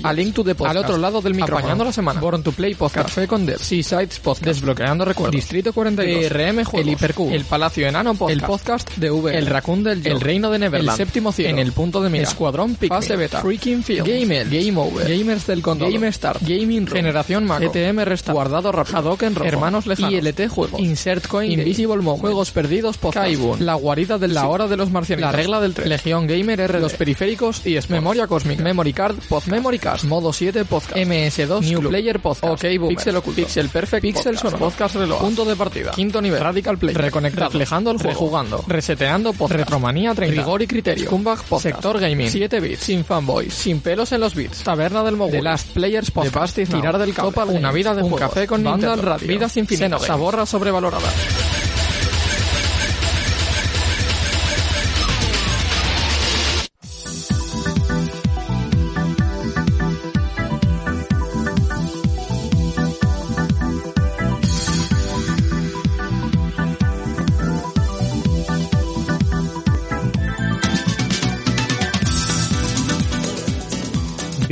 [0.00, 0.10] Play.
[0.10, 0.76] A Link to the Podcast.
[0.76, 1.58] Al otro lado del micrófono.
[1.58, 2.20] Apañando la semana.
[2.20, 3.08] Born to Play Podcast.
[3.08, 3.58] Café con Dev.
[3.58, 4.44] Seasides Podcast.
[4.46, 5.34] Desbloqueando recuerdos.
[5.34, 6.30] Distrito 42.
[6.30, 6.74] DRM Juegos.
[6.74, 7.34] El Hipercube.
[7.34, 8.40] El Palacio Enano Podcast.
[8.40, 9.38] El Podcast de V.
[9.38, 11.00] El Raccoon del El Reino de Neverland.
[11.00, 11.50] El Séptimo Cielo.
[11.50, 12.24] En el punto de mira.
[12.24, 12.88] Escuadrón Pick.
[12.88, 13.40] Fase Beta.
[13.40, 14.06] Freaking Field.
[14.06, 14.48] Gamer.
[14.48, 15.08] Game Over.
[15.08, 15.92] Gamers del Condor.
[15.92, 16.38] Game Star.
[16.40, 16.96] Gaming Room.
[16.96, 17.62] Generación Mac.
[17.62, 18.32] ETM Resta.
[18.32, 18.98] Guardado Rápido.
[18.98, 19.46] Hadouken Rojo.
[19.48, 20.12] Hermanos Lejanos.
[20.12, 20.80] ILT Juegos.
[20.80, 21.52] Insert Coin.
[21.52, 22.20] Invisible Mode.
[22.20, 23.26] Juegos Perdidos Podcast.
[23.26, 23.64] Kaibun.
[23.64, 25.22] La Guarida de la Hora de los Marcianos.
[25.22, 25.88] La Regla del 3.
[25.88, 26.80] Legión Gamer R.
[26.80, 28.62] Los Periféricos y es Memoria Cósmica.
[28.62, 29.16] Memory Card.
[29.28, 30.96] Post Memory Modo 7 Podcast.
[30.96, 31.60] MS2.
[31.62, 32.52] New Player Podcast.
[32.64, 32.96] OK Boomer.
[32.96, 33.42] Pixel Oculto.
[33.42, 34.02] Pixel Perfect.
[34.02, 34.58] Pixel Sonoro.
[34.58, 35.20] Podcast Reloj.
[35.20, 35.90] Punto de partida.
[35.92, 36.40] Quinto nivel.
[36.40, 36.94] Radical Play.
[36.94, 37.46] Reconectado.
[37.46, 38.10] Reflejando el juego.
[38.10, 38.64] Rejugando.
[38.66, 39.60] Reseteando Podcast.
[39.60, 40.40] Retromanía 30.
[40.40, 41.06] Rigor y criterio.
[41.06, 41.62] Scumbag Podcast.
[41.62, 42.30] Sector Gaming.
[42.30, 42.80] 7 bits.
[42.82, 43.54] Sin fanboys.
[43.54, 44.62] Sin pelos en los bits.
[44.62, 45.32] Taberna del Mogul.
[45.32, 46.56] The Last Players Podcast.
[46.56, 47.32] Tirar del Cabo.
[47.48, 48.96] Una vida de un café con Nintendo.
[48.96, 49.28] Radio.
[49.28, 50.02] Vidas infinitas.
[50.02, 51.08] Saborra sobrevalorada.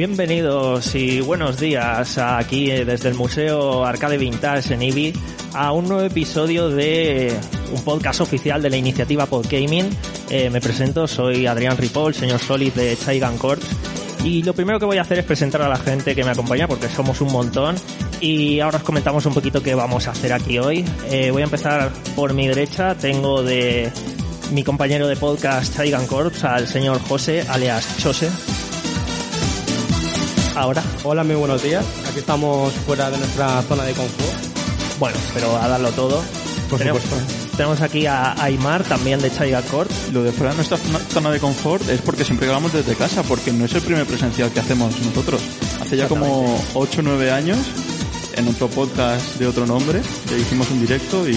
[0.06, 5.12] Bienvenidos y buenos días aquí eh, desde el Museo Arcade Vintage en Ibi
[5.52, 7.36] a un nuevo episodio de
[7.72, 9.90] un podcast oficial de la iniciativa Podgaming.
[10.30, 13.58] Eh, me presento, soy Adrián Ripoll, señor Solid de Chaigan Corps.
[14.22, 16.68] Y lo primero que voy a hacer es presentar a la gente que me acompaña
[16.68, 17.74] porque somos un montón.
[18.20, 20.84] Y ahora os comentamos un poquito qué vamos a hacer aquí hoy.
[21.10, 22.94] Eh, voy a empezar por mi derecha.
[22.94, 23.90] Tengo de
[24.52, 28.30] mi compañero de podcast Chaigan Corps al señor José, alias Chose
[30.56, 30.82] ahora.
[31.04, 31.84] Hola, muy buenos días.
[32.08, 34.98] Aquí estamos fuera de nuestra zona de confort.
[34.98, 36.22] Bueno, pero a darlo todo.
[36.70, 37.32] Por tenemos, supuesto.
[37.56, 39.90] tenemos aquí a Aymar, también de Chaiga Court.
[40.12, 43.22] Lo de fuera de nuestra zona- zona de confort es porque siempre grabamos desde casa,
[43.22, 45.40] porque no es el primer presencial que hacemos nosotros.
[45.80, 47.58] Hace ya como 8 o 9 años,
[48.34, 50.00] en otro podcast de otro nombre,
[50.30, 51.36] le hicimos un directo y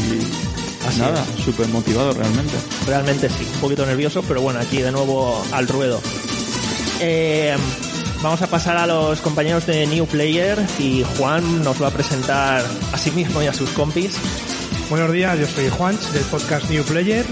[0.88, 2.54] Así nada, súper motivado realmente.
[2.88, 6.02] Realmente sí, un poquito nervioso, pero bueno, aquí de nuevo al ruedo.
[7.02, 7.56] Eh,
[8.22, 12.64] vamos a pasar a los compañeros de New Player y Juan nos va a presentar
[12.92, 14.16] a sí mismo y a sus compis.
[14.90, 17.26] Buenos días, yo soy Juan del podcast New Player.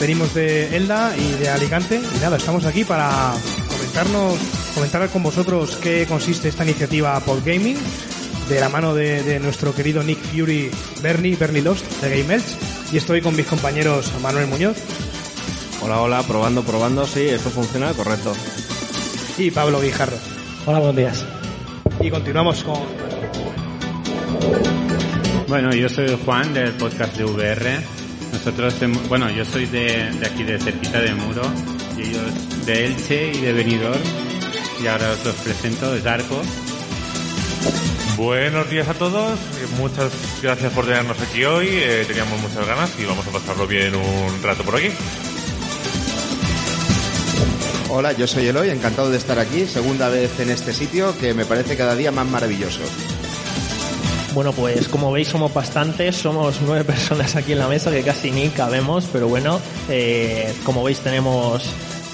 [0.00, 3.32] Venimos de Elda y de Alicante y nada, estamos aquí para
[3.68, 4.38] comentarnos,
[4.74, 7.78] comentar con vosotros qué consiste esta iniciativa Podgaming
[8.48, 10.70] de la mano de, de nuestro querido Nick Fury
[11.02, 12.56] Bernie, Bernie Lost de Game Elch.
[12.92, 14.76] y estoy con mis compañeros Manuel Muñoz
[15.80, 17.06] Hola, hola, probando, probando.
[17.06, 18.32] Sí, esto funciona, correcto.
[19.38, 20.16] Y Pablo Guijarro.
[20.66, 21.26] Hola, buenos días.
[22.00, 22.80] Y continuamos con
[25.46, 27.78] Bueno, yo soy Juan del podcast de VR.
[28.32, 28.74] Nosotros,
[29.08, 31.42] bueno, yo soy de, de aquí de cerquita de Muro
[31.96, 34.00] y ellos de Elche y de Benidorm.
[34.82, 36.42] Y ahora os los presento, es Arco.
[38.16, 40.10] Buenos días a todos, eh, muchas
[40.42, 44.42] gracias por tenernos aquí hoy, eh, teníamos muchas ganas y vamos a pasarlo bien un
[44.42, 44.88] rato por aquí.
[47.90, 51.46] Hola, yo soy Eloy, encantado de estar aquí, segunda vez en este sitio que me
[51.46, 52.80] parece cada día más maravilloso.
[54.34, 58.30] Bueno, pues como veis somos bastantes, somos nueve personas aquí en la mesa que casi
[58.30, 61.64] ni cabemos, pero bueno, eh, como veis tenemos,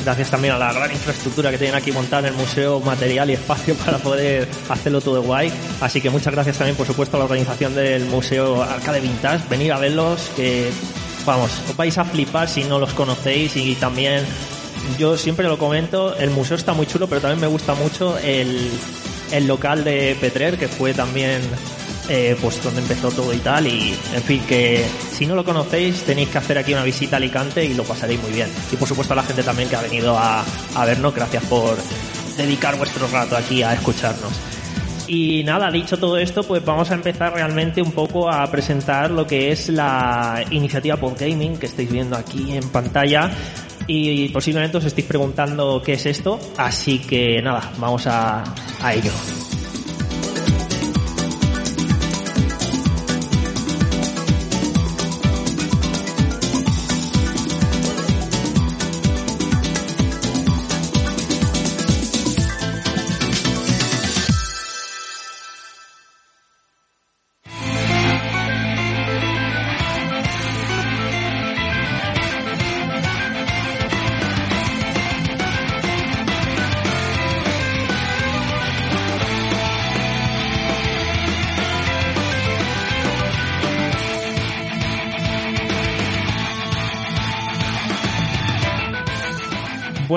[0.05, 3.33] gracias también a la gran infraestructura que tienen aquí montada en el museo, material y
[3.33, 5.53] espacio para poder hacerlo todo guay.
[5.81, 9.49] Así que muchas gracias también, por supuesto, a la organización del Museo Arcade Vintage.
[9.51, 10.71] Venir a verlos, que
[11.27, 14.25] vamos, os vais a flipar si no los conocéis y también
[14.99, 18.71] yo siempre lo comento, el museo está muy chulo, pero también me gusta mucho el,
[19.33, 21.41] el local de Petrer, que fue también
[22.09, 23.67] eh, pues donde empezó todo y tal.
[23.67, 27.19] Y en fin, que si no lo conocéis, tenéis que hacer aquí una visita a
[27.19, 28.49] Alicante y lo pasaréis muy bien.
[28.73, 30.45] Y por supuesto a la gente también que ha venido a,
[30.75, 31.77] a vernos, gracias por
[32.37, 34.33] dedicar vuestro rato aquí a escucharnos.
[35.07, 39.27] Y nada, dicho todo esto, pues vamos a empezar realmente un poco a presentar lo
[39.27, 43.31] que es la iniciativa Podgaming que estáis viendo aquí en pantalla.
[43.87, 48.43] Y posiblemente os estéis preguntando qué es esto, así que nada, vamos a,
[48.81, 49.13] a ello.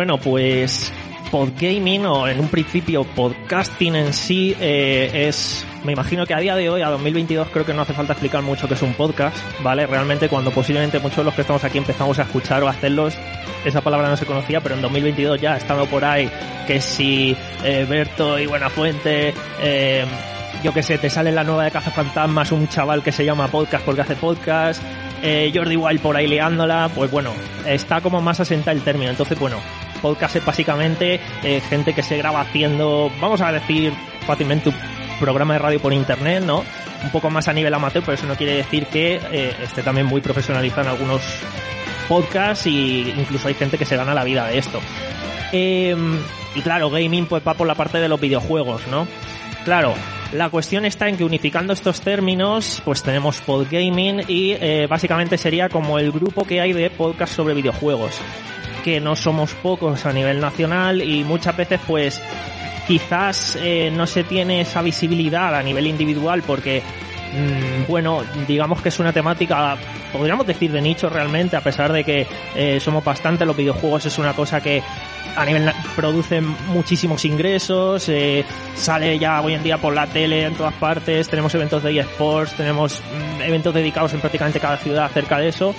[0.07, 0.94] Bueno, pues
[1.31, 6.56] podgaming o en un principio podcasting en sí eh, es me imagino que a día
[6.56, 9.36] de hoy, a 2022, creo que no hace falta explicar mucho que es un podcast,
[9.62, 9.86] ¿vale?
[9.86, 13.18] Realmente cuando posiblemente muchos de los que estamos aquí empezamos a escuchar o a hacerlos,
[13.65, 16.31] esa palabra no se conocía, pero en 2022 ya ha por ahí
[16.65, 20.06] que si eh, Berto y Buenafuente, eh,
[20.63, 23.50] yo que sé, te sale la nueva de Caza Fantasmas un chaval que se llama
[23.50, 24.81] podcast porque hace podcast,
[25.21, 27.31] eh, Jordi Wild por ahí liándola, pues bueno,
[27.65, 29.12] está como más asentada el término.
[29.12, 29.57] Entonces, bueno,
[29.97, 33.94] podcast es básicamente eh, gente que se graba haciendo, vamos a decir
[34.25, 34.75] fácilmente, un
[35.19, 36.63] programa de radio por internet, ¿no?
[37.03, 40.07] Un poco más a nivel amateur, pero eso no quiere decir que eh, esté también
[40.07, 41.21] muy profesionalizado en algunos
[42.07, 44.79] podcasts y incluso hay gente que se gana la vida de esto.
[45.51, 46.17] Em,
[46.55, 49.07] y claro, gaming pues va por la parte de los videojuegos, ¿no?
[49.63, 49.94] Claro,
[50.33, 55.69] la cuestión está en que unificando estos términos, pues tenemos Podgaming y eh, básicamente sería
[55.69, 58.19] como el grupo que hay de podcast sobre videojuegos,
[58.87, 62.21] que no somos pocos a nivel nacional y muchas veces pues
[62.87, 66.81] quizás eh, no se tiene esa visibilidad a nivel individual porque
[67.33, 69.75] mm, bueno, digamos que es una temática,
[70.13, 72.25] podríamos decir de nicho realmente, a pesar de que
[72.55, 74.81] eh, somos bastante, los videojuegos es una cosa que
[75.35, 78.45] a nivel na- produce muchísimos ingresos, eh,
[78.75, 82.53] sale ya hoy en día por la tele en todas partes, tenemos eventos de eSports,
[82.53, 83.01] tenemos
[83.37, 85.75] mm, eventos dedicados en prácticamente cada ciudad acerca de eso.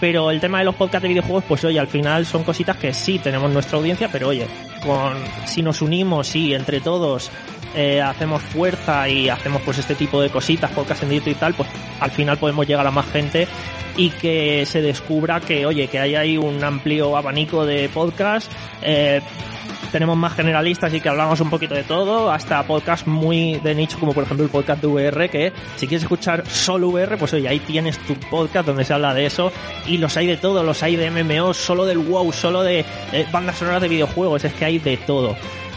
[0.00, 2.92] Pero el tema de los podcasts de videojuegos, pues oye, al final son cositas que
[2.92, 4.46] sí tenemos nuestra audiencia, pero oye,
[4.84, 5.14] con,
[5.46, 7.30] si nos unimos y entre todos
[7.74, 11.54] eh, hacemos fuerza y hacemos pues este tipo de cositas, podcast en directo y tal,
[11.54, 11.68] pues
[12.00, 13.48] al final podemos llegar a más gente
[13.96, 18.50] y que se descubra que, oye, que hay ahí un amplio abanico de podcast,
[18.82, 19.20] eh,
[19.90, 23.98] tenemos más generalistas y que hablamos un poquito de todo, hasta podcasts muy de nicho,
[23.98, 27.48] como por ejemplo el podcast de VR, que si quieres escuchar solo VR, pues oye,
[27.48, 29.52] ahí tienes tu podcast donde se habla de eso,
[29.86, 32.84] y los hay de todo, los hay de MMO, solo del WoW, solo de
[33.32, 35.36] bandas sonoras de videojuegos, es que hay de todo.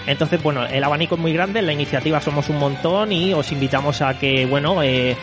[0.10, 4.02] Entonces, bueno, el abanico es muy grande, la iniciativa somos un montón y os invitamos
[4.02, 5.16] a que, bueno, eh,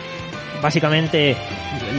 [0.61, 1.35] básicamente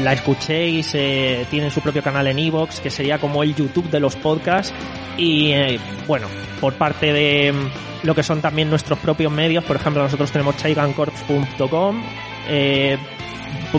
[0.03, 4.01] la escuchéis, eh, tienen su propio canal en Evox, que sería como el YouTube de
[4.01, 4.73] los podcasts.
[5.17, 6.27] Y eh, bueno,
[6.61, 10.57] por parte de mm, lo que son también nuestros propios medios, por ejemplo, nosotros tenemos
[10.57, 12.03] chaigancorps.com.
[12.49, 12.99] Eh,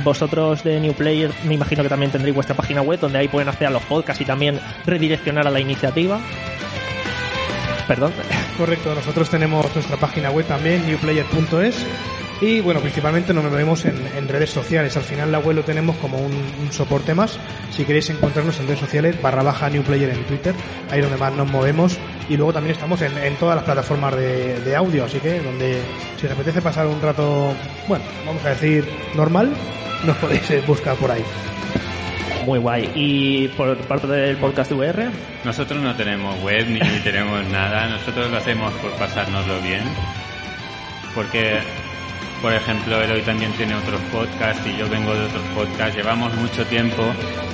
[0.04, 3.50] vosotros de New Player me imagino que también tendréis vuestra página web donde ahí pueden
[3.50, 6.20] acceder a los podcasts y también redireccionar a la iniciativa.
[7.88, 8.14] Perdón.
[8.58, 11.86] Correcto, nosotros tenemos nuestra página web también, newplayer.es.
[12.42, 14.96] Y bueno, principalmente nos movemos en, en redes sociales.
[14.96, 17.38] Al final la web lo tenemos como un, un soporte más.
[17.72, 20.56] Si queréis encontrarnos en redes sociales, barra baja Newplayer en Twitter,
[20.90, 21.98] ahí es donde más nos movemos.
[22.30, 25.82] Y luego también estamos en, en todas las plataformas de, de audio, así que donde
[26.18, 27.54] si os apetece pasar un rato,
[27.88, 29.50] bueno, vamos a decir normal,
[30.06, 31.24] nos podéis eh, buscar por ahí.
[32.46, 32.90] Muy guay.
[32.96, 35.10] Y por parte del podcast de VR,
[35.44, 39.84] Nosotros no tenemos web ni tenemos nada, nosotros lo hacemos por pasárnoslo bien.
[41.14, 41.60] Porque,
[42.42, 45.96] por ejemplo, Eloy también tiene otros podcasts y yo vengo de otros podcasts.
[45.96, 47.04] Llevamos mucho tiempo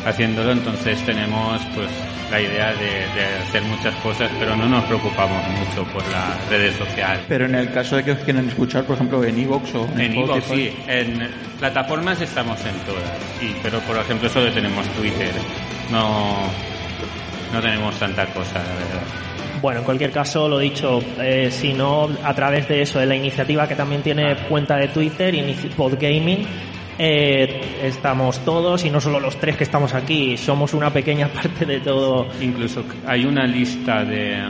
[0.05, 1.89] haciéndolo, entonces tenemos pues
[2.31, 6.75] la idea de, de hacer muchas cosas, pero no nos preocupamos mucho por las redes
[6.75, 7.23] sociales.
[7.27, 10.01] Pero en el caso de que os quieran escuchar, por ejemplo, en Evox o en,
[10.01, 13.03] En Spotify, sí, en plataformas estamos en todas,
[13.41, 15.31] y, pero por ejemplo solo tenemos Twitter,
[15.91, 16.35] no,
[17.53, 19.34] no tenemos tanta cosa, la verdad.
[19.61, 23.15] Bueno, en cualquier caso, lo dicho, eh, si no, a través de eso, de la
[23.15, 25.33] iniciativa que también tiene cuenta de Twitter,
[25.75, 26.45] Podgaming,
[26.97, 31.65] eh, estamos todos y no solo los tres que estamos aquí, somos una pequeña parte
[31.65, 32.27] de todo.
[32.41, 34.43] Incluso hay una lista de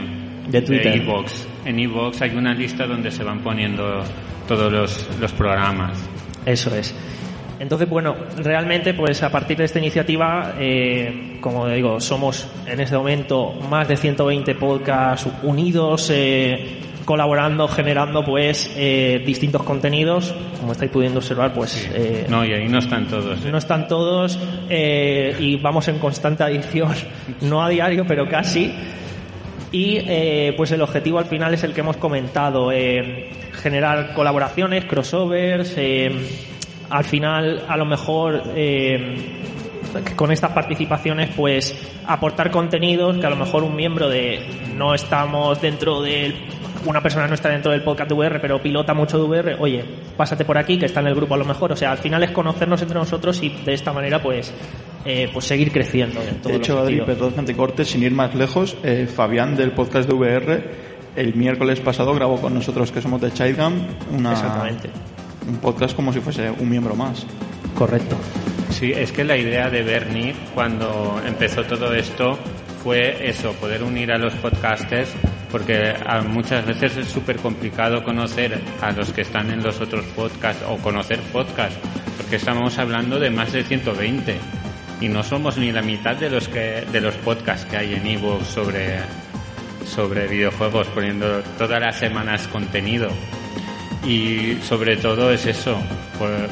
[0.48, 0.96] De Twitter.
[0.96, 1.46] iVoox.
[1.64, 4.04] En iVoox hay una lista donde se van poniendo
[4.46, 5.98] todos los, los programas.
[6.44, 6.94] Eso es.
[7.58, 12.96] Entonces, bueno, realmente, pues a partir de esta iniciativa, eh, como digo, somos en este
[12.96, 20.34] momento más de 120 podcasts unidos, eh, colaborando, generando, pues, eh, distintos contenidos.
[20.60, 23.44] Como estáis pudiendo observar, pues, eh, No, y ahí no están todos.
[23.44, 23.50] ¿eh?
[23.50, 26.92] no están todos y vamos en constante adición,
[27.40, 28.72] no a diario, pero casi.
[29.72, 34.84] Y eh, pues el objetivo al final es el que hemos comentado, eh, generar colaboraciones,
[34.84, 36.12] crossovers, eh,
[36.90, 39.42] al final a lo mejor eh,
[40.14, 41.74] con estas participaciones pues
[42.06, 44.40] aportar contenidos que a lo mejor un miembro de
[44.74, 46.34] no estamos dentro del
[46.84, 49.84] una persona no está dentro del podcast de VR pero pilota mucho de VR oye
[50.16, 51.72] pásate por aquí que está en el grupo a lo mejor.
[51.72, 54.52] O sea al final es conocernos entre nosotros y de esta manera pues
[55.04, 58.12] eh, pues seguir creciendo en todo De hecho, Adri, perdón que te corte, sin ir
[58.12, 63.00] más lejos, eh, Fabián del podcast de VR el miércoles pasado grabó con nosotros que
[63.00, 64.90] somos de Childgam una, exactamente
[65.46, 67.26] un podcast como si fuese un miembro más.
[67.74, 68.16] correcto
[68.70, 72.38] Sí, es que la idea de Bernie cuando empezó todo esto
[72.82, 75.08] fue eso, poder unir a los podcasters
[75.50, 80.04] porque a, muchas veces es súper complicado conocer a los que están en los otros
[80.14, 81.78] podcasts o conocer podcasts,
[82.18, 84.36] porque estamos hablando de más de 120
[85.00, 88.06] y no somos ni la mitad de los que de los podcasts que hay en
[88.06, 88.98] ebook sobre
[89.86, 93.08] sobre videojuegos poniendo todas las semanas contenido
[94.06, 95.76] y sobre todo es eso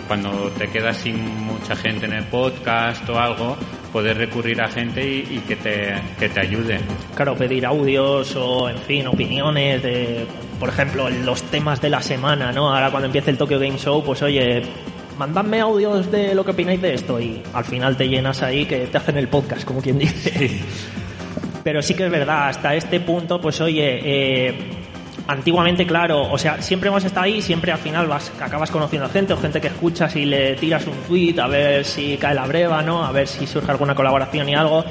[0.07, 3.57] cuando te quedas sin mucha gente en el podcast o algo
[3.93, 6.81] poder recurrir a gente y, que te que te ayude.
[7.15, 10.27] Claro pedir audios o en fin opiniones de
[10.59, 14.03] por ejemplo los temas de la semana no ahora cuando empiece el Tokyo Game Show
[14.05, 14.63] pues oye
[15.19, 18.87] mandadme audios de lo que opináis de esto y al final te llenas ahí que
[18.87, 20.61] te hacen el podcast, como quien dice.
[21.63, 24.74] Pero sí que es verdad, hasta este punto, pues oye, eh,
[25.27, 29.11] antiguamente, claro, o sea, siempre hemos estado ahí, siempre al final vas, acabas conociendo a
[29.11, 32.47] gente o gente que escuchas y le tiras un tweet a ver si cae la
[32.47, 33.05] breva, ¿no?
[33.05, 34.85] A ver si surge alguna colaboración y algo.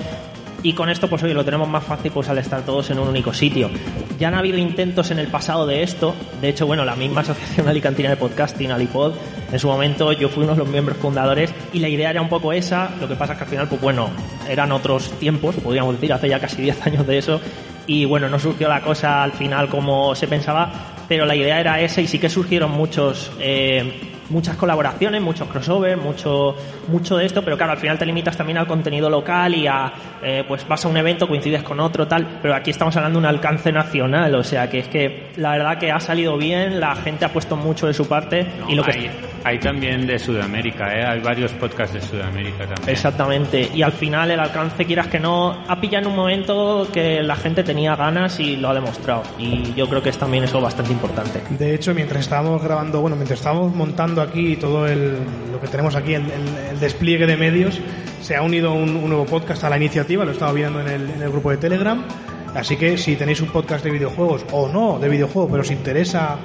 [0.63, 3.09] Y con esto, pues hoy lo tenemos más fácil pues al estar todos en un
[3.09, 3.69] único sitio.
[4.17, 6.15] Ya han habido intentos en el pasado de esto.
[6.39, 9.13] De hecho, bueno, la misma Asociación Alicantina de Podcasting, Alipod,
[9.51, 12.29] en su momento yo fui uno de los miembros fundadores y la idea era un
[12.29, 12.91] poco esa.
[13.01, 14.09] Lo que pasa es que al final, pues bueno,
[14.47, 17.41] eran otros tiempos, podríamos decir, hace ya casi 10 años de eso.
[17.87, 20.71] Y bueno, no surgió la cosa al final como se pensaba,
[21.07, 23.31] pero la idea era esa y sí que surgieron muchos...
[23.39, 26.55] Eh, muchas colaboraciones, muchos crossover, mucho,
[26.87, 29.91] mucho de esto, pero claro, al final te limitas también al contenido local y a,
[30.21, 33.25] eh, pues vas a un evento, coincides con otro, tal, pero aquí estamos hablando de
[33.25, 36.95] un alcance nacional, o sea que es que la verdad que ha salido bien, la
[36.95, 39.09] gente ha puesto mucho de su parte y lo que...
[39.45, 41.03] Hay, también de Sudamérica, ¿eh?
[41.05, 42.89] hay varios podcasts de Sudamérica también.
[42.89, 47.21] Exactamente, y al final el alcance, quieras que no, ha pillado en un momento que
[47.21, 50.61] la gente tenía ganas y lo ha demostrado, y yo creo que es también eso
[50.61, 51.41] bastante importante.
[51.49, 55.17] De hecho, mientras estábamos grabando, bueno, mientras estábamos montando aquí todo el,
[55.51, 56.24] lo que tenemos aquí, el,
[56.72, 57.79] el, despliegue de medios,
[58.22, 61.10] se ha unido un, nuevo podcast a la iniciativa, lo he estado viendo en el,
[61.10, 62.03] en el grupo de Telegram.
[62.55, 66.38] Así que si tenéis un podcast de videojuegos o no de videojuegos, pero os interesa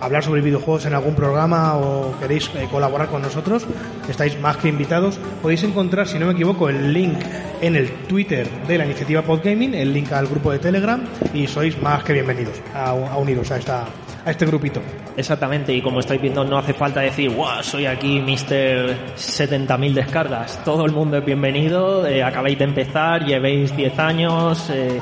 [0.00, 3.66] hablar sobre videojuegos en algún programa o queréis eh, colaborar con nosotros,
[4.08, 5.18] estáis más que invitados.
[5.42, 7.18] Podéis encontrar, si no me equivoco, el link
[7.60, 11.02] en el Twitter de la iniciativa Podgaming, el link al grupo de Telegram
[11.34, 13.86] y sois más que bienvenidos a, a uniros a esta
[14.26, 14.82] a este grupito.
[15.16, 19.14] Exactamente, y como estáis viendo, no hace falta decir, wow, soy aquí Mr.
[19.16, 20.62] 70.000 descargas.
[20.64, 24.68] Todo el mundo es bienvenido, eh, acabáis de empezar, llevéis 10 años.
[24.70, 25.00] Eh,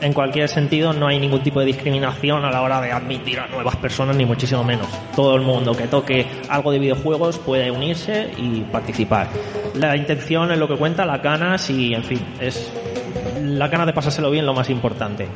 [0.00, 3.48] en cualquier sentido, no hay ningún tipo de discriminación a la hora de admitir a
[3.48, 4.86] nuevas personas, ni muchísimo menos.
[5.16, 9.28] Todo el mundo que toque algo de videojuegos puede unirse y participar.
[9.74, 12.70] La intención es lo que cuenta, las ganas y, en fin, es
[13.42, 15.26] la ganas de pasárselo bien lo más importante.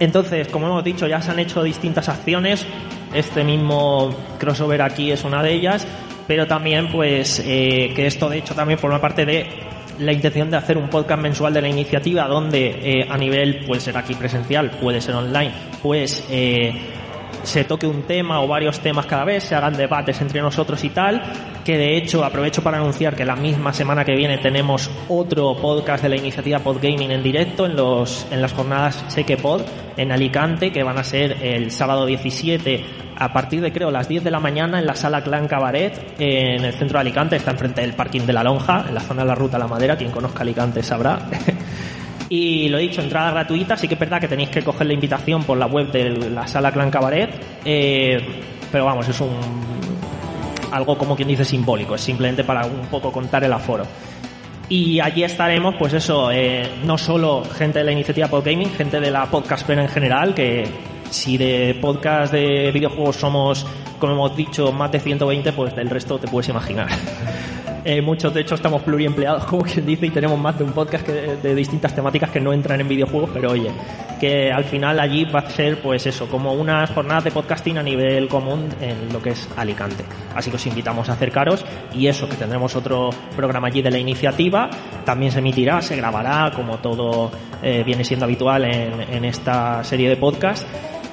[0.00, 2.66] Entonces, como hemos dicho, ya se han hecho distintas acciones.
[3.14, 5.86] Este mismo crossover aquí es una de ellas,
[6.26, 9.46] pero también, pues, eh, que esto de hecho también forma parte de
[9.98, 13.80] la intención de hacer un podcast mensual de la iniciativa donde eh, a nivel puede
[13.80, 15.52] ser aquí presencial, puede ser online,
[15.82, 16.72] pues eh,
[17.42, 20.88] se toque un tema o varios temas cada vez, se hagan debates entre nosotros y
[20.88, 21.22] tal,
[21.64, 26.02] que de hecho aprovecho para anunciar que la misma semana que viene tenemos otro podcast
[26.02, 29.62] de la iniciativa Podgaming en directo en los en las jornadas Seque Pod
[29.96, 32.84] en Alicante que van a ser el sábado 17
[33.16, 36.64] a partir de creo las 10 de la mañana en la sala Clan Cabaret en
[36.64, 39.28] el centro de Alicante, está enfrente del parking de la Lonja, en la zona de
[39.28, 41.18] la Ruta La Madera, quien conozca Alicante sabrá.
[42.32, 44.92] Y lo he dicho, entrada gratuita, sí que es verdad que tenéis que coger la
[44.92, 47.28] invitación por la web de la sala Clan Cabaret,
[47.64, 48.20] eh,
[48.70, 49.79] pero vamos, es un
[50.70, 53.84] algo como quien dice simbólico, es simplemente para un poco contar el aforo.
[54.68, 59.10] Y allí estaremos, pues eso, eh, no solo gente de la iniciativa Podgaming, gente de
[59.10, 60.68] la podcastfera en general, que
[61.10, 63.66] si de podcast de videojuegos somos,
[63.98, 66.88] como hemos dicho, más de 120, pues del resto te puedes imaginar.
[67.84, 71.06] Eh, muchos, de hecho, estamos pluriempleados, como quien dice, y tenemos más de un podcast
[71.06, 73.70] de, distintas temáticas que no entran en videojuegos, pero oye,
[74.18, 77.82] que al final allí va a ser, pues eso, como unas jornadas de podcasting a
[77.82, 80.04] nivel común en lo que es Alicante.
[80.34, 83.98] Así que os invitamos a acercaros y eso, que tendremos otro programa allí de la
[83.98, 84.68] iniciativa,
[85.04, 87.30] también se emitirá, se grabará, como todo
[87.62, 90.66] eh, viene siendo habitual en, en esta serie de podcasts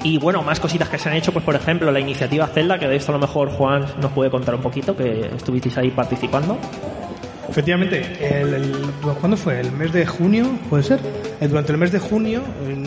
[0.03, 2.87] y bueno, más cositas que se han hecho, pues por ejemplo, la iniciativa Zelda, que
[2.87, 6.57] de esto a lo mejor Juan nos puede contar un poquito, que estuvisteis ahí participando.
[7.49, 8.73] Efectivamente, el,
[9.19, 9.61] ¿cuándo fue?
[9.61, 10.49] ¿El mes de junio?
[10.69, 10.99] ¿Puede ser?
[11.39, 12.41] Eh, durante el mes de junio,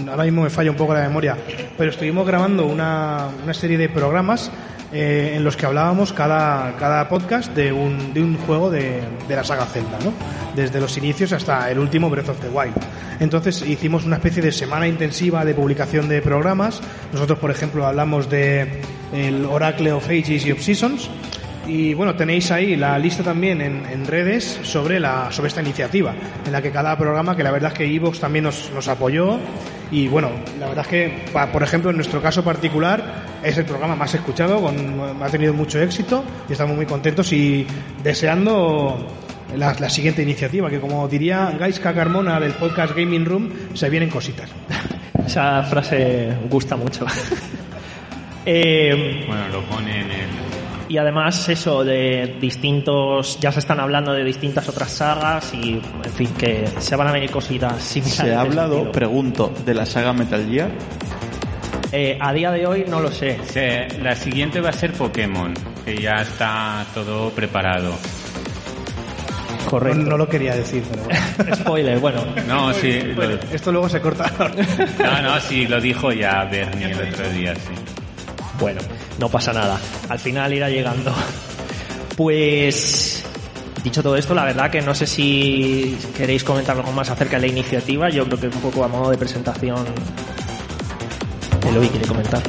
[0.09, 1.37] ahora mismo me falla un poco la memoria,
[1.79, 4.51] pero estuvimos grabando una, serie de programas
[4.93, 9.37] eh, en los que hablábamos cada, cada podcast de un, de un juego de, de,
[9.37, 10.13] la saga Zelda, ¿no?
[10.55, 12.75] Desde los inicios hasta el último Breath of the Wild.
[13.21, 16.81] Entonces hicimos una especie de semana intensiva de publicación de programas.
[17.13, 18.81] Nosotros, por ejemplo, hablamos de
[19.13, 21.11] el Oracle of Ages y of Seasons.
[21.67, 26.15] Y bueno, tenéis ahí la lista también en, en redes sobre, la, sobre esta iniciativa,
[26.45, 29.39] en la que cada programa, que la verdad es que Evox también nos, nos apoyó.
[29.93, 33.95] Y bueno, la verdad es que, por ejemplo, en nuestro caso particular, es el programa
[33.95, 37.67] más escuchado, con, ha tenido mucho éxito y estamos muy contentos y
[38.03, 39.07] deseando
[39.57, 44.11] la, la siguiente iniciativa, que como diría Gaiska Carmona del podcast Gaming Room, se vienen
[44.11, 44.51] cositas.
[45.27, 47.07] Esa frase gusta mucho.
[48.47, 50.29] Eh, Bueno, lo pone en el...
[50.89, 56.13] y además eso de distintos, ya se están hablando de distintas otras sagas y en
[56.17, 57.83] fin que se van a venir cositas.
[57.83, 58.93] Se ha hablado, estilo.
[58.93, 60.71] pregunto, de la saga Metal Gear.
[61.93, 63.39] Eh, a día de hoy no lo sé.
[63.45, 65.53] Se- la siguiente va a ser Pokémon,
[65.85, 67.95] que ya está todo preparado.
[69.65, 69.99] No, Correcto.
[69.99, 71.57] no lo quería decir, pero bueno.
[71.61, 72.25] Spoiler, bueno.
[72.47, 74.31] No, sí, lo, Esto luego se corta.
[74.99, 77.73] no, no, sí, lo dijo ya Bernie el otro día, sí.
[78.59, 78.81] Bueno,
[79.19, 79.79] no pasa nada.
[80.09, 81.15] Al final irá llegando.
[82.17, 83.25] Pues
[83.83, 87.43] dicho todo esto, la verdad que no sé si queréis comentar algo más acerca de
[87.43, 88.11] la iniciativa.
[88.11, 89.85] Yo creo que un poco a modo de presentación.
[91.69, 92.43] Eloy quiere comentar.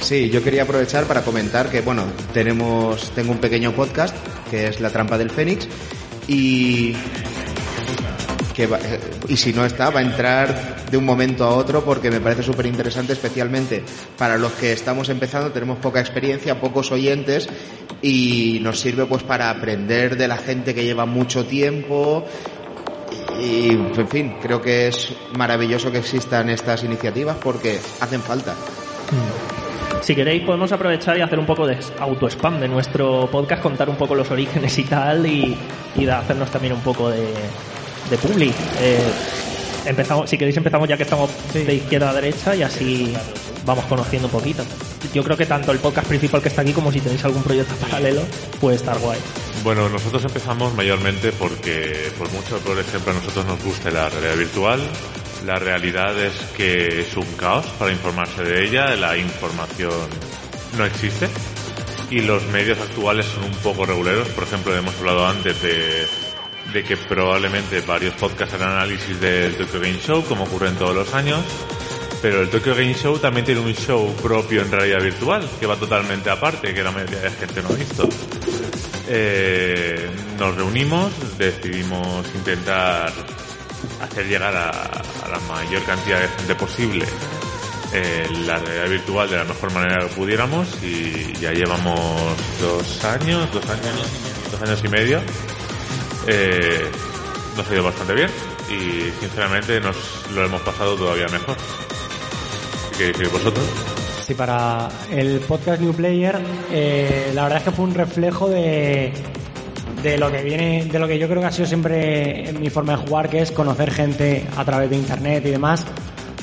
[0.00, 4.14] Sí, yo quería aprovechar para comentar que, bueno, tenemos, tengo un pequeño podcast
[4.50, 5.66] que es La Trampa del Fénix
[6.28, 6.94] y
[8.54, 11.84] que va- eh, y si no está va a entrar de un momento a otro
[11.84, 13.82] porque me parece súper interesante especialmente
[14.16, 17.48] para los que estamos empezando tenemos poca experiencia pocos oyentes
[18.00, 22.24] y nos sirve pues para aprender de la gente que lleva mucho tiempo.
[23.42, 28.54] Y en fin creo que es maravilloso que existan estas iniciativas porque hacen falta
[30.04, 33.96] Si queréis podemos aprovechar y hacer un poco de auto-spam de nuestro podcast, contar un
[33.96, 35.56] poco los orígenes y tal y,
[35.96, 37.26] y de hacernos también un poco de,
[38.10, 38.52] de publi.
[38.80, 39.00] Eh,
[39.86, 43.14] empezamos, si queréis empezamos ya que estamos de izquierda a derecha y así
[43.64, 44.62] vamos conociendo un poquito.
[45.14, 47.74] Yo creo que tanto el podcast principal que está aquí como si tenéis algún proyecto
[47.76, 48.20] paralelo
[48.60, 49.18] puede estar guay.
[49.62, 54.36] Bueno, nosotros empezamos mayormente porque, por mucho por ejemplo a nosotros nos guste la realidad
[54.36, 54.80] virtual,
[55.46, 60.08] la realidad es que es un caos para informarse de ella, la información
[60.76, 61.28] no existe
[62.10, 64.28] y los medios actuales son un poco reguleros.
[64.28, 69.98] Por ejemplo, hemos hablado antes de, que probablemente varios podcasts harán análisis del Tokyo Game
[69.98, 71.40] Show, como ocurre en todos los años.
[72.22, 75.76] Pero el Tokyo Game Show también tiene un show propio en realidad virtual, que va
[75.76, 78.08] totalmente aparte, que la mayoría de gente no ha visto.
[79.08, 83.12] Eh, nos reunimos, decidimos intentar
[84.00, 84.70] hacer llegar a,
[85.28, 87.06] la mayor cantidad de gente posible
[87.92, 93.52] eh, la realidad virtual de la mejor manera que pudiéramos y ya llevamos dos años,
[93.52, 94.08] dos años,
[94.50, 95.20] dos años y medio.
[96.26, 96.90] Eh,
[97.56, 98.30] nos ha ido bastante bien
[98.68, 99.96] y sinceramente nos
[100.32, 101.56] lo hemos pasado todavía mejor.
[102.98, 103.64] ¿Qué decir vosotros?
[104.26, 106.40] Sí, para el podcast New Player,
[106.72, 109.12] eh, la verdad es que fue un reflejo de,
[110.04, 112.94] de lo que viene, de lo que yo creo que ha sido siempre mi forma
[112.94, 115.86] de jugar, que es conocer gente a través de internet y demás.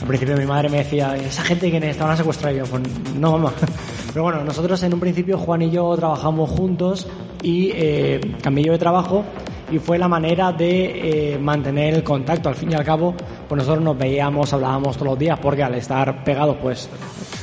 [0.01, 2.81] Al principio mi madre me decía, esa gente que estaban a secuestrar y yo, pues
[3.15, 3.53] no, mamá.
[4.13, 7.07] Pero bueno, nosotros en un principio Juan y yo trabajamos juntos
[7.43, 9.23] y eh, de trabajo
[9.71, 12.49] y fue la manera de eh, mantener el contacto.
[12.49, 13.13] Al fin y al cabo,
[13.47, 16.89] pues nosotros nos veíamos, hablábamos todos los días, porque al estar pegados, pues,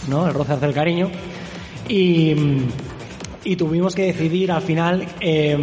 [0.09, 0.27] ¿no?
[0.27, 1.09] El roce hace el cariño.
[1.89, 2.35] Y,
[3.45, 5.57] y tuvimos que decidir al final eh,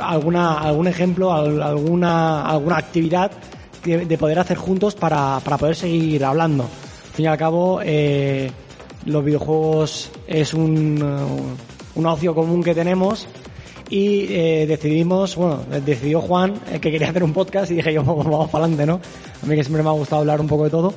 [0.00, 3.30] alguna, algún ejemplo, al- alguna, alguna actividad
[3.82, 6.64] que- de poder hacer juntos para, para poder seguir hablando.
[6.64, 8.50] Al fin y al cabo, eh,
[9.06, 11.02] los videojuegos es un,
[11.94, 13.26] un ocio común que tenemos
[13.90, 18.02] y eh, decidimos, bueno, decidió Juan eh, que quería hacer un podcast y dije yo,
[18.04, 19.00] vamos, para adelante, ¿no?
[19.42, 20.94] A mí que siempre me ha gustado hablar un poco de todo.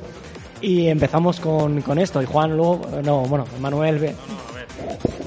[0.60, 2.22] Y empezamos con, con esto.
[2.22, 4.14] Y Juan luego, no, bueno, Manuel, ve-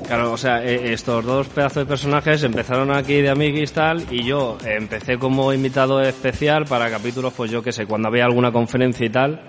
[0.07, 4.23] Claro, o sea, eh, estos dos pedazos de personajes empezaron aquí de amiguis tal y
[4.23, 9.03] yo empecé como invitado especial para capítulos, pues yo qué sé, cuando había alguna conferencia
[9.03, 9.41] y tal.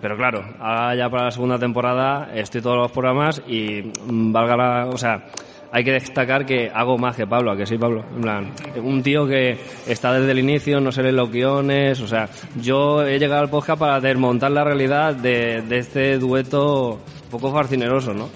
[0.00, 4.56] Pero claro, ahora ya para la segunda temporada estoy todos los programas y mm, valga
[4.56, 5.26] la, o sea,
[5.70, 8.04] hay que destacar que hago más que Pablo, ¿a que sí, Pablo?
[8.16, 12.08] En plan, un tío que está desde el inicio, no se lee los guiones, o
[12.08, 12.28] sea,
[12.60, 16.98] yo he llegado al podcast para desmontar la realidad de este dueto
[17.32, 18.28] poco fascineroso, ¿no?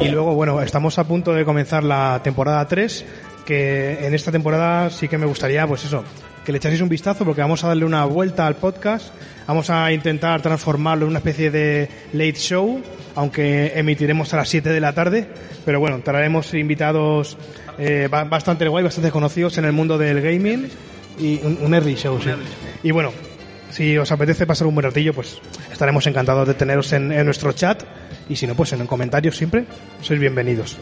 [0.00, 3.04] Y luego, bueno, estamos a punto de comenzar la temporada 3,
[3.44, 6.04] que en esta temporada sí que me gustaría, pues eso,
[6.44, 9.12] que le echaseis un vistazo porque vamos a darle una vuelta al podcast,
[9.46, 12.80] vamos a intentar transformarlo en una especie de late show,
[13.16, 15.26] aunque emitiremos a las 7 de la tarde,
[15.64, 17.36] pero bueno, traeremos invitados
[17.78, 20.68] eh, ba- bastante guay, bastante conocidos en el mundo del gaming
[21.18, 22.30] y un, un early show, sí.
[22.82, 23.12] Y bueno,
[23.74, 25.40] si os apetece pasar un buen ratillo, pues
[25.72, 27.82] estaremos encantados de teneros en, nuestro chat.
[28.28, 29.64] Y si no, pues en comentarios siempre
[30.00, 30.78] sois bienvenidos.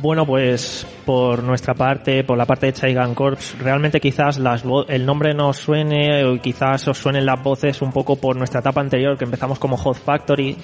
[0.00, 5.04] Bueno, pues por nuestra parte, por la parte de Chaigan Corps, realmente quizás las el
[5.04, 9.18] nombre nos suene o quizás os suenen las voces un poco por nuestra etapa anterior,
[9.18, 10.56] que empezamos como Hot Factory,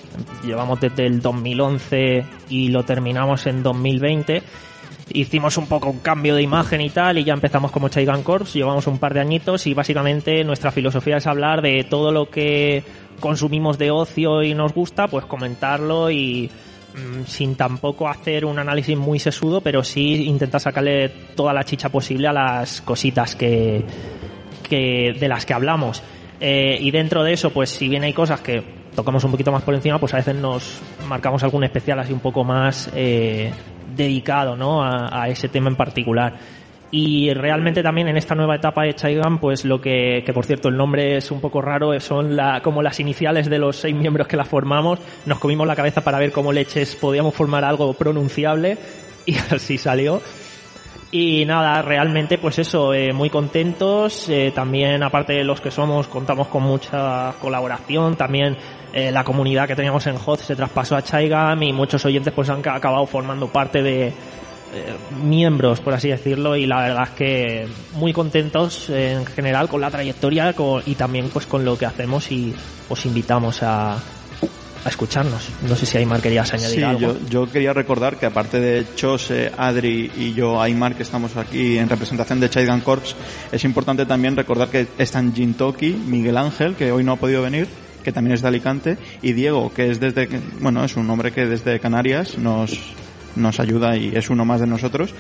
[0.45, 4.43] llevamos desde el 2011 y lo terminamos en 2020.
[5.09, 8.53] Hicimos un poco un cambio de imagen y tal, y ya empezamos como Chaigan Corps,
[8.53, 12.83] llevamos un par de añitos y básicamente nuestra filosofía es hablar de todo lo que
[13.21, 16.51] consumimos de ocio y nos gusta, pues comentarlo y
[16.97, 21.91] Mm, sin tampoco hacer un análisis muy sesudo, pero sí intentar sacarle toda la chicha
[21.91, 23.85] posible a las cositas que,
[24.67, 26.03] que de las que hablamos.
[26.41, 28.63] Eh, y dentro de eso, pues si bien hay cosas que
[28.95, 32.21] tocamos un poquito más por encima, pues a veces nos marcamos algún especial así un
[32.21, 33.53] poco más eh,
[33.97, 34.83] dedicado ¿no?
[34.85, 36.35] a, ese tema en particular.
[36.91, 40.69] Y realmente también en esta nueva etapa de Chaigan, pues lo que, que por cierto
[40.69, 44.29] el nombre es un poco raro, son la, como las iniciales de los seis miembros
[44.29, 45.01] que la formamos.
[45.27, 48.79] Nos comimos la cabeza para ver cómo leches podíamos formar algo pronunciable
[49.27, 50.23] y así salió.
[51.11, 54.29] Y nada, realmente pues eso, eh, muy contentos.
[54.29, 58.17] Eh, también aparte de los que somos, contamos con mucha colaboración.
[58.17, 58.57] También
[58.97, 62.49] eh, la comunidad que teníamos en HOT se traspasó a Chaigam y muchos oyentes pues
[62.49, 64.13] han acabado formando parte de, eh,
[65.23, 69.91] miembros, por así decirlo, y la verdad es que muy contentos en general con la
[69.91, 70.55] trayectoria
[70.87, 72.55] y también pues con lo que hacemos y
[72.89, 75.51] os invitamos a, a escucharnos.
[75.69, 77.01] No sé si Aymar querías añadir algo.
[77.01, 81.77] Yo, yo quería recordar que aparte de Chose, Adri y yo, Aymar, que estamos aquí
[81.77, 83.15] en representación de Chaigan Corps,
[83.53, 87.69] es importante también recordar que están Jintoki, Miguel Ángel, que hoy no ha podido venir,
[88.07, 90.29] que también es de Alicante, y Diego, que es desde,
[90.61, 92.95] bueno, es un hombre que desde Canarias nos,
[93.35, 95.13] nos ayuda y es uno más de nosotros,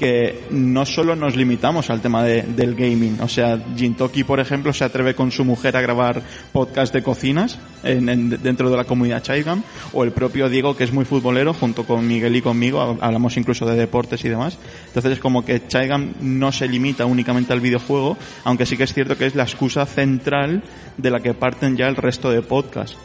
[0.00, 4.72] que no solo nos limitamos al tema de, del gaming, o sea, Jintoki, por ejemplo,
[4.72, 9.22] se atreve con su mujer a grabar podcast de cocinas en, dentro de la comunidad
[9.22, 13.36] Chaigam, o el propio Diego, que es muy futbolero, junto con Miguel y conmigo, hablamos
[13.36, 14.56] incluso de deportes y demás.
[14.86, 18.94] Entonces es como que Chaigam no se limita únicamente al videojuego, aunque sí que es
[18.94, 20.62] cierto que es la excusa central
[20.96, 22.96] de la que parten ya el resto de podcasts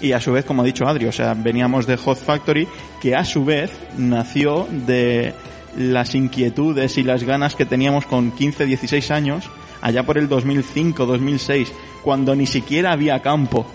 [0.00, 2.68] y a su vez, como ha dicho Adri, o sea, veníamos de Hot Factory,
[3.00, 5.32] que a su vez nació de
[5.76, 11.06] las inquietudes y las ganas que teníamos con 15, 16 años, allá por el 2005,
[11.06, 13.66] 2006, cuando ni siquiera había campo.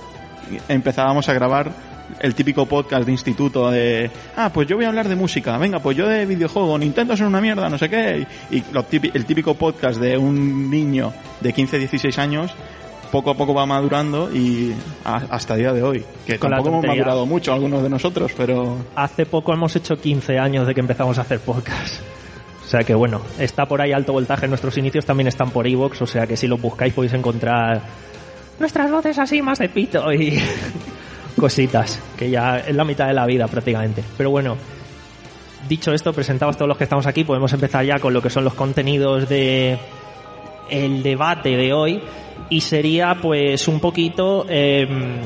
[0.67, 5.07] Empezábamos a grabar el típico podcast de instituto de, ah, pues yo voy a hablar
[5.07, 8.63] de música, venga, pues yo de videojuego, Nintendo es una mierda, no sé qué, y
[9.13, 12.51] el típico podcast de un niño de 15, 16 años
[13.11, 16.05] poco a poco va madurando y hasta el día de hoy.
[16.25, 18.77] Que tampoco hemos madurado mucho algunos de nosotros, pero...
[18.95, 22.01] Hace poco hemos hecho 15 años de que empezamos a hacer podcast.
[22.63, 24.47] O sea que bueno, está por ahí alto voltaje.
[24.47, 27.81] Nuestros inicios también están por Evox, o sea que si lo buscáis podéis encontrar
[28.59, 30.39] nuestras voces así más de pito y
[31.39, 34.03] cositas, que ya es la mitad de la vida prácticamente.
[34.17, 34.55] Pero bueno,
[35.67, 38.43] dicho esto, presentados todos los que estamos aquí, podemos empezar ya con lo que son
[38.43, 39.79] los contenidos de
[40.69, 42.03] el debate de hoy
[42.49, 45.17] y sería pues un poquito, em,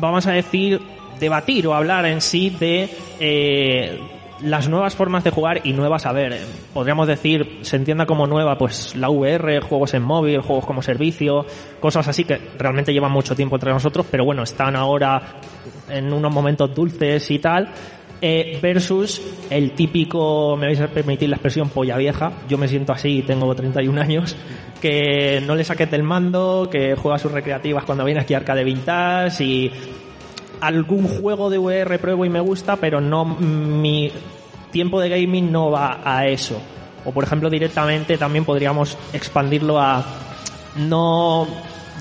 [0.00, 0.80] vamos a decir,
[1.20, 2.88] debatir o hablar en sí de
[3.20, 3.98] eh,
[4.40, 6.38] las nuevas formas de jugar y nuevas, a ver,
[6.74, 11.46] podríamos decir, se entienda como nueva, pues la VR, juegos en móvil, juegos como servicio,
[11.80, 15.22] cosas así que realmente llevan mucho tiempo entre nosotros, pero bueno, están ahora
[15.88, 17.68] en unos momentos dulces y tal.
[18.20, 22.92] Eh, versus el típico, me vais a permitir la expresión, polla vieja, yo me siento
[22.92, 24.34] así, tengo 31 años,
[24.80, 28.64] que no le saques del mando, que juega sus recreativas cuando viene aquí a Arcade
[28.64, 29.70] Vintage y
[30.60, 34.10] algún juego de VR pruebo y me gusta, pero no mi
[34.70, 36.60] tiempo de gaming no va a eso.
[37.04, 40.04] O por ejemplo directamente también podríamos expandirlo a
[40.76, 41.46] no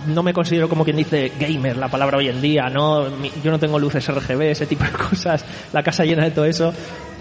[0.08, 3.08] no me considero como quien dice gamer, la palabra hoy en día, no
[3.44, 6.74] yo no tengo luces RGB, ese tipo de cosas, la casa llena de todo eso.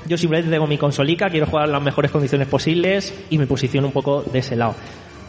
[0.07, 3.87] Yo simplemente tengo mi consolica, quiero jugar en las mejores condiciones posibles y me posiciono
[3.87, 4.75] un poco de ese lado.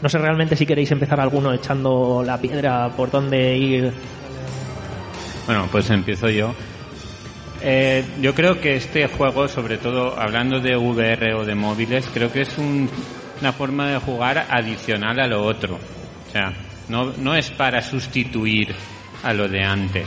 [0.02, 3.92] No sé realmente si queréis empezar alguno echando la piedra por dónde ir.
[5.46, 6.54] Bueno, pues empiezo yo.
[7.62, 12.30] Eh, yo creo que este juego, sobre todo hablando de VR o de móviles, creo
[12.30, 15.76] que es una forma de jugar adicional a lo otro.
[15.76, 16.52] O sea,
[16.88, 18.74] no, no es para sustituir
[19.22, 20.06] a lo de antes.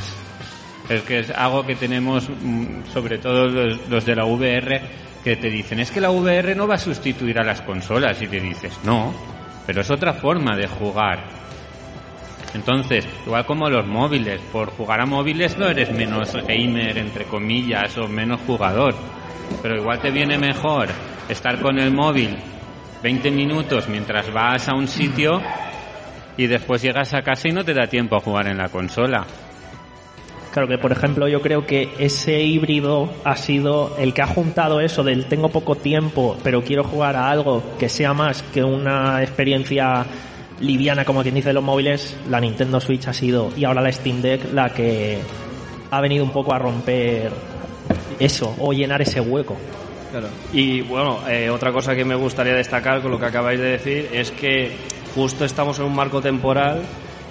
[0.87, 4.81] Es que es algo que tenemos, mm, sobre todo los, los de la VR,
[5.23, 8.21] que te dicen, es que la VR no va a sustituir a las consolas.
[8.21, 9.13] Y te dices, no,
[9.65, 11.19] pero es otra forma de jugar.
[12.53, 17.95] Entonces, igual como los móviles, por jugar a móviles no eres menos gamer, entre comillas,
[17.97, 18.95] o menos jugador.
[19.61, 20.87] Pero igual te viene mejor
[21.27, 22.37] estar con el móvil
[23.03, 25.41] 20 minutos mientras vas a un sitio
[26.39, 29.25] y después llegas a casa y no te da tiempo a jugar en la consola.
[30.53, 34.79] Claro que, por ejemplo, yo creo que ese híbrido ha sido el que ha juntado
[34.79, 39.21] eso del tengo poco tiempo, pero quiero jugar a algo que sea más que una
[39.21, 40.05] experiencia
[40.61, 42.15] liviana, como quien dice los móviles.
[42.29, 45.19] La Nintendo Switch ha sido, y ahora la Steam Deck, la que
[45.91, 47.31] ha venido un poco a romper
[48.17, 49.57] eso, o llenar ese hueco.
[50.09, 50.29] Claro.
[50.53, 54.09] Y bueno, eh, otra cosa que me gustaría destacar con lo que acabáis de decir
[54.13, 54.71] es que
[55.15, 56.83] justo estamos en un marco temporal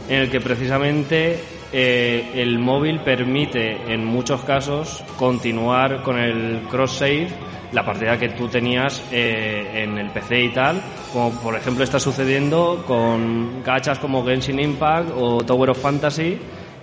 [0.08, 1.38] en el que precisamente
[1.72, 7.28] eh, el móvil permite en muchos casos continuar con el cross save
[7.72, 10.80] la partida que tú tenías eh, en el PC y tal,
[11.12, 16.38] como por ejemplo está sucediendo con gachas como Genshin Impact o Tower of Fantasy,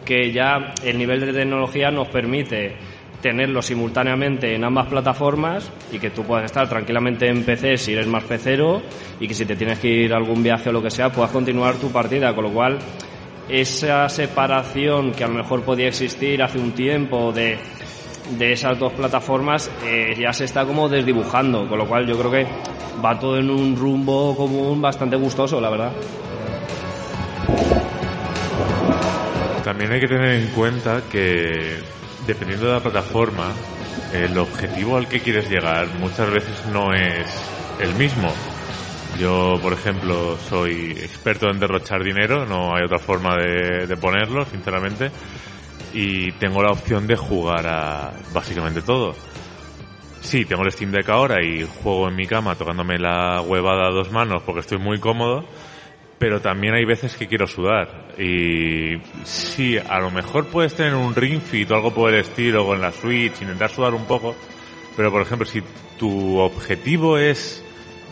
[0.06, 2.76] que ya el nivel de tecnología nos permite
[3.26, 8.06] tenerlo simultáneamente en ambas plataformas y que tú puedas estar tranquilamente en PC si eres
[8.06, 8.84] más pecero
[9.20, 11.32] y que si te tienes que ir a algún viaje o lo que sea puedas
[11.32, 12.78] continuar tu partida, con lo cual
[13.50, 17.58] esa separación que a lo mejor podía existir hace un tiempo de,
[18.38, 22.30] de esas dos plataformas eh, ya se está como desdibujando, con lo cual yo creo
[22.30, 22.46] que
[23.04, 25.92] va todo en un rumbo común bastante gustoso, la verdad.
[29.64, 31.80] También hay que tener en cuenta que
[32.28, 33.52] dependiendo de la plataforma,
[34.14, 37.28] el objetivo al que quieres llegar muchas veces no es
[37.80, 38.32] el mismo.
[39.20, 44.46] Yo, por ejemplo, soy experto en derrochar dinero, no hay otra forma de, de ponerlo,
[44.46, 45.10] sinceramente,
[45.94, 49.16] y tengo la opción de jugar a básicamente todo.
[50.26, 53.92] Sí, tengo el Steam Deck ahora y juego en mi cama tocándome la huevada a
[53.92, 55.46] dos manos porque estoy muy cómodo,
[56.18, 58.14] pero también hay veces que quiero sudar.
[58.18, 62.66] Y sí, a lo mejor puedes tener un Ring Fit o algo por el estilo
[62.66, 64.36] con la Switch, intentar sudar un poco,
[64.96, 65.62] pero por ejemplo, si
[65.98, 67.64] tu objetivo es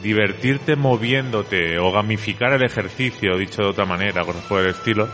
[0.01, 5.07] divertirte moviéndote o gamificar el ejercicio, dicho de otra manera, cosas por el estilo,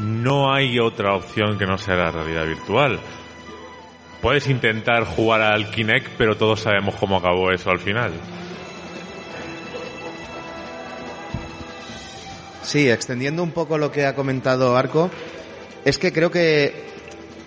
[0.00, 2.98] no hay otra opción que no sea la realidad virtual.
[4.20, 8.12] Puedes intentar jugar al Kinect, pero todos sabemos cómo acabó eso al final.
[12.62, 15.10] Sí, extendiendo un poco lo que ha comentado Arco,
[15.84, 16.74] es que creo que,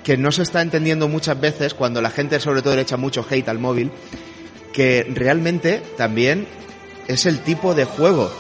[0.04, 3.26] que no se está entendiendo muchas veces cuando la gente sobre todo le echa mucho
[3.30, 3.92] hate al móvil,
[4.74, 6.48] que realmente también
[7.08, 8.32] es el tipo de juego.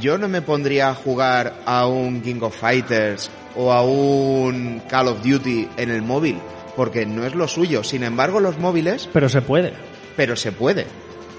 [0.00, 5.08] Yo no me pondría a jugar a un King of Fighters o a un Call
[5.08, 6.38] of Duty en el móvil,
[6.74, 7.84] porque no es lo suyo.
[7.84, 9.08] Sin embargo, los móviles...
[9.12, 9.72] Pero se puede.
[10.16, 10.86] Pero se puede,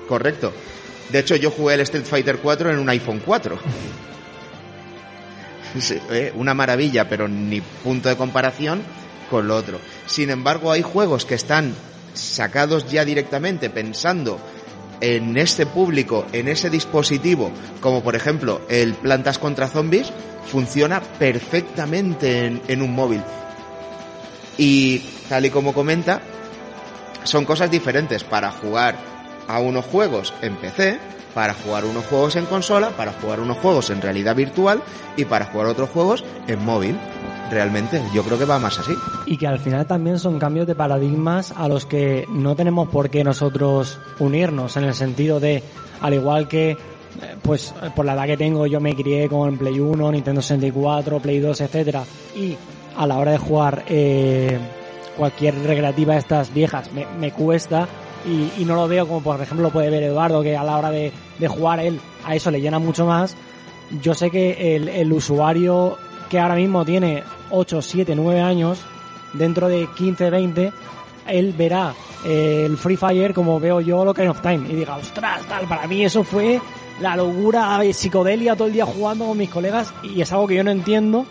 [0.08, 0.54] correcto.
[1.10, 3.58] De hecho, yo jugué el Street Fighter 4 en un iPhone 4.
[6.10, 8.82] Eh, una maravilla, pero ni punto de comparación
[9.30, 9.80] con lo otro.
[10.06, 11.74] Sin embargo, hay juegos que están
[12.14, 14.40] sacados ya directamente pensando
[15.00, 20.12] en este público, en ese dispositivo, como por ejemplo el Plantas contra Zombies,
[20.50, 23.22] funciona perfectamente en, en un móvil.
[24.58, 26.22] Y tal y como comenta,
[27.24, 28.96] son cosas diferentes para jugar
[29.48, 30.98] a unos juegos en PC,
[31.38, 34.82] para jugar unos juegos en consola, para jugar unos juegos en realidad virtual
[35.18, 36.98] y para jugar otros juegos en móvil.
[37.52, 38.94] Realmente, yo creo que va más así.
[39.28, 43.12] Y que al final también son cambios de paradigmas a los que no tenemos por
[43.12, 45.62] qué nosotros unirnos, en el sentido de,
[46.02, 46.78] al igual que, eh,
[47.44, 51.40] pues por la edad que tengo, yo me crié con Play 1, Nintendo 64, Play
[51.40, 52.04] 2, etcétera,
[52.36, 52.58] y
[52.98, 54.58] a la hora de jugar eh,
[55.16, 57.88] cualquier recreativa de estas viejas me, me cuesta
[58.28, 61.12] y, no lo veo como por ejemplo puede ver Eduardo que a la hora de,
[61.40, 63.36] de, jugar él a eso le llena mucho más.
[64.02, 65.98] Yo sé que el, el usuario
[66.30, 68.80] que ahora mismo tiene 8, 7, 9 años
[69.34, 70.74] dentro de 15, 20
[71.28, 71.94] él verá
[72.26, 75.66] eh, el Free Fire como veo yo lo Kind of Time y diga ostras tal
[75.68, 76.60] para mí eso fue
[77.00, 80.64] la locura psicodelia todo el día jugando con mis colegas y es algo que yo
[80.64, 81.26] no entiendo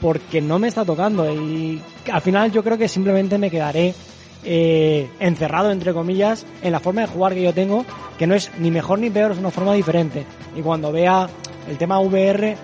[0.00, 3.94] porque no me está tocando y al final yo creo que simplemente me quedaré
[4.44, 7.84] eh, encerrado entre comillas en la forma de jugar que yo tengo
[8.18, 10.24] que no es ni mejor ni peor es una forma diferente.
[10.56, 11.28] Y cuando vea
[11.68, 12.56] el tema VR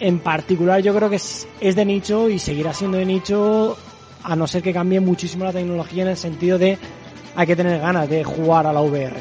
[0.00, 3.76] en particular yo creo que es, es de nicho y seguirá siendo de nicho
[4.22, 6.78] a no ser que cambie muchísimo la tecnología en el sentido de
[7.34, 9.16] hay que tener ganas de jugar a la VR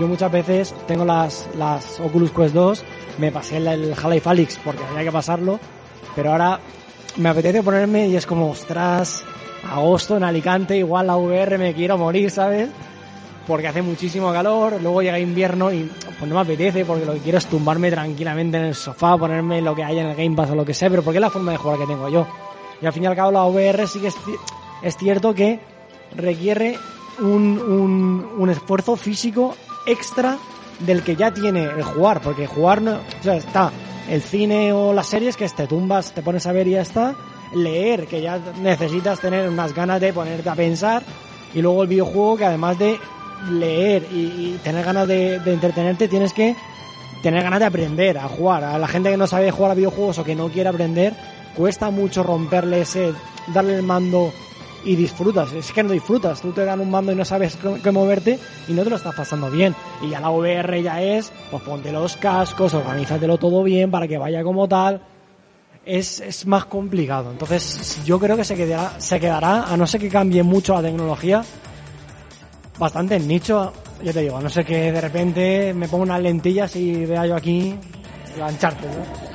[0.00, 2.84] yo muchas veces tengo las, las Oculus Quest 2
[3.18, 5.60] me pasé el, el Half-Life porque había que pasarlo
[6.14, 6.60] pero ahora
[7.16, 9.24] me apetece ponerme y es como, ostras,
[9.70, 12.68] agosto en Alicante, igual la VR me quiero morir, ¿sabes?
[13.46, 17.20] Porque hace muchísimo calor, luego llega invierno y pues no me apetece porque lo que
[17.20, 20.50] quiero es tumbarme tranquilamente en el sofá, ponerme lo que haya en el Game Pass
[20.50, 22.26] o lo que sea, pero porque es la forma de jugar que tengo yo.
[22.80, 24.16] Y al fin y al cabo la VR sí que es,
[24.82, 25.60] es cierto que
[26.16, 26.78] requiere
[27.20, 30.38] un, un, un esfuerzo físico extra
[30.80, 33.70] del que ya tiene el jugar, porque jugar no, o sea, está
[34.08, 36.82] el cine o las series que es te tumbas, te pones a ver y ya
[36.82, 37.14] está.
[37.54, 41.02] Leer, que ya necesitas tener unas ganas de ponerte a pensar,
[41.54, 42.98] y luego el videojuego que además de
[43.50, 46.56] leer y, tener ganas de, entretenerte, tienes que
[47.22, 48.64] tener ganas de aprender a jugar.
[48.64, 51.14] A la gente que no sabe jugar a videojuegos o que no quiere aprender,
[51.56, 53.12] cuesta mucho romperle ese,
[53.54, 54.32] darle el mando
[54.84, 55.52] y disfrutas.
[55.52, 56.40] Es que no disfrutas.
[56.40, 58.38] Tú te dan un mando y no sabes qué moverte
[58.68, 59.74] y no te lo estás pasando bien.
[60.02, 64.18] Y ya la VR ya es, pues ponte los cascos, organízatelo todo bien para que
[64.18, 65.00] vaya como tal.
[65.84, 67.32] Es, es más complicado.
[67.32, 70.82] Entonces, yo creo que se quedará, se quedará, a no ser que cambie mucho la
[70.82, 71.42] tecnología,
[72.78, 73.72] bastante en nicho.
[74.02, 77.26] Yo te digo, a no ser que de repente me ponga unas lentillas y vea
[77.26, 77.74] yo aquí
[78.38, 79.32] la ancharte, ¿no?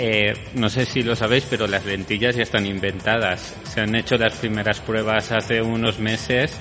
[0.00, 3.54] Eh, no sé si lo sabéis, pero las lentillas ya están inventadas.
[3.64, 6.52] Se han hecho las primeras pruebas hace unos meses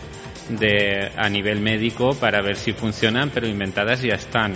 [0.49, 4.55] de a nivel médico para ver si funcionan, pero inventadas ya están.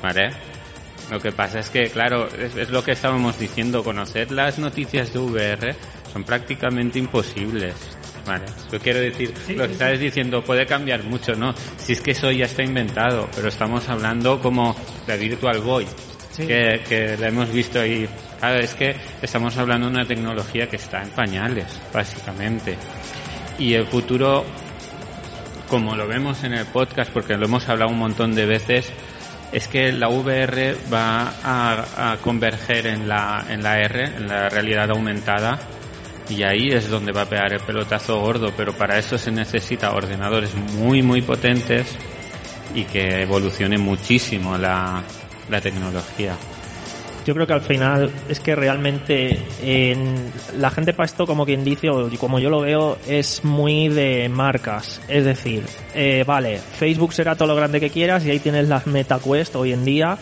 [0.00, 0.30] ¿Vale?
[1.12, 5.12] Lo que pasa es que, claro, es, es lo que estábamos diciendo, conocer las noticias
[5.12, 5.74] de VR
[6.10, 7.74] son prácticamente imposibles.
[8.26, 11.54] Vale, yo quiero decir, lo que estás diciendo puede cambiar mucho, ¿no?
[11.76, 14.74] Si es que eso ya está inventado, pero estamos hablando como
[15.06, 15.86] la Virtual Boy,
[16.30, 16.46] Sí.
[16.46, 18.08] que, que la hemos visto ahí.
[18.38, 22.78] Claro, es que estamos hablando de una tecnología que está en pañales, básicamente.
[23.58, 24.46] Y el futuro,
[25.68, 28.90] como lo vemos en el podcast, porque lo hemos hablado un montón de veces,
[29.52, 34.90] es que la VR va a, converger en la, en la R, en la realidad
[34.90, 35.60] aumentada,
[36.28, 39.92] y ahí es donde va a pegar el pelotazo gordo, pero para eso se necesita
[39.92, 41.86] ordenadores muy, muy potentes
[42.74, 45.02] y que evolucione muchísimo la,
[45.50, 46.34] la tecnología.
[47.24, 51.62] Yo creo que al final es que realmente en- la gente para esto, como quien
[51.64, 55.00] dice, o como yo lo veo, es muy de marcas.
[55.08, 55.62] Es decir,
[55.94, 59.72] eh, vale, Facebook será todo lo grande que quieras y ahí tienes las MetaQuest hoy
[59.72, 60.18] en día,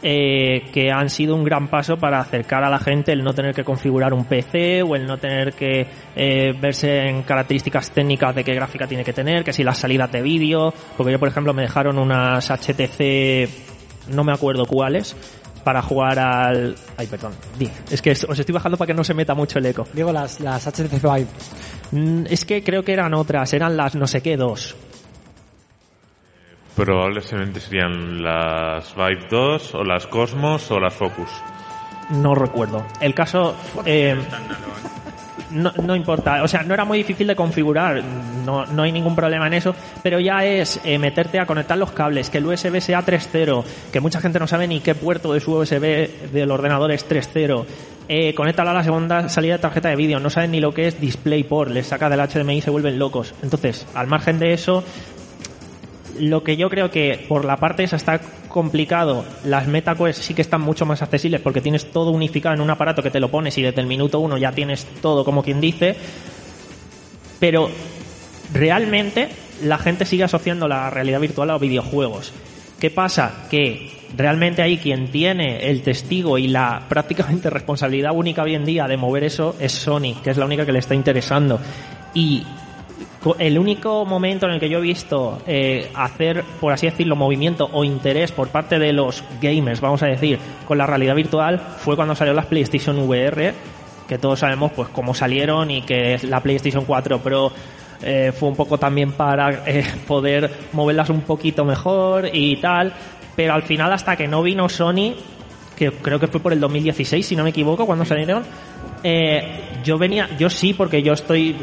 [0.00, 3.52] eh, que han sido un gran paso para acercar a la gente el no tener
[3.52, 8.44] que configurar un PC o el no tener que eh, verse en características técnicas de
[8.44, 11.52] qué gráfica tiene que tener, que si las salidas de vídeo, porque yo por ejemplo
[11.52, 13.48] me dejaron unas HTC,
[14.14, 15.16] no me acuerdo cuáles,
[15.68, 16.74] para jugar al...
[16.96, 17.32] Ay, perdón.
[17.58, 17.70] di.
[17.90, 19.86] Es que os estoy bajando para que no se meta mucho el eco.
[19.92, 21.26] Digo, las, las HTC Vive.
[21.90, 24.74] Mm, Es que creo que eran otras, eran las no sé qué dos.
[26.74, 31.28] Probablemente serían las Vive 2 o las Cosmos o las Focus.
[32.12, 32.86] No recuerdo.
[33.02, 33.54] El caso...
[33.84, 34.16] eh,
[35.50, 38.02] no, no importa, o sea, no era muy difícil de configurar,
[38.44, 41.92] no, no hay ningún problema en eso, pero ya es eh, meterte a conectar los
[41.92, 45.40] cables, que el USB sea 3.0, que mucha gente no sabe ni qué puerto de
[45.40, 47.64] su USB del ordenador es 3.0,
[48.10, 50.86] eh, conéctalo a la segunda salida de tarjeta de vídeo, no saben ni lo que
[50.86, 53.34] es DisplayPort, les saca del HDMI y se vuelven locos.
[53.42, 54.82] Entonces, al margen de eso,
[56.20, 60.42] lo que yo creo que por la parte esa está complicado, las MetaQuest sí que
[60.42, 63.56] están mucho más accesibles porque tienes todo unificado en un aparato que te lo pones
[63.58, 65.96] y desde el minuto uno ya tienes todo como quien dice,
[67.38, 67.70] pero
[68.52, 69.28] realmente
[69.62, 72.32] la gente sigue asociando la realidad virtual a videojuegos.
[72.78, 73.46] ¿Qué pasa?
[73.50, 78.86] Que realmente ahí quien tiene el testigo y la prácticamente responsabilidad única hoy en día
[78.86, 81.60] de mover eso es Sony, que es la única que le está interesando.
[82.14, 82.44] Y
[83.38, 87.68] el único momento en el que yo he visto eh, hacer, por así decirlo, movimiento
[87.72, 91.96] o interés por parte de los gamers, vamos a decir, con la realidad virtual, fue
[91.96, 93.54] cuando salió las PlayStation VR,
[94.06, 97.52] que todos sabemos pues cómo salieron y que la PlayStation 4 Pro
[98.02, 102.92] eh, fue un poco también para eh, poder moverlas un poquito mejor y tal,
[103.34, 105.14] pero al final hasta que no vino Sony,
[105.76, 108.44] que creo que fue por el 2016 si no me equivoco cuando salieron,
[109.02, 111.56] eh, yo venía, yo sí porque yo estoy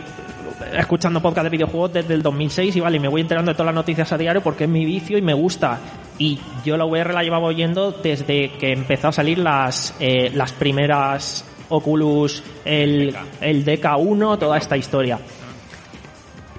[0.74, 3.76] escuchando podcast de videojuegos desde el 2006 y vale, me voy enterando de todas las
[3.76, 5.80] noticias a diario porque es mi vicio y me gusta.
[6.18, 10.54] Y yo la VR la llevaba oyendo desde que empezó a salir las, eh, las
[10.54, 15.20] primeras Oculus, el, el DK1, toda esta historia.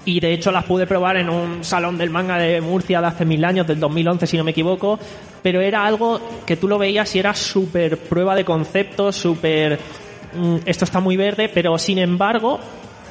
[0.05, 3.25] Y de hecho las pude probar en un salón del manga de Murcia de hace
[3.25, 4.97] mil años, del 2011 si no me equivoco,
[5.41, 9.77] pero era algo que tú lo veías y era súper prueba de conceptos, súper...
[10.33, 12.59] mm, esto está muy verde, pero sin embargo,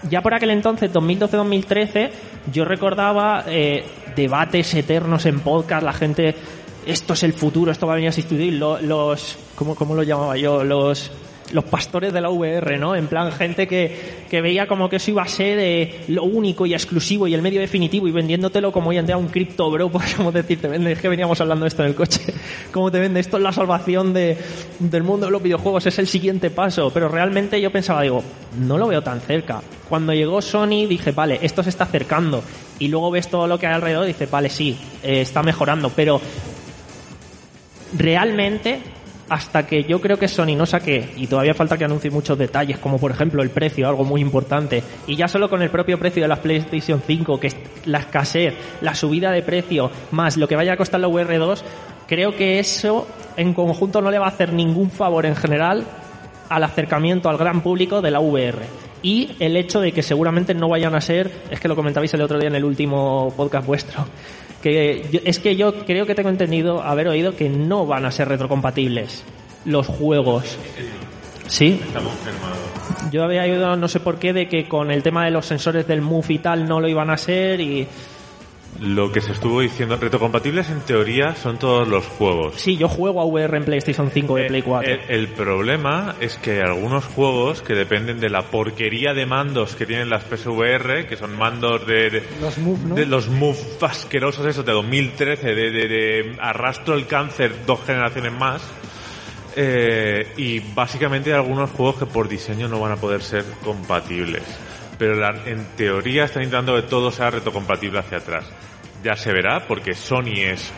[0.08, 2.10] ya por aquel entonces, 2012-2013,
[2.52, 3.84] yo recordaba eh,
[4.14, 6.34] debates eternos en podcast, la gente,
[6.86, 10.02] esto es el futuro, esto va a venir a sustituir lo- los, ¿cómo, cómo lo
[10.02, 10.62] llamaba yo?
[10.64, 11.10] Los,
[11.52, 12.94] los pastores de la VR, ¿no?
[12.94, 16.66] En plan, gente que, que veía como que eso iba a ser eh, lo único
[16.66, 19.88] y exclusivo y el medio definitivo y vendiéndotelo como hoy en día un cripto bro,
[19.90, 22.20] podríamos decir, te vende, es que veníamos hablando de esto en el coche,
[22.72, 24.36] como te vende, esto es la salvación de,
[24.78, 28.22] del mundo de los videojuegos, es el siguiente paso, pero realmente yo pensaba, digo,
[28.58, 29.62] no lo veo tan cerca.
[29.88, 32.42] Cuando llegó Sony dije, vale, esto se está acercando
[32.78, 35.90] y luego ves todo lo que hay alrededor y dices, vale, sí, eh, está mejorando,
[35.94, 36.20] pero
[37.96, 38.80] realmente
[39.28, 42.78] hasta que yo creo que Sony no saque, y todavía falta que anuncie muchos detalles,
[42.78, 46.22] como por ejemplo el precio, algo muy importante, y ya solo con el propio precio
[46.22, 50.56] de la PlayStation 5, que es la escasez, la subida de precio, más lo que
[50.56, 51.62] vaya a costar la VR2,
[52.06, 53.06] creo que eso
[53.36, 55.84] en conjunto no le va a hacer ningún favor en general
[56.48, 58.62] al acercamiento al gran público de la VR.
[59.02, 62.22] Y el hecho de que seguramente no vayan a ser, es que lo comentabais el
[62.22, 64.06] otro día en el último podcast vuestro,
[64.66, 68.28] que es que yo creo que tengo entendido, haber oído que no van a ser
[68.28, 69.22] retrocompatibles
[69.64, 70.58] los juegos.
[71.46, 71.80] Sí.
[73.12, 75.86] Yo había oído, no sé por qué, de que con el tema de los sensores
[75.86, 77.86] del Move y tal no lo iban a ser y
[78.80, 82.54] lo que se estuvo diciendo, retrocompatibles en teoría son todos los juegos.
[82.56, 84.92] Sí, yo juego a VR en PlayStation 5 y el, Play 4.
[85.08, 90.10] El, problema es que algunos juegos que dependen de la porquería de mandos que tienen
[90.10, 92.94] las PSVR, que son mandos de, los Move, ¿no?
[92.94, 98.62] de los Move asquerosos esos de 2013, de, de, arrastro el cáncer dos generaciones más.
[99.58, 104.42] Eh, y básicamente hay algunos juegos que por diseño no van a poder ser compatibles
[104.98, 108.44] pero en teoría están intentando que todo sea retrocompatible hacia atrás.
[109.02, 110.70] Ya se verá, porque Sony es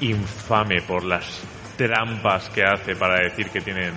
[0.00, 1.40] infame por las
[1.76, 3.92] trampas que hace para decir que tienen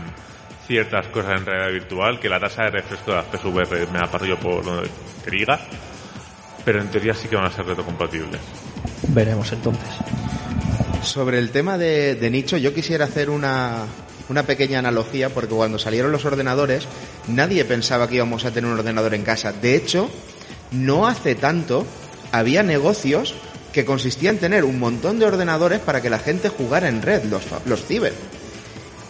[0.65, 4.25] ciertas cosas en realidad virtual, que la tasa de refresco de las PSVR me la
[4.25, 4.89] yo por donde
[5.23, 5.59] te diga,
[6.65, 8.41] pero en teoría sí que van a ser retrocompatibles.
[9.09, 9.89] Veremos entonces.
[11.01, 13.85] Sobre el tema de, de nicho, yo quisiera hacer una,
[14.29, 16.85] una pequeña analogía, porque cuando salieron los ordenadores,
[17.27, 19.53] nadie pensaba que íbamos a tener un ordenador en casa.
[19.53, 20.09] De hecho,
[20.71, 21.85] no hace tanto
[22.31, 23.35] había negocios
[23.71, 27.23] que consistían en tener un montón de ordenadores para que la gente jugara en red,
[27.25, 28.13] los, los ciber.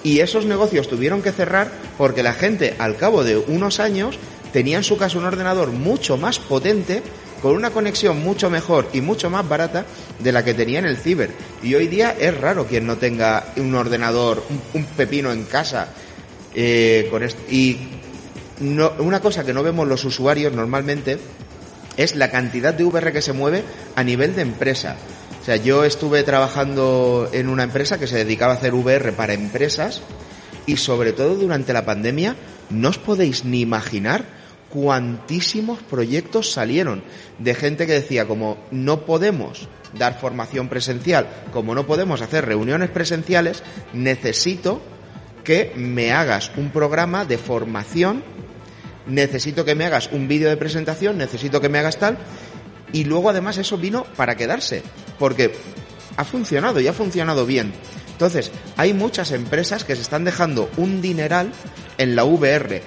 [0.03, 4.17] Y esos negocios tuvieron que cerrar porque la gente, al cabo de unos años,
[4.53, 7.01] tenía en su casa un ordenador mucho más potente
[7.41, 9.85] con una conexión mucho mejor y mucho más barata
[10.19, 11.31] de la que tenía en el ciber.
[11.63, 15.89] Y hoy día es raro quien no tenga un ordenador, un, pepino en casa.
[16.53, 17.09] Eh,
[17.49, 17.77] y
[18.59, 21.19] no, una cosa que no vemos los usuarios normalmente
[21.97, 23.63] es la cantidad de VR que se mueve
[23.95, 24.95] a nivel de empresa.
[25.41, 29.33] O sea, yo estuve trabajando en una empresa que se dedicaba a hacer VR para
[29.33, 30.01] empresas
[30.65, 32.35] y sobre todo durante la pandemia
[32.69, 34.36] no os podéis ni imaginar
[34.69, 37.03] cuantísimos proyectos salieron
[37.39, 42.89] de gente que decía como no podemos dar formación presencial, como no podemos hacer reuniones
[42.89, 43.63] presenciales,
[43.93, 44.81] necesito
[45.43, 48.23] que me hagas un programa de formación,
[49.07, 52.17] necesito que me hagas un vídeo de presentación, necesito que me hagas tal,
[52.91, 54.83] y luego además eso vino para quedarse,
[55.17, 55.53] porque
[56.17, 57.73] ha funcionado y ha funcionado bien.
[58.11, 61.51] Entonces, hay muchas empresas que se están dejando un dineral
[61.97, 62.81] en la VR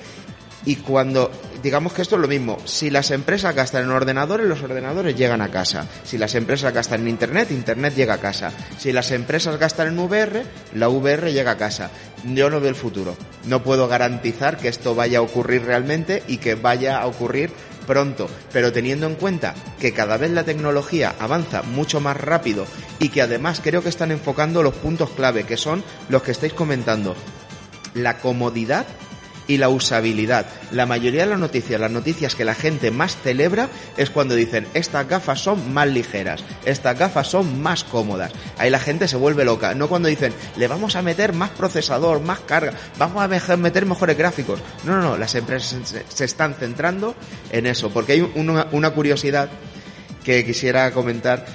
[0.66, 1.30] y cuando
[1.62, 2.58] digamos que esto es lo mismo.
[2.64, 5.86] Si las empresas gastan en ordenadores, los ordenadores llegan a casa.
[6.04, 8.52] Si las empresas gastan en Internet, Internet llega a casa.
[8.78, 10.44] Si las empresas gastan en VR,
[10.74, 11.90] la VR llega a casa.
[12.24, 13.16] Yo no veo el futuro.
[13.44, 17.50] No puedo garantizar que esto vaya a ocurrir realmente y que vaya a ocurrir
[17.86, 22.66] pronto, pero teniendo en cuenta que cada vez la tecnología avanza mucho más rápido
[23.00, 26.52] y que además creo que están enfocando los puntos clave, que son los que estáis
[26.52, 27.16] comentando.
[27.94, 28.86] La comodidad
[29.46, 30.46] y la usabilidad.
[30.70, 34.66] La mayoría de las noticias, las noticias que la gente más celebra es cuando dicen
[34.74, 38.32] estas gafas son más ligeras, estas gafas son más cómodas.
[38.58, 42.20] Ahí la gente se vuelve loca, no cuando dicen le vamos a meter más procesador,
[42.20, 44.60] más carga, vamos a meter mejores gráficos.
[44.84, 47.14] No, no, no, las empresas se están centrando
[47.50, 49.48] en eso, porque hay una, una curiosidad
[50.24, 51.46] que quisiera comentar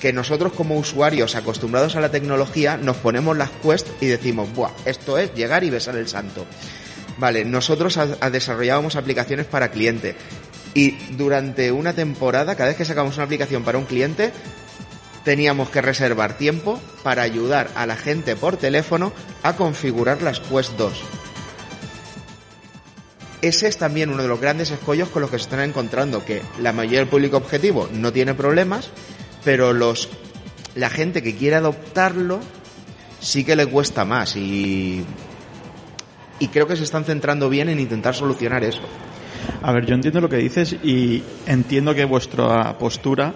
[0.00, 4.70] que nosotros como usuarios acostumbrados a la tecnología nos ponemos las Quest y decimos, Buah,
[4.84, 6.46] esto es llegar y besar el santo.
[7.18, 7.98] Vale, nosotros
[8.30, 10.14] desarrollábamos aplicaciones para cliente
[10.74, 14.32] y durante una temporada, cada vez que sacamos una aplicación para un cliente,
[15.24, 19.12] teníamos que reservar tiempo para ayudar a la gente por teléfono
[19.42, 20.92] a configurar las Quest 2.
[23.42, 26.42] Ese es también uno de los grandes escollos con los que se están encontrando, que
[26.60, 28.90] la mayoría del público objetivo no tiene problemas,
[29.44, 30.08] pero los
[30.74, 32.40] la gente que quiere adoptarlo
[33.20, 35.04] sí que le cuesta más y
[36.38, 38.82] y creo que se están centrando bien en intentar solucionar eso.
[39.62, 43.34] A ver, yo entiendo lo que dices y entiendo que vuestra postura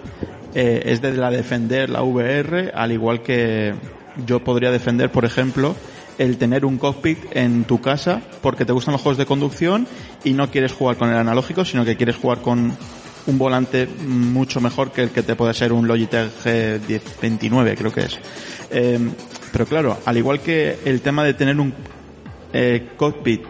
[0.55, 3.75] eh, es de la defender la VR, al igual que
[4.27, 5.75] yo podría defender, por ejemplo,
[6.19, 9.87] el tener un cockpit en tu casa porque te gustan los juegos de conducción
[10.25, 12.77] y no quieres jugar con el analógico, sino que quieres jugar con
[13.27, 18.01] un volante mucho mejor que el que te puede ser un Logitech G1029, creo que
[18.03, 18.19] es.
[18.71, 18.99] Eh,
[19.53, 21.73] pero claro, al igual que el tema de tener un
[22.53, 23.43] eh, cockpit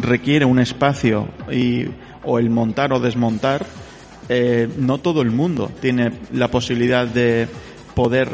[0.00, 1.86] requiere un espacio y,
[2.24, 3.64] o el montar o desmontar,
[4.28, 7.48] eh, no todo el mundo tiene la posibilidad de
[7.94, 8.28] poder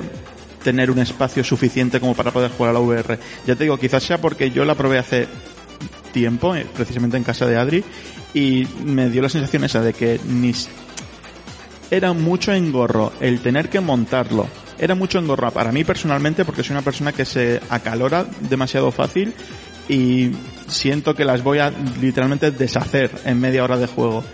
[0.63, 3.19] tener un espacio suficiente como para poder jugar a la VR.
[3.47, 5.29] Ya te digo, quizás sea porque yo la probé hace
[6.13, 7.85] tiempo, eh, precisamente en casa de Adri,
[8.33, 10.53] y me dio la sensación esa de que ni
[11.91, 14.49] era mucho engorro el tener que montarlo.
[14.79, 19.35] Era mucho engorro para mí personalmente porque soy una persona que se acalora demasiado fácil
[19.89, 20.31] y
[20.69, 24.25] siento que las voy a literalmente deshacer en media hora de juego.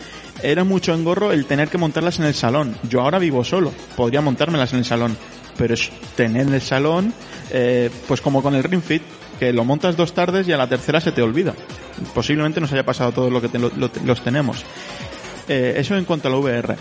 [0.42, 2.76] Era mucho engorro el tener que montarlas en el salón.
[2.88, 5.16] Yo ahora vivo solo, podría montármelas en el salón,
[5.58, 7.12] pero es tener el salón,
[7.50, 9.02] eh, pues como con el Ring Fit,
[9.38, 11.54] que lo montas dos tardes y a la tercera se te olvida.
[12.14, 14.64] Posiblemente nos haya pasado todo lo que los tenemos.
[15.48, 16.76] Eh, eso en cuanto a la VR.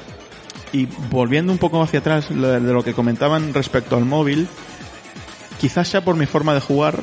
[0.72, 4.48] Y volviendo un poco hacia atrás de lo que comentaban respecto al móvil,
[5.60, 7.02] quizás sea por mi forma de jugar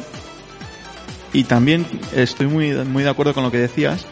[1.33, 4.07] y también estoy muy, muy de acuerdo con lo que decías,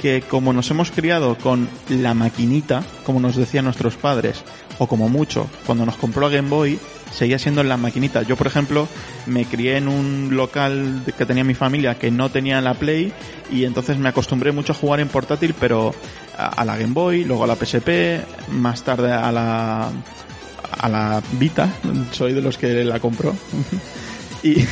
[0.00, 4.42] que como nos hemos criado con la maquinita, como nos decían nuestros padres,
[4.78, 6.78] o como mucho, cuando nos compró la Game Boy,
[7.12, 8.22] seguía siendo la maquinita.
[8.22, 8.88] Yo, por ejemplo,
[9.26, 13.12] me crié en un local que tenía mi familia que no tenía la Play
[13.50, 15.94] y entonces me acostumbré mucho a jugar en portátil, pero
[16.36, 19.90] a, la Game Boy, luego a la PSP, más tarde a la
[20.80, 21.68] a la Vita,
[22.12, 23.34] soy de los que la compró.
[24.42, 24.64] y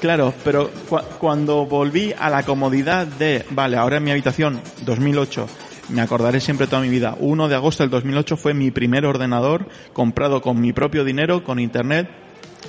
[0.00, 5.48] Claro, pero cua- cuando volví a la comodidad de, vale, ahora en mi habitación, 2008,
[5.88, 9.68] me acordaré siempre toda mi vida, 1 de agosto del 2008 fue mi primer ordenador
[9.92, 12.08] comprado con mi propio dinero, con internet,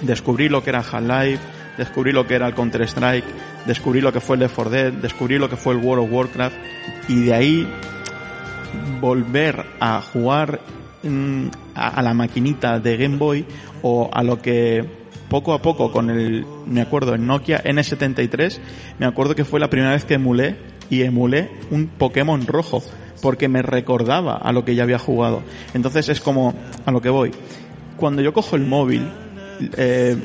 [0.02, 1.40] descubrí lo que era Half-Life,
[1.78, 3.26] descubrí lo que era el Counter-Strike,
[3.66, 6.12] descubrí lo que fue el Left 4 Dead, descubrí lo que fue el World of
[6.12, 6.56] Warcraft,
[7.08, 7.68] y de ahí
[9.00, 10.60] volver a jugar
[11.04, 13.46] mm, a, a la maquinita de Game Boy
[13.82, 14.86] o a lo que
[15.30, 18.60] poco a poco con el, me acuerdo, el Nokia N73,
[19.00, 20.56] me acuerdo que fue la primera vez que emulé
[20.90, 22.82] y emulé un Pokémon rojo
[23.22, 25.44] porque me recordaba a lo que ya había jugado.
[25.74, 26.54] Entonces es como
[26.86, 27.32] a lo que voy.
[27.98, 29.08] Cuando yo cojo el móvil,
[29.78, 30.16] eh,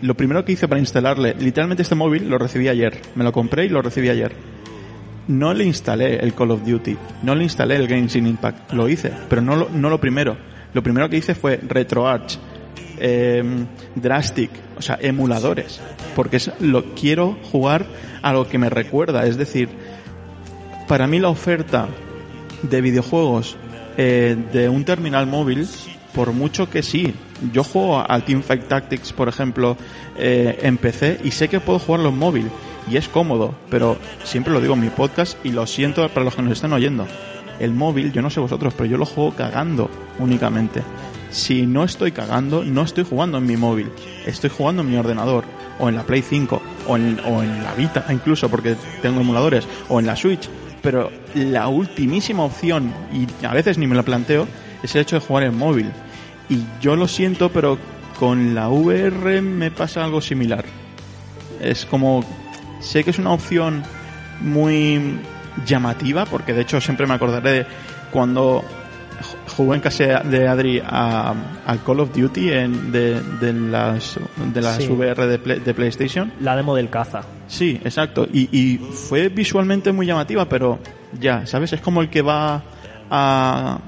[0.00, 3.66] lo primero que hice para instalarle, literalmente este móvil lo recibí ayer, me lo compré
[3.66, 4.32] y lo recibí ayer
[5.28, 9.12] no le instalé el Call of Duty, no le instalé el Genshin Impact, lo hice,
[9.28, 10.36] pero no lo, no lo primero.
[10.74, 12.38] Lo primero que hice fue RetroArch,
[12.98, 13.42] eh,
[13.94, 15.80] Drastic, o sea, emuladores,
[16.16, 17.86] porque es, lo quiero jugar
[18.22, 19.68] a lo que me recuerda, es decir,
[20.88, 21.88] para mí la oferta
[22.62, 23.56] de videojuegos
[23.96, 25.68] eh, de un terminal móvil,
[26.14, 27.14] por mucho que sí,
[27.52, 29.76] yo juego al Teamfight Tactics, por ejemplo,
[30.16, 32.50] eh, en PC y sé que puedo jugarlo en móvil
[32.90, 36.34] y es cómodo, pero siempre lo digo en mi podcast y lo siento para los
[36.34, 37.06] que nos están oyendo.
[37.58, 40.82] El móvil, yo no sé vosotros, pero yo lo juego cagando únicamente.
[41.30, 43.90] Si no estoy cagando, no estoy jugando en mi móvil,
[44.26, 45.44] estoy jugando en mi ordenador,
[45.78, 49.66] o en la Play 5, o en, o en la Vita incluso, porque tengo emuladores,
[49.88, 50.48] o en la Switch.
[50.82, 54.48] Pero la ultimísima opción, y a veces ni me lo planteo,
[54.82, 55.90] es el hecho de jugar en móvil.
[56.48, 57.78] Y yo lo siento, pero
[58.18, 60.64] con la VR me pasa algo similar.
[61.60, 62.24] Es como,
[62.80, 63.82] sé que es una opción
[64.40, 65.18] muy
[65.64, 67.66] llamativa, porque de hecho siempre me acordaré de
[68.10, 68.64] cuando
[69.52, 71.34] ju- jugué en casa de Adri a,
[71.66, 74.18] al Call of Duty en, de, de las,
[74.52, 74.88] de las Sí.
[74.88, 76.32] VR de, Play- de PlayStation.
[76.40, 77.22] La demo del caza.
[77.48, 78.26] Sí, exacto.
[78.32, 80.78] Y, y fue visualmente muy llamativa, pero
[81.20, 81.72] ya, ¿sabes?
[81.72, 82.62] Es como el que va
[83.10, 83.78] a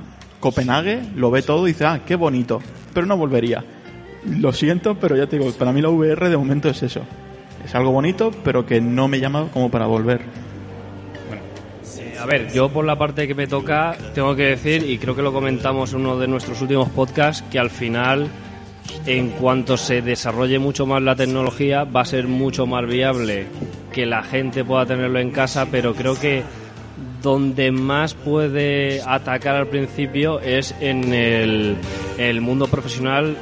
[0.41, 2.61] Copenhague, lo ve todo y dice, ah, qué bonito,
[2.93, 3.65] pero no volvería.
[4.27, 7.01] Lo siento, pero ya te digo, para mí la VR de momento es eso.
[7.65, 10.21] Es algo bonito, pero que no me llama como para volver.
[12.25, 15.21] A ver, yo por la parte que me toca, tengo que decir, y creo que
[15.21, 18.29] lo comentamos en uno de nuestros últimos podcasts, que al final,
[19.05, 23.45] en cuanto se desarrolle mucho más la tecnología, va a ser mucho más viable
[23.93, 26.43] que la gente pueda tenerlo en casa, pero creo que
[27.21, 31.77] donde más puede atacar al principio es en el,
[32.17, 33.37] el mundo profesional,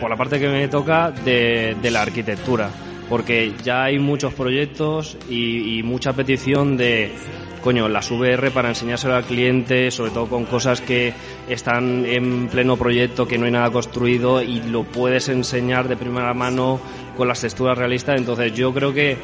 [0.00, 2.70] por la parte que me toca, de, de la arquitectura.
[3.10, 7.12] Porque ya hay muchos proyectos y, y mucha petición de,
[7.62, 11.14] coño, las VR para enseñárselo al cliente, sobre todo con cosas que
[11.48, 16.34] están en pleno proyecto, que no hay nada construido y lo puedes enseñar de primera
[16.34, 16.80] mano
[17.16, 18.16] con las texturas realistas.
[18.18, 19.16] Entonces yo creo que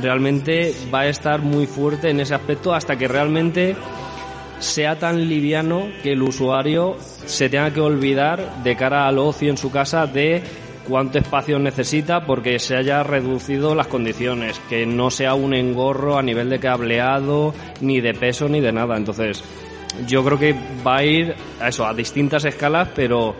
[0.00, 3.74] realmente va a estar muy fuerte en ese aspecto hasta que realmente
[4.58, 6.96] sea tan liviano que el usuario
[7.26, 10.42] se tenga que olvidar de cara al ocio en su casa de
[10.86, 16.22] cuánto espacio necesita porque se haya reducido las condiciones, que no sea un engorro a
[16.22, 18.96] nivel de cableado, ni de peso, ni de nada.
[18.96, 19.42] Entonces,
[20.06, 20.54] yo creo que
[20.86, 23.36] va a ir a eso, a distintas escalas, pero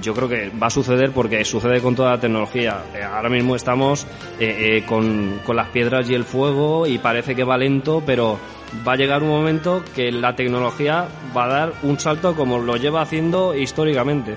[0.00, 2.82] yo creo que va a suceder porque sucede con toda la tecnología.
[2.94, 4.04] Eh, Ahora mismo estamos
[4.38, 8.38] eh, eh, con, con las piedras y el fuego y parece que va lento, pero
[8.86, 11.06] va a llegar un momento que la tecnología
[11.36, 14.34] va a dar un salto como lo lleva haciendo históricamente.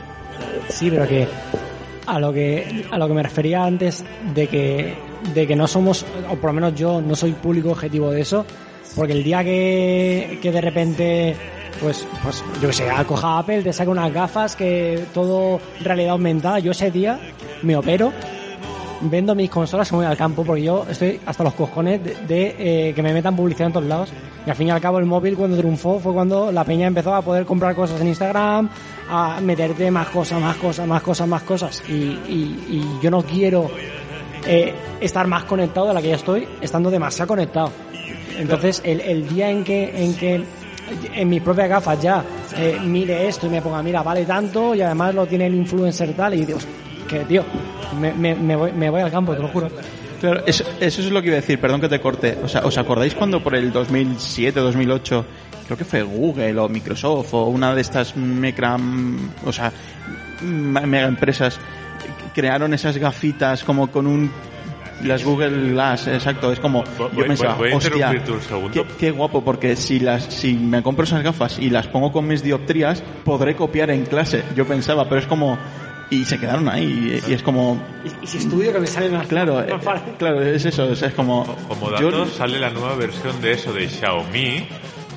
[0.70, 1.28] Sí, pero que
[2.10, 4.04] a lo que a lo que me refería antes
[4.34, 4.96] de que
[5.34, 8.46] de que no somos o por lo menos yo no soy público objetivo de eso
[8.96, 11.36] porque el día que, que de repente
[11.82, 16.60] pues pues yo que sé coja Apple te saca unas gafas que todo realidad aumentada
[16.60, 17.20] yo ese día
[17.62, 18.12] me opero
[19.02, 22.56] vendo mis consolas voy al campo porque yo estoy hasta los cojones de, de,
[22.90, 24.10] eh, que me metan publicidad en todos lados.
[24.46, 27.14] Y al fin y al cabo el móvil cuando triunfó fue cuando la peña empezó
[27.14, 28.70] a poder comprar cosas en Instagram
[29.10, 31.84] a meterte más cosas más cosas más cosas más cosas.
[31.88, 33.70] Y, y, y yo no quiero
[34.46, 37.72] eh, estar más conectado de la que ya estoy estando demasiado conectado.
[38.38, 40.44] Entonces el, el día en que en que
[41.14, 42.24] en mis propias gafas ya
[42.58, 46.14] eh, mire esto y me ponga mira vale tanto y además lo tiene el influencer
[46.14, 46.60] tal y digo
[47.10, 47.44] que tío
[48.00, 49.70] me, me, me, voy, me voy al campo te lo juro
[50.20, 52.38] Claro, eso, eso es lo que iba a decir, perdón que te corte.
[52.44, 55.26] O sea, ¿os acordáis cuando por el 2007, 2008,
[55.66, 58.78] creo que fue Google o Microsoft o una de estas mecra,
[59.46, 59.72] o sea,
[60.42, 61.58] mega empresas
[62.34, 64.30] crearon esas gafitas como con un
[65.04, 66.84] las Google Glass, exacto, es como
[67.16, 68.72] yo pensaba, voy a hostia, interrumpirte un segundo.
[68.74, 72.28] qué, qué guapo porque si las si me compro esas gafas y las pongo con
[72.28, 74.44] mis dioptrías, podré copiar en clase.
[74.58, 75.58] Yo pensaba, pero es como
[76.10, 79.10] y se quedaron ahí y, y es como y, y si estudio que me sale
[79.10, 80.14] más claro, más eh, fácil.
[80.18, 83.52] claro, es eso, o sea, es como Como yo- datos sale la nueva versión de
[83.54, 84.68] eso de Xiaomi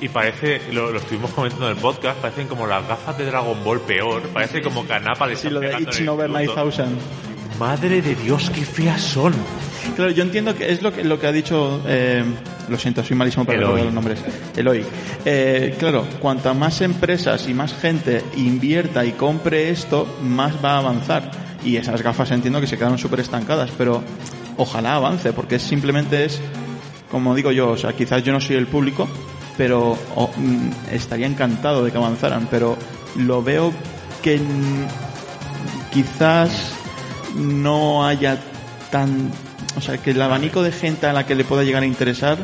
[0.01, 3.63] y parece, lo, lo estuvimos comentando en el podcast, parecen como las gafas de Dragon
[3.63, 6.87] Ball peor, parece como canapa de sí, lo de It's Over 9000.
[7.59, 9.33] Madre de Dios, qué feas son.
[9.95, 12.23] Claro, yo entiendo que es lo que, lo que ha dicho, eh,
[12.67, 14.19] lo siento, soy malísimo para recordar los nombres,
[14.55, 14.83] Eloy.
[15.23, 20.77] Eh, claro, cuanta más empresas y más gente invierta y compre esto, más va a
[20.79, 21.29] avanzar.
[21.63, 24.03] Y esas gafas entiendo que se quedaron súper estancadas, pero
[24.57, 26.41] ojalá avance, porque simplemente es,
[27.11, 29.07] como digo yo, o sea, quizás yo no soy el público,
[29.57, 29.97] pero
[30.37, 32.77] mm, estaría encantado de que avanzaran, pero
[33.15, 33.71] lo veo
[34.21, 34.39] que
[35.93, 36.73] quizás
[37.35, 38.37] no haya
[38.91, 39.31] tan
[39.75, 42.37] o sea que el abanico de gente a la que le pueda llegar a interesar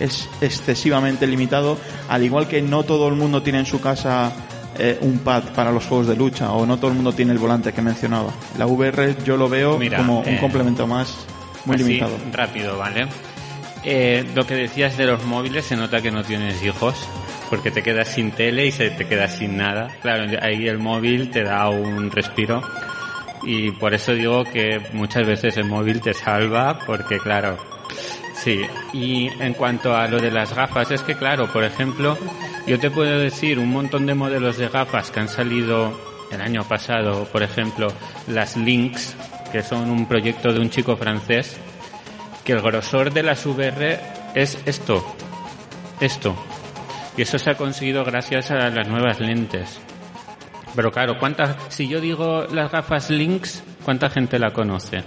[0.00, 1.78] es excesivamente limitado
[2.08, 4.32] al igual que no todo el mundo tiene en su casa
[4.78, 7.38] eh, un pad para los juegos de lucha o no todo el mundo tiene el
[7.38, 11.26] volante que mencionaba la VR yo lo veo Mira, como un eh, complemento más
[11.64, 13.06] muy Así, limitado rápido, ¿vale?
[13.84, 16.94] Eh, lo que decías de los móviles, se nota que no tienes hijos,
[17.50, 19.88] porque te quedas sin tele y se te quedas sin nada.
[20.02, 22.62] Claro, ahí el móvil te da un respiro.
[23.44, 27.56] Y por eso digo que muchas veces el móvil te salva, porque claro,
[28.34, 28.62] sí.
[28.92, 32.16] Y en cuanto a lo de las gafas, es que claro, por ejemplo,
[32.66, 35.92] yo te puedo decir un montón de modelos de gafas que han salido
[36.30, 37.88] el año pasado, por ejemplo,
[38.28, 39.16] las Lynx,
[39.50, 41.58] que son un proyecto de un chico francés,
[42.44, 44.00] que el grosor de las VR
[44.34, 45.04] es esto,
[46.00, 46.34] esto.
[47.16, 49.80] Y eso se ha conseguido gracias a las nuevas lentes.
[50.74, 55.02] Pero claro, ¿cuántas, si yo digo las gafas Lynx, ¿cuánta gente la conoce?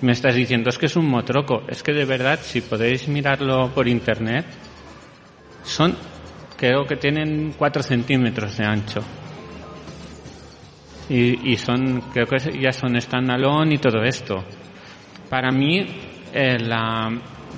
[0.00, 1.62] Me estás diciendo, es que es un motroco.
[1.68, 4.46] Es que de verdad, si podéis mirarlo por internet,
[5.62, 5.94] son,
[6.56, 9.02] creo que tienen 4 centímetros de ancho.
[11.10, 14.44] Y, y son, creo que ya son standalone y todo esto.
[15.28, 15.86] Para mí,
[16.32, 16.58] eh,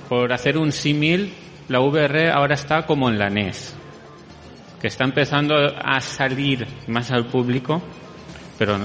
[0.08, 1.32] por hacer un símil,
[1.68, 3.74] la VR ahora está como en la NES,
[4.82, 7.80] que está empezando a salir más al público,
[8.58, 8.80] pero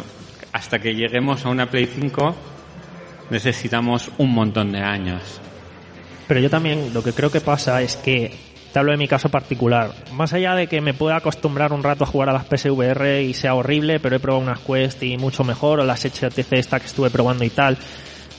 [0.54, 2.36] hasta que lleguemos a una Play 5
[3.32, 5.42] necesitamos un montón de años.
[6.28, 8.32] Pero yo también lo que creo que pasa es que,
[8.72, 12.04] te hablo de mi caso particular, más allá de que me pueda acostumbrar un rato
[12.04, 15.44] a jugar a las PSVR y sea horrible, pero he probado unas Quest y mucho
[15.44, 17.76] mejor, o las HTC esta que estuve probando y tal,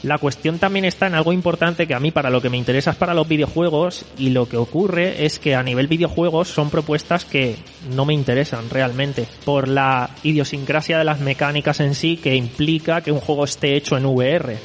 [0.03, 2.93] la cuestión también está en algo importante que a mí para lo que me interesa
[2.93, 7.25] es para los videojuegos y lo que ocurre es que a nivel videojuegos son propuestas
[7.25, 7.57] que
[7.91, 13.11] no me interesan realmente por la idiosincrasia de las mecánicas en sí que implica que
[13.11, 14.57] un juego esté hecho en VR.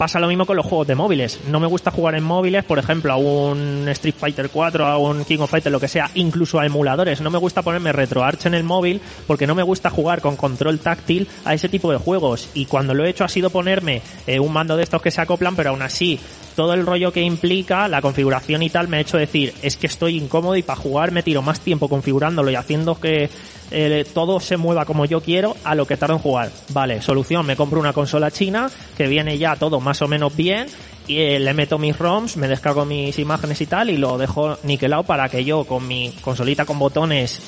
[0.00, 1.40] Pasa lo mismo con los juegos de móviles.
[1.48, 5.26] No me gusta jugar en móviles, por ejemplo, a un Street Fighter 4, a un
[5.26, 7.20] King of Fighters, lo que sea, incluso a emuladores.
[7.20, 10.78] No me gusta ponerme RetroArch en el móvil porque no me gusta jugar con control
[10.78, 12.48] táctil a ese tipo de juegos.
[12.54, 15.20] Y cuando lo he hecho ha sido ponerme eh, un mando de estos que se
[15.20, 16.18] acoplan, pero aún así
[16.56, 19.86] todo el rollo que implica, la configuración y tal, me ha hecho decir, es que
[19.86, 23.30] estoy incómodo y para jugar me tiro más tiempo configurándolo y haciendo que
[23.70, 26.50] eh, todo se mueva como yo quiero a lo que tardo en jugar.
[26.72, 30.66] Vale, solución, me compro una consola china que viene ya todo más o menos bien
[31.06, 34.58] y eh, le meto mis ROMs, me descargo mis imágenes y tal y lo dejo
[34.64, 37.40] niquelado para que yo con mi consolita con botones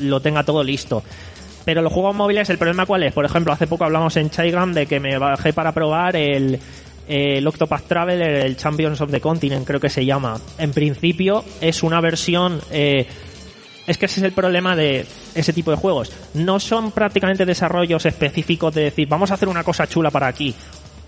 [0.00, 1.02] lo tenga todo listo.
[1.64, 3.12] Pero los juegos móviles, el problema cuál es?
[3.12, 6.60] Por ejemplo, hace poco hablamos en Chaigram de que me bajé para probar el,
[7.08, 10.40] eh, el Octopath Traveler, el Champions of the Continent, creo que se llama.
[10.58, 13.06] En principio es una versión eh,
[13.86, 16.12] es que ese es el problema de ese tipo de juegos.
[16.34, 20.54] No son prácticamente desarrollos específicos de decir, vamos a hacer una cosa chula para aquí.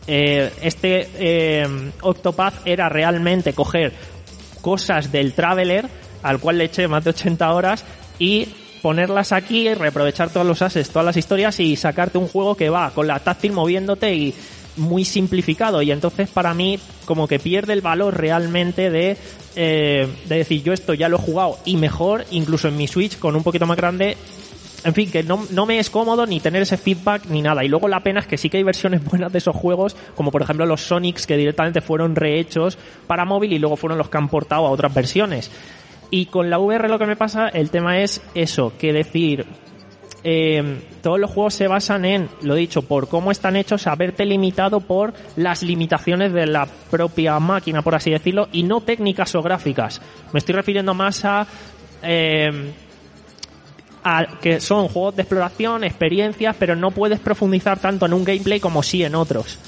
[0.06, 3.92] Eh, este eh, Octopath era realmente coger
[4.60, 5.88] cosas del Traveler,
[6.22, 7.84] al cual le eché más de 80 horas,
[8.18, 8.48] y
[8.80, 12.90] ponerlas aquí, reaprovechar todos los assets, todas las historias y sacarte un juego que va
[12.92, 14.34] con la táctil moviéndote y
[14.78, 19.16] muy simplificado y entonces para mí como que pierde el valor realmente de,
[19.56, 23.18] eh, de decir yo esto ya lo he jugado y mejor incluso en mi Switch
[23.18, 24.16] con un poquito más grande
[24.84, 27.64] en fin, que no, no, me es cómodo ni tener ese feedback ni nada.
[27.64, 30.30] Y luego la pena es que sí que hay versiones buenas de esos juegos, como
[30.30, 34.18] por ejemplo los Sonics que directamente fueron rehechos para móvil y luego fueron los que
[34.18, 35.50] han portado a otras versiones.
[36.10, 39.46] Y con la VR lo que me pasa, el tema es eso, que decir,
[40.24, 44.80] eh, todos los juegos se basan en, lo dicho, por cómo están hechos, haberte limitado
[44.80, 50.00] por las limitaciones de la propia máquina, por así decirlo, y no técnicas o gráficas.
[50.32, 51.46] Me estoy refiriendo más a,
[52.02, 52.72] eh,
[54.02, 58.58] a que son juegos de exploración, experiencias, pero no puedes profundizar tanto en un gameplay
[58.58, 59.58] como sí en otros.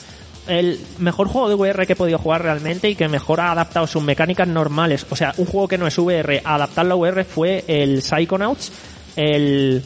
[0.48, 3.86] El mejor juego de VR que he podido jugar realmente y que mejor ha adaptado
[3.86, 7.64] sus mecánicas normales, o sea, un juego que no es VR, adaptarlo a VR fue
[7.68, 8.72] el Psychonauts,
[9.14, 9.82] el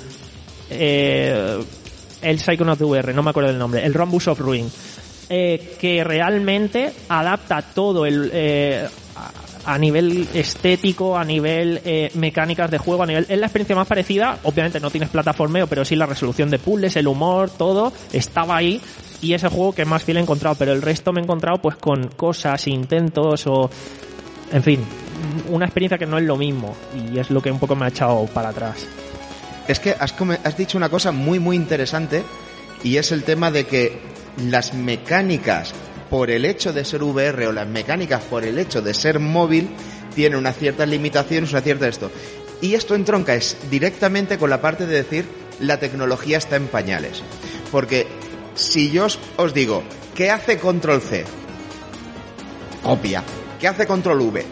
[0.74, 1.64] eh,
[2.22, 4.70] el Psychonauts VR, no me acuerdo del nombre, el Rhombus of Ruin,
[5.28, 8.88] eh, que realmente adapta todo el eh,
[9.66, 13.86] a nivel estético, a nivel eh, mecánicas de juego, a nivel es la experiencia más
[13.86, 14.38] parecida.
[14.42, 18.80] Obviamente no tienes plataformeo, pero sí la resolución de puzzles, el humor, todo estaba ahí
[19.22, 20.56] y es el juego que más fiel he encontrado.
[20.56, 23.70] Pero el resto me he encontrado pues con cosas, intentos o,
[24.52, 24.80] en fin,
[25.50, 27.88] una experiencia que no es lo mismo y es lo que un poco me ha
[27.88, 28.86] echado para atrás.
[29.68, 32.22] Es que has, dicho una cosa muy, muy interesante
[32.82, 33.98] y es el tema de que
[34.36, 35.72] las mecánicas
[36.10, 39.70] por el hecho de ser VR o las mecánicas por el hecho de ser móvil
[40.14, 42.10] tienen unas ciertas limitaciones, una cierta esto.
[42.60, 45.26] Y esto entronca es directamente con la parte de decir
[45.60, 47.22] la tecnología está en pañales.
[47.72, 48.06] Porque
[48.54, 49.82] si yo os, os digo,
[50.14, 51.24] ¿qué hace control C?
[52.82, 53.24] Copia.
[53.58, 54.44] ¿Qué hace control V?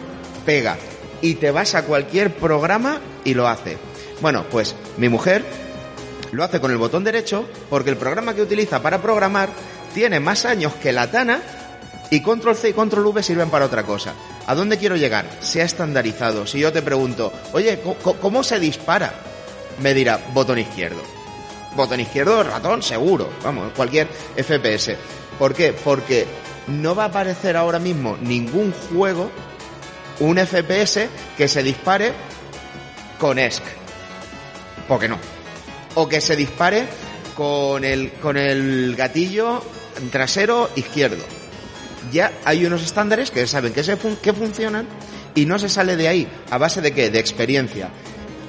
[0.45, 0.77] Pega.
[1.21, 3.77] Y te vas a cualquier programa y lo hace.
[4.23, 5.43] Bueno, pues mi mujer
[6.31, 9.49] lo hace con el botón derecho porque el programa que utiliza para programar
[9.93, 11.41] tiene más años que la Tana
[12.09, 14.13] y control C y control V sirven para otra cosa.
[14.47, 15.25] ¿A dónde quiero llegar?
[15.41, 16.47] Se ha estandarizado.
[16.47, 19.11] Si yo te pregunto, oye, ¿co- co- ¿cómo se dispara?
[19.81, 21.01] Me dirá, botón izquierdo.
[21.75, 23.29] Botón izquierdo, ratón, seguro.
[23.43, 24.07] Vamos, cualquier
[24.37, 24.95] FPS.
[25.37, 25.73] ¿Por qué?
[25.73, 26.25] Porque
[26.67, 29.29] no va a aparecer ahora mismo ningún juego,
[30.21, 32.13] un FPS, que se dispare
[33.19, 33.63] con ESC.
[34.87, 35.17] Porque no.
[35.95, 36.85] O que se dispare
[37.35, 39.63] con el, con el gatillo
[40.11, 41.23] trasero izquierdo.
[42.11, 44.87] Ya hay unos estándares que saben que, se fun- que funcionan
[45.35, 46.27] y no se sale de ahí.
[46.49, 47.09] ¿A base de qué?
[47.09, 47.89] De experiencia.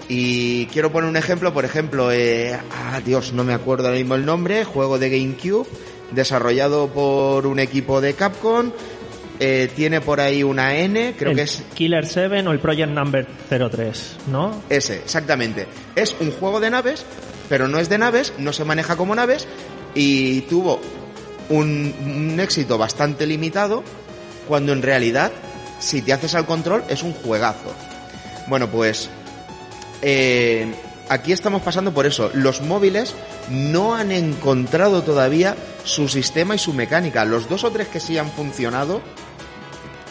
[0.09, 4.17] Y quiero poner un ejemplo, por ejemplo, eh, ah, Dios, no me acuerdo ahora mismo
[4.17, 5.67] el nombre, juego de GameCube,
[6.11, 8.71] desarrollado por un equipo de Capcom,
[9.41, 12.91] eh, tiene por ahí una N, creo el que es Killer 7 o el Project
[12.91, 14.63] Number 03, ¿no?
[14.69, 15.67] ese, exactamente.
[15.97, 17.05] Es un juego de naves,
[17.49, 19.47] pero no es de naves, no se maneja como naves
[19.95, 20.81] y tuvo
[21.49, 23.83] un, un éxito bastante limitado
[24.49, 25.33] cuando en realidad,
[25.81, 27.73] si te haces al control, es un juegazo.
[28.47, 29.09] Bueno, pues
[30.03, 30.73] eh,
[31.09, 32.31] aquí estamos pasando por eso.
[32.35, 33.15] Los móviles
[33.51, 37.25] no han encontrado todavía su sistema y su mecánica.
[37.25, 39.01] Los dos o tres que sí han funcionado,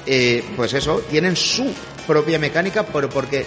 [0.06, 1.74] eh, pues eso, tienen su
[2.06, 3.45] propia mecánica, pero porque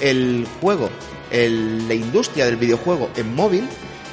[0.00, 0.90] el, juego,
[1.30, 3.68] la industria del videojuego en móvil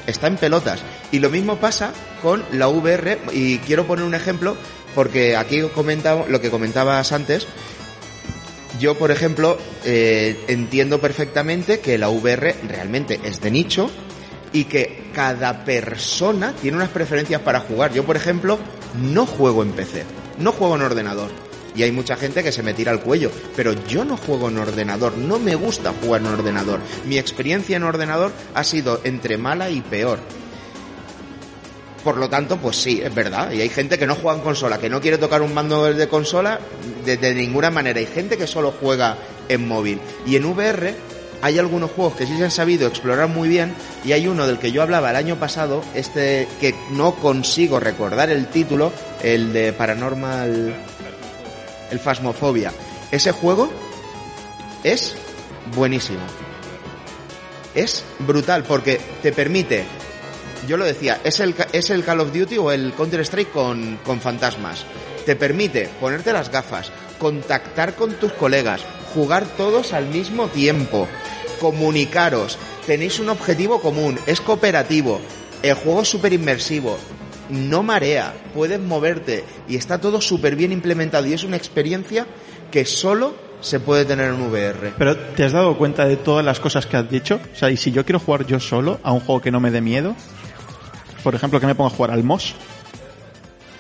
[0.06, 0.82] está en pelotas.
[1.12, 4.56] Y lo mismo pasa con la VR, y quiero poner un ejemplo,
[4.96, 7.48] porque aquí comentaba lo que comentabas antes.
[8.80, 13.90] Yo, por ejemplo, eh, entiendo perfectamente que la VR realmente es de nicho
[14.54, 17.94] y que cada persona tiene unas preferencias para jugar.
[17.94, 18.58] Yo, por ejemplo,
[19.02, 20.04] no juego en PC,
[20.38, 21.49] no juego en ordenador.
[21.76, 24.58] Y hay mucha gente que se me tira al cuello, pero yo no juego en
[24.58, 26.80] ordenador, no me gusta jugar en ordenador.
[27.06, 30.20] Mi experiencia en ordenador ha sido entre mala y peor.
[32.04, 33.52] Por lo tanto, pues sí, es verdad.
[33.52, 36.08] Y hay gente que no juega en consola, que no quiere tocar un mando de
[36.08, 36.60] consola
[37.06, 38.00] de, ninguna manera.
[38.00, 39.18] Hay gente que solo juega
[39.50, 40.00] en móvil.
[40.26, 40.96] Y en VR
[41.42, 43.74] hay algunos juegos que sí se han sabido explorar muy bien.
[44.06, 48.30] Y hay uno del que yo hablaba el año pasado, este que no consigo recordar
[48.30, 50.74] el título, el de Paranormal.
[51.92, 52.72] El Phasmophobia.
[53.12, 53.70] Ese juego
[54.84, 55.16] es
[55.76, 56.20] buenísimo.
[57.76, 59.86] Es brutal porque te permite
[60.68, 64.20] yo lo decía, es el, es el Call of Duty o el Counter-Strike con, con
[64.20, 64.86] fantasmas.
[65.26, 68.82] Te permite ponerte las gafas, contactar con tus colegas,
[69.14, 71.08] jugar todos al mismo tiempo.
[71.60, 75.20] comunicaros, tenéis un objetivo común, es cooperativo,
[75.62, 76.98] el juego es súper inmersivo,
[77.50, 82.26] no marea, puedes moverte y está todo súper bien implementado y es una experiencia
[82.72, 84.94] que solo se puede tener en VR.
[84.98, 87.40] Pero ¿te has dado cuenta de todas las cosas que has dicho?
[87.54, 89.72] O sea, y si yo quiero jugar yo solo a un juego que no me
[89.72, 90.16] dé miedo,
[91.24, 92.56] por ejemplo, que me ponga a jugar al MOS,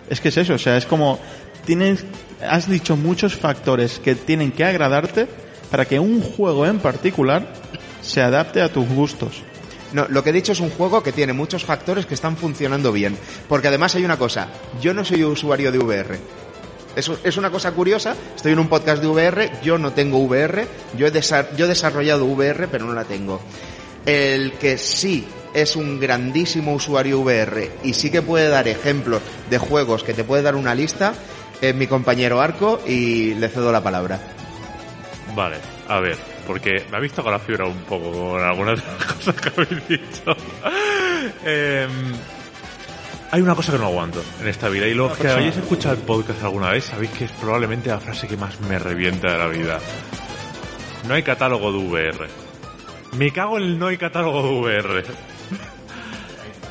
[0.10, 1.20] es que es eso, o sea, es como
[1.66, 2.04] tienes
[2.42, 5.28] has dicho muchos factores que tienen que agradarte
[5.70, 7.48] para que un juego en particular
[8.02, 9.44] se adapte a tus gustos.
[9.94, 12.92] No, lo que he dicho es un juego que tiene muchos factores que están funcionando
[12.92, 13.18] bien.
[13.48, 14.50] Porque además hay una cosa,
[14.82, 16.20] yo no soy usuario de VR.
[16.96, 20.68] Es, es una cosa curiosa, estoy en un podcast de VR, yo no tengo VR,
[20.98, 21.12] yo he,
[21.56, 23.42] yo desarrollado VR, pero no la tengo.
[24.06, 29.58] El que sí es un grandísimo usuario VR y sí que puede dar ejemplos de
[29.58, 31.14] juegos que te puede dar una lista
[31.62, 34.20] es mi compañero Arco y le cedo la palabra.
[35.36, 36.18] Vale, a ver,
[36.50, 39.50] porque me ha visto con la fibra un poco con algunas de las cosas que
[39.50, 40.36] habéis dicho.
[41.46, 42.14] Em,
[43.30, 46.02] hay una cosa que no aguanto en esta vida y los que hayáis escuchado el
[46.02, 49.46] podcast alguna vez sabéis que es probablemente la frase que más me revienta de la
[49.46, 49.80] vida.
[51.08, 52.28] No hay catálogo de VR.
[53.16, 55.04] Me cago en el no hay catálogo de VR.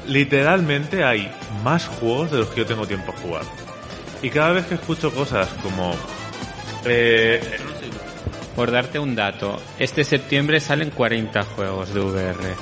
[0.09, 1.31] Literalmente hay
[1.63, 3.45] más juegos de los que yo tengo tiempo a jugar.
[4.23, 5.95] Y cada vez que escucho cosas como...
[6.85, 7.41] Eh,
[8.59, 12.57] Por darte un dato, este septiembre salen 40 juegos de VR.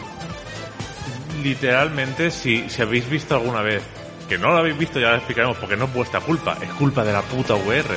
[1.43, 3.83] literalmente, si, si habéis visto alguna vez,
[4.29, 7.03] que no lo habéis visto, ya lo explicaremos, porque no es vuestra culpa, es culpa
[7.03, 7.97] de la puta VR.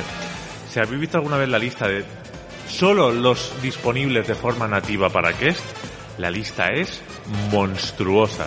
[0.70, 2.02] Si habéis visto alguna vez la lista de
[2.70, 5.62] solo los disponibles de forma nativa para Quest,
[6.16, 7.02] la lista es
[7.50, 8.46] monstruosa.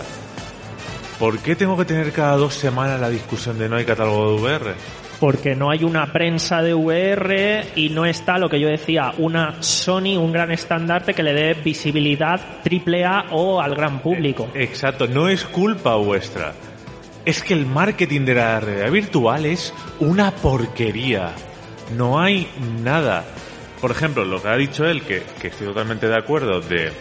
[1.20, 4.42] ¿Por qué tengo que tener cada dos semanas la discusión de no hay catálogo de
[4.42, 4.74] VR?
[5.20, 9.62] Porque no hay una prensa de VR y no está lo que yo decía, una
[9.62, 14.48] Sony, un gran estandarte que le dé visibilidad triple A o al gran público.
[14.54, 16.52] Exacto, no es culpa vuestra.
[17.24, 21.32] Es que el marketing de la realidad virtual es una porquería.
[21.96, 22.48] No hay
[22.82, 23.24] nada.
[23.80, 26.92] Por ejemplo, lo que ha dicho él, que, que estoy totalmente de acuerdo, de...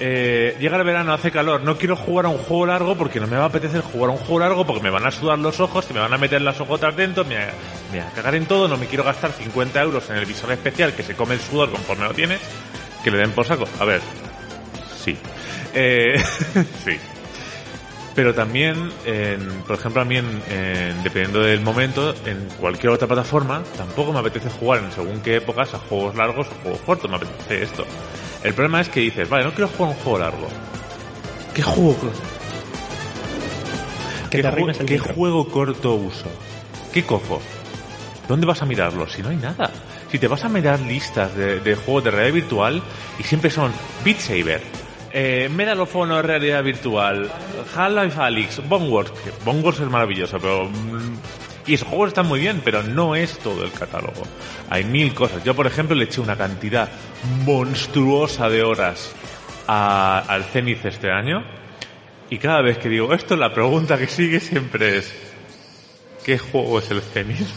[0.00, 3.26] eh, llega el verano, hace calor, no quiero jugar a un juego largo porque no
[3.26, 5.60] me va a apetecer jugar a un juego largo porque me van a sudar los
[5.60, 8.68] ojos, se me van a meter las ojotas dentro, me, va a cagar en todo,
[8.68, 11.70] no me quiero gastar 50 euros en el visor especial que se come el sudor
[11.70, 12.40] conforme lo tienes,
[13.04, 13.64] que le den por saco.
[13.80, 14.00] A ver,
[15.02, 15.16] sí.
[15.74, 16.16] Eh,
[16.84, 16.96] sí.
[18.14, 23.62] Pero también, en- por ejemplo, a mí, en- dependiendo del momento, en cualquier otra plataforma,
[23.76, 27.16] tampoco me apetece jugar en según qué épocas a juegos largos o juegos cortos, me
[27.16, 27.86] apetece esto.
[28.44, 30.48] El problema es que dices, vale, no quiero jugar un juego largo.
[31.54, 31.96] ¿Qué juego?
[34.30, 36.26] ¿Qué, ju- qué juego corto uso?
[36.92, 37.40] ¿Qué cojo?
[38.28, 39.06] ¿Dónde vas a mirarlo?
[39.08, 39.70] Si no hay nada.
[40.10, 42.82] Si te vas a mirar listas de, de juegos de realidad virtual
[43.18, 43.72] y siempre son
[44.04, 44.62] Beat Saber,
[45.12, 47.30] eh, Medal of Honor realidad virtual,
[47.74, 49.12] Half-Life Alyx, Boneworks,
[49.44, 50.68] Boneworks es maravilloso, pero...
[51.66, 54.22] y esos juegos están muy bien, pero no es todo el catálogo.
[54.68, 55.44] Hay mil cosas.
[55.44, 56.88] Yo, por ejemplo, le eché una cantidad
[57.44, 59.12] monstruosa de horas
[59.66, 61.44] al Zenith este año.
[62.30, 65.12] Y cada vez que digo esto, la pregunta que sigue siempre es...
[66.24, 67.48] ¿Qué juego es el Zenith?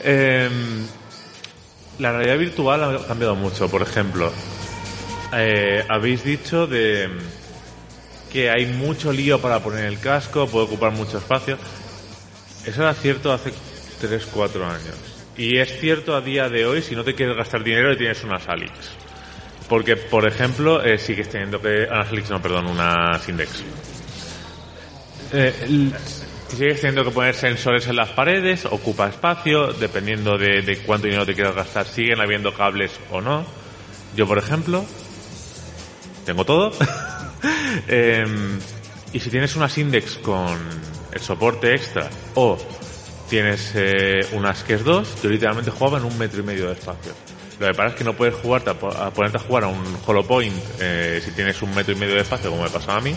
[0.00, 0.86] Em,
[1.98, 3.68] la realidad virtual ha cambiado mucho.
[3.68, 4.30] Por ejemplo,
[5.32, 7.08] eh, habéis dicho de
[8.32, 11.58] que hay mucho lío para poner el casco, puede ocupar mucho espacio.
[12.64, 13.52] Eso era cierto hace
[14.00, 14.96] 3-4 años.
[15.36, 18.22] Y es cierto a día de hoy si no te quieres gastar dinero y tienes
[18.24, 18.72] unas Alix.
[19.68, 21.86] Porque, por ejemplo, eh, sigues teniendo que...
[21.90, 23.62] Unas Alix, no, perdón, unas Index.
[25.32, 25.92] Eh,
[26.48, 31.26] sigues teniendo que poner sensores en las paredes, ocupa espacio, dependiendo de, de cuánto dinero
[31.26, 33.44] te quieras gastar, siguen habiendo cables o no.
[34.16, 34.84] Yo, por ejemplo,
[36.24, 36.72] tengo todo.
[37.86, 38.58] Em,
[39.12, 40.58] y si tienes unas Index con
[41.12, 42.58] el soporte extra o
[43.28, 47.12] tienes eh, unas KES 2, yo literalmente jugaba en un metro y medio de espacio.
[47.60, 50.24] Lo que pasa es que no puedes jugar, a ponerte a jugar a un Hollow
[50.26, 53.14] Point eh, si tienes un metro y medio de espacio, como me pasaba a mí,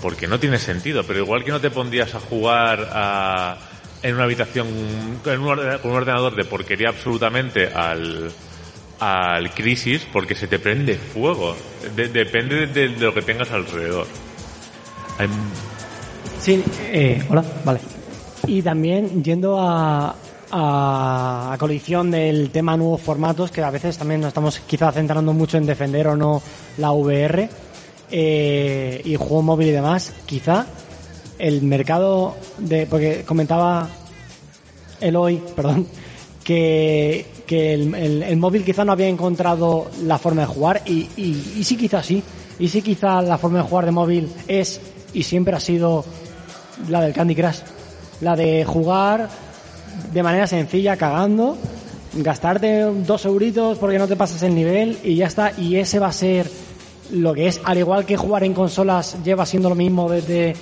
[0.00, 1.04] porque no tiene sentido.
[1.04, 3.58] Pero igual que no te pondrías a jugar a-
[4.02, 8.32] en una habitación en un con un ordenador de porquería absolutamente al,
[8.98, 11.54] al Crisis, porque se te prende fuego.
[11.94, 14.06] De- depende de, lo que tengas alrededor.
[15.18, 15.28] Hay
[16.40, 16.62] Sí,
[16.92, 17.80] eh, hola, vale.
[18.46, 20.14] Y también yendo a,
[20.50, 25.32] a, a colisión del tema nuevos formatos, que a veces también nos estamos quizá centrando
[25.32, 26.40] mucho en defender o no
[26.78, 27.48] la VR
[28.10, 30.66] eh, y juego móvil y demás, quizá
[31.38, 33.88] el mercado de, porque comentaba
[35.00, 35.86] Eloy, perdón,
[36.42, 41.06] que, que el, el- el móvil quizá no había encontrado la forma de jugar y,
[41.16, 42.22] y, y sí quizá sí.
[42.58, 44.80] Y sí quizá la forma de jugar de móvil es
[45.14, 46.04] y siempre ha sido
[46.88, 47.58] la del Candy Crush.
[48.20, 49.28] La de jugar
[50.12, 51.56] de manera sencilla, cagando,
[52.14, 55.52] gastarte dos euritos porque no te pasas el nivel y ya está.
[55.56, 56.50] Y ese va a ser
[57.12, 60.54] lo que es, al igual que jugar en consolas lleva siendo lo mismo desde,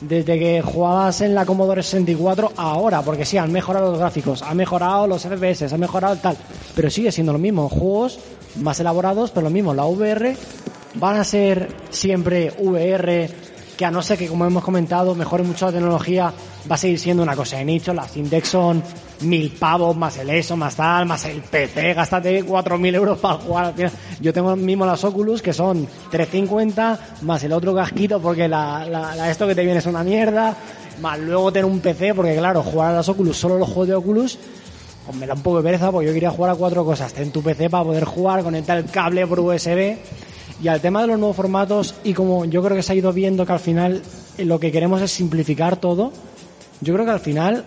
[0.00, 4.56] desde que jugabas en la Commodore 64 ahora, porque sí, han mejorado los gráficos, han
[4.56, 6.36] mejorado los FPS, han mejorado el tal,
[6.74, 7.68] pero sigue siendo lo mismo.
[7.68, 8.18] Juegos
[8.56, 9.74] más elaborados, pero lo mismo.
[9.74, 10.36] La VR
[10.94, 13.28] van a ser siempre VR,
[13.76, 16.32] que a no ser que, como hemos comentado, mejore mucho la tecnología,
[16.70, 17.92] va a seguir siendo una cosa de nicho.
[17.92, 18.82] Las Index son
[19.20, 23.34] mil pavos, más el ESO, más tal, más el PC, gástate cuatro mil euros para
[23.34, 23.74] jugar.
[24.20, 29.14] Yo tengo mismo las Oculus, que son 350, más el otro casquito, porque la, la-
[29.14, 30.54] la esto que te viene es una mierda,
[31.00, 33.94] más luego tener un PC, porque claro, jugar a las Oculus, solo los juegos de
[33.94, 34.38] Oculus,
[35.04, 37.12] pues me da un poco de pereza porque yo quería jugar a cuatro cosas.
[37.12, 39.96] Ten tu PC para poder jugar, conectar el cable por USB.
[40.62, 43.12] Y al tema de los nuevos formatos, y como yo creo que se ha ido
[43.12, 44.02] viendo que al final
[44.38, 46.12] eh, lo que queremos es simplificar todo,
[46.80, 47.64] yo creo que al final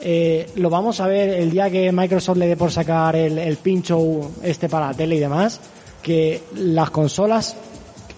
[0.00, 4.30] eh, lo vamos a ver el día que Microsoft le dé por sacar el, pincho
[4.42, 5.60] este para la tele y demás,
[6.02, 7.56] que las consolas,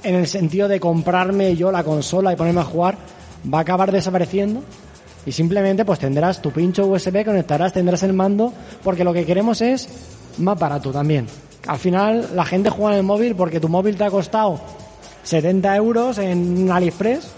[0.03, 2.99] en el sentido de comprarme yo la consola y ponerme a jugar,
[3.53, 4.63] va a acabar desapareciendo
[5.25, 9.61] y simplemente pues tendrás tu pincho USB, conectarás, tendrás el mando, porque lo que queremos
[9.61, 9.89] es
[10.39, 11.27] más barato también.
[11.67, 14.61] Al final la gente juega en el móvil porque tu móvil te ha costado
[15.25, 17.29] 70 euros en AliExpress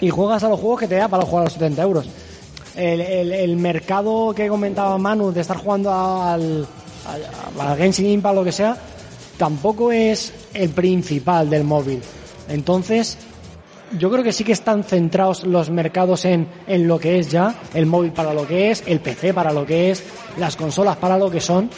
[0.00, 2.06] y juegas a los juegos que te da para jugar a los 70 euros.
[2.76, 6.66] El, mercado que comentaba Manu de estar jugando al,
[7.06, 8.76] al, al Genshin Impact lo que sea,
[9.36, 12.00] tampoco es el principal del móvil.
[12.48, 13.18] Entonces,
[13.98, 17.54] yo creo que sí que están centrados los mercados en, en lo que es ya,
[17.74, 20.02] el móvil para lo que es, el PC para lo que es,
[20.38, 21.70] las consolas para lo que son.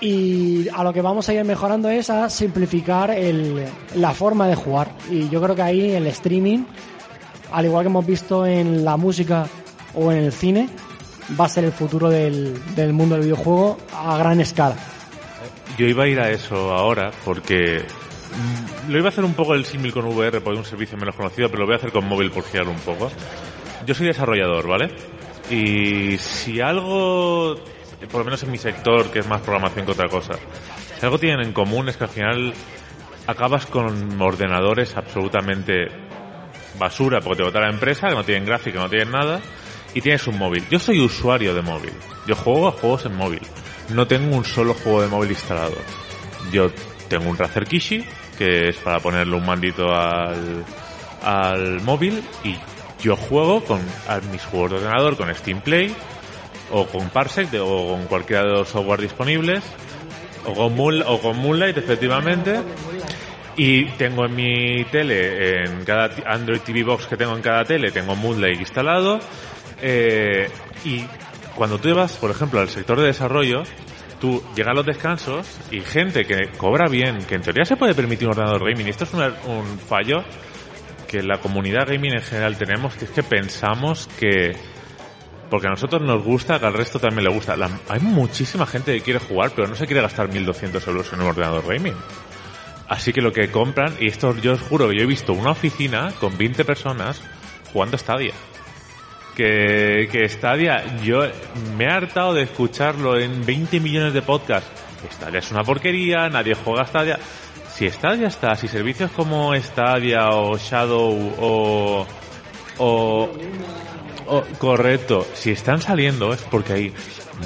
[0.00, 4.54] Y a lo que vamos a ir mejorando es a simplificar el, la forma de
[4.54, 4.90] jugar.
[5.10, 6.64] Y yo creo que ahí el streaming,
[7.52, 9.46] al igual que hemos visto en la música
[9.94, 10.68] o en el cine,
[11.38, 14.76] va a ser el futuro del, del mundo del videojuego a gran escala.
[15.78, 19.54] Yo iba a ir a eso ahora porque mm, lo iba a hacer un poco
[19.54, 21.92] el símil con VR porque es un servicio menos conocido, pero lo voy a hacer
[21.92, 23.10] con móvil por girar un poco.
[23.86, 24.90] Yo soy desarrollador, ¿vale?
[25.50, 27.56] Y si algo,
[28.04, 30.34] por lo menos en mi sector, que es más programación que otra cosa,
[30.98, 32.54] si algo tienen en común es que al final
[33.26, 35.88] acabas con ordenadores absolutamente
[36.78, 39.40] basura porque te vota la empresa, que no tienen gráfica, no tienen nada,
[39.94, 40.64] y tienes un móvil.
[40.70, 41.92] Yo soy usuario de móvil.
[42.26, 43.40] Yo juego a juegos en móvil.
[43.90, 45.76] No tengo un solo juego de móvil instalado.
[46.52, 46.70] Yo
[47.08, 48.04] tengo un Razer Kishi,
[48.36, 50.64] que es para ponerle un mandito al,
[51.22, 52.56] al móvil, y
[53.02, 55.94] yo juego con a mis juegos de ordenador, con Steam Play,
[56.70, 59.62] o con Parsec, o con cualquiera de los software disponibles,
[60.46, 62.60] o con, Moon- o con Moonlight, efectivamente.
[63.56, 67.90] Y tengo en mi tele, en cada Android TV Box que tengo en cada tele,
[67.90, 69.18] tengo Moonlight instalado.
[69.80, 70.48] Eh,
[70.84, 71.04] y
[71.54, 73.62] cuando tú vas, por ejemplo, al sector de desarrollo,
[74.20, 77.94] tú llegas a los descansos y gente que cobra bien, que en teoría se puede
[77.94, 80.22] permitir un ordenador gaming, y esto es una- un fallo
[81.08, 84.54] que la comunidad gaming en general tenemos, que es que pensamos que
[85.50, 87.56] porque a nosotros nos gusta, que al resto también le gusta.
[87.88, 91.26] Hay muchísima gente que quiere jugar, pero no se quiere gastar 1.200 euros en un
[91.26, 91.94] ordenador gaming.
[92.88, 96.12] Así que lo que compran, y esto yo os juro yo he visto una oficina
[96.20, 97.20] con 20 personas
[97.72, 98.32] jugando Stadia.
[99.34, 101.22] Que, que Stadia, yo
[101.76, 104.70] me he hartado de escucharlo en 20 millones de podcasts.
[105.12, 107.18] Stadia es una porquería, nadie juega Stadia.
[107.68, 112.06] Si Stadia está, si servicios como Stadia o Shadow o,
[112.78, 113.30] o,
[114.26, 116.94] o- correcto, si están saliendo es porque hay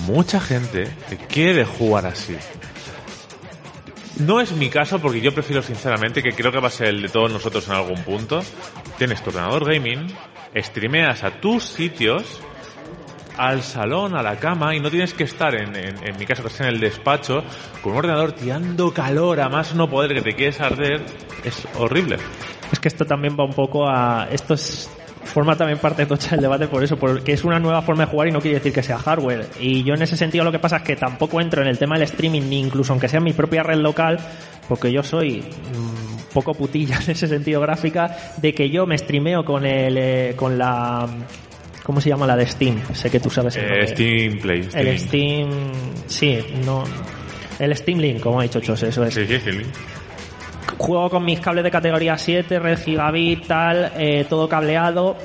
[0.06, 2.36] mucha gente que quiere jugar así.
[4.18, 7.02] No es mi caso porque yo prefiero sinceramente, que creo que va a ser el
[7.02, 8.42] de todos nosotros en algún punto,
[8.98, 10.08] tienes tu ordenador gaming,
[10.54, 12.24] streameas a tus sitios,
[13.38, 15.72] al salón, a la cama, y no tienes que estar, en,
[16.18, 17.42] mi caso que en el despacho,
[17.82, 21.00] con un ordenador tirando calor a más no poder que te quieres arder,
[21.42, 22.18] es horrible.
[22.70, 24.28] Es que esto también va un poco a...
[24.30, 24.90] Esto es,
[25.24, 28.28] forma también parte tocha del debate por eso, porque es una nueva forma de jugar
[28.28, 29.46] y no quiere decir que sea hardware.
[29.60, 31.96] Y yo en ese sentido lo que pasa es que tampoco entro en el tema
[31.96, 34.18] del streaming, ni incluso aunque sea mi propia red local,
[34.68, 39.44] porque yo soy mm, poco putilla en ese sentido gráfica, de que yo me streameo
[39.44, 41.06] con el, eh, con la...
[41.82, 42.78] ¿Cómo se llama la de Steam?
[42.94, 43.86] Sé que tú sabes el Eh.
[43.88, 44.64] Steam Play.
[44.64, 44.98] Steam El.
[44.98, 45.50] Steam...
[46.06, 46.84] Sí, no...
[47.58, 49.68] El Steam Link, como ha dicho Chos, eso es Sí, sí, Steam Link.
[50.78, 55.16] Juego con mis cables de categoría 7, red gigabit, tal, eh, todo cableado,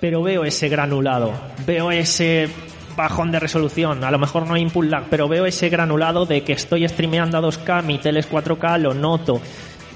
[0.00, 1.32] pero veo ese granulado,
[1.66, 2.48] veo ese
[2.96, 6.42] bajón de resolución, a lo mejor no hay input lag, pero veo ese granulado de
[6.42, 9.40] que estoy streameando a 2K, mi tele es 4K, lo noto.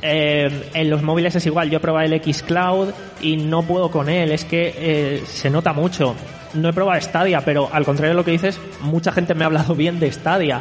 [0.04, 2.90] Eh, en los móviles es igual, yo he probado el X Cloud
[3.20, 6.14] y no puedo con él, es que eh, se nota mucho.
[6.54, 9.46] No he probado Stadia, pero al contrario de lo que dices, mucha gente me ha
[9.46, 10.60] hablado bien de Stadia.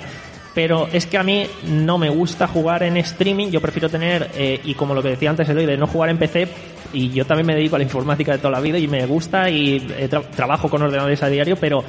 [0.54, 4.60] Pero es que a mí no me gusta jugar en streaming, yo prefiero tener, eh,
[4.66, 6.48] y como lo que decía antes Eloy, de no jugar en PC,
[6.94, 9.50] y yo también me dedico a la informática de toda la vida y me gusta
[9.50, 11.84] y eh, tra- trabajo con ordenadores a diario, pero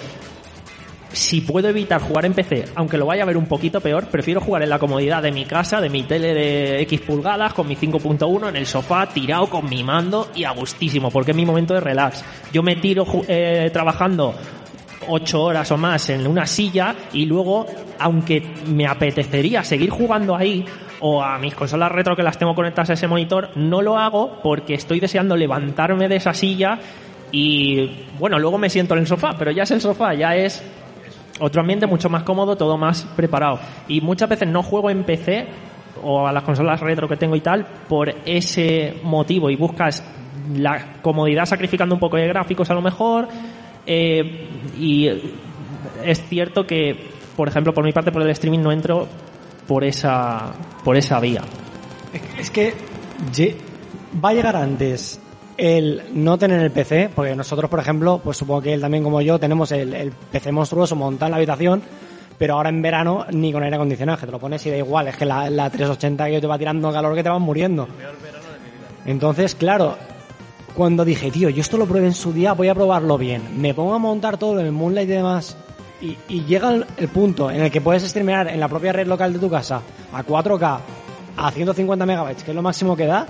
[1.13, 4.41] si puedo evitar jugar en PC, aunque lo vaya a ver un poquito peor, prefiero
[4.41, 7.77] jugar en la comodidad de mi casa, de mi tele de X pulgadas, con mi
[7.77, 11.75] 5.1, en el sofá, tirado con mi mando y a gustísimo, porque es mi momento
[11.75, 12.25] de relax.
[12.53, 14.35] Yo me tiro eh, trabajando
[15.09, 17.67] ocho horas o más en una silla y luego,
[18.03, 20.65] aunque me apetecería seguir jugando ahí
[21.01, 24.41] o a mis consolas retro que las tengo conectadas a ese monitor, no lo hago
[24.43, 26.79] porque estoy deseando levantarme de esa silla
[27.31, 30.63] y bueno, luego me siento en el sofá, pero ya es el sofá, ya es
[31.41, 33.59] otro ambiente mucho más cómodo, todo más preparado.
[33.89, 35.47] Y muchas veces no juego en PC
[36.03, 40.05] o a las consolas retro que tengo y tal por ese motivo y buscas
[40.57, 43.29] la comodidad sacrificando un poco de gráficos a lo mejor
[43.87, 44.49] eh,
[44.79, 45.09] y
[46.05, 49.07] es cierto que por ejemplo por mi parte por el streaming no entro
[49.67, 50.53] por esa
[50.85, 51.43] por esa vía
[52.39, 52.75] Es que
[54.23, 55.21] va a llegar antes
[55.57, 59.21] el no tener el PC, porque nosotros, por ejemplo, pues supongo que él también como
[59.21, 61.83] yo tenemos el, PC monstruoso montado en la habitación,
[62.39, 65.09] pero ahora en verano ni con aire acondicionado, que te lo pones y da igual,
[65.09, 67.87] es que la, la 380 que te va tirando calor que te vas muriendo.
[69.05, 69.97] Entonces, claro,
[70.75, 73.75] cuando dije, tío, yo esto lo pruebe en su día, voy a probarlo bien, me
[73.75, 75.57] pongo a montar todo en el Moonlight y demás,
[76.03, 79.39] y, llega el, punto en el que puedes streamear en la propia red local de
[79.39, 79.81] tu casa
[80.13, 80.79] a 4K,
[81.37, 83.27] a 150 megabytes, que es lo máximo que da,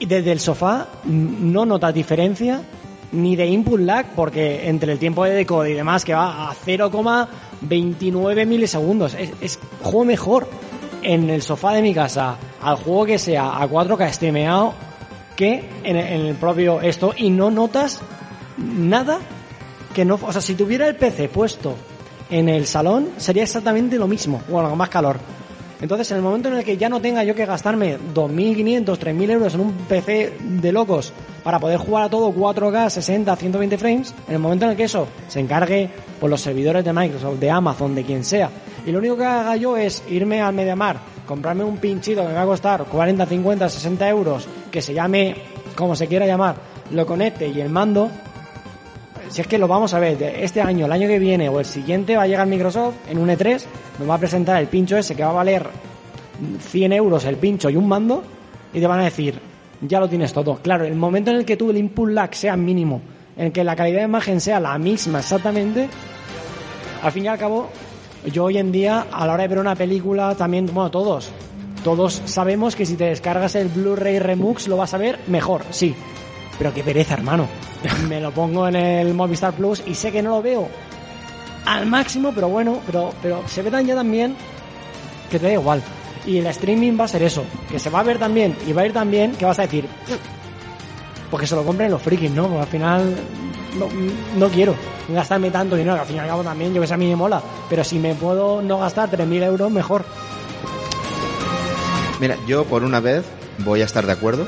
[0.00, 2.60] y desde el sofá no notas diferencia
[3.12, 6.54] ni de input lag, porque entre el tiempo de decode y demás, que va a
[6.54, 10.48] 0,29 milisegundos, es, es juego mejor.
[11.00, 14.74] En el sofá de mi casa al juego que sea a 4K streameado
[15.36, 18.00] que en el propio esto y no notas
[18.56, 19.20] nada
[19.98, 21.74] que no, o sea, si tuviera el PC puesto
[22.30, 25.18] en el salón sería exactamente lo mismo, bueno, con más calor.
[25.80, 29.30] Entonces, en el momento en el que ya no tenga yo que gastarme 2.500, 3.000
[29.32, 34.14] euros en un PC de locos para poder jugar a todo 4K, 60, 120 frames,
[34.28, 35.90] en el momento en el que eso se encargue
[36.20, 38.50] por los servidores de Microsoft, de Amazon, de quien sea,
[38.86, 42.34] y lo único que haga yo es irme al MediaMar, comprarme un pinchito que me
[42.34, 45.34] va a costar 40, 50, 60 euros, que se llame
[45.74, 46.54] como se quiera llamar,
[46.92, 48.08] lo conecte y el mando,
[49.28, 51.66] si es que lo vamos a ver, este año, el año que viene o el
[51.66, 53.64] siguiente va a llegar Microsoft en un E3,
[53.98, 55.66] nos va a presentar el pincho ese que va a valer
[56.70, 58.22] 100 euros el pincho y un mando
[58.72, 59.40] y te van a decir,
[59.80, 60.56] ya lo tienes todo.
[60.56, 63.00] Claro, el momento en el que tú el input lag sea mínimo,
[63.36, 65.88] en el que la calidad de imagen sea la misma exactamente,
[67.02, 67.68] al fin y al cabo,
[68.32, 71.30] yo hoy en día, a la hora de ver una película, también, bueno, todos,
[71.84, 75.94] todos sabemos que si te descargas el Blu-ray Remux lo vas a ver mejor, sí.
[76.58, 77.48] Pero qué pereza, hermano.
[78.08, 80.68] Me lo pongo en el Movistar Plus y sé que no lo veo
[81.64, 84.34] al máximo, pero bueno, pero, pero se ve tan ya también
[85.30, 85.82] que te da igual.
[86.26, 88.82] Y el streaming va a ser eso, que se va a ver también y va
[88.82, 89.86] a ir tan bien que vas a decir,
[91.30, 92.44] porque se lo compren los frikis, ¿no?
[92.44, 93.16] Porque al final
[93.78, 93.88] no,
[94.36, 94.74] no quiero
[95.08, 97.06] gastarme tanto dinero, que al fin y al cabo también yo que sé a mí
[97.06, 100.04] me mola, pero si me puedo no gastar 3.000 euros, mejor.
[102.20, 103.24] Mira, yo por una vez
[103.58, 104.46] voy a estar de acuerdo.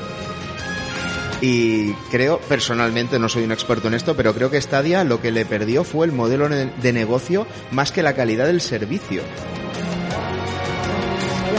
[1.41, 5.31] Y creo, personalmente, no soy un experto en esto, pero creo que Stadia lo que
[5.31, 9.23] le perdió fue el modelo de negocio más que la calidad del servicio.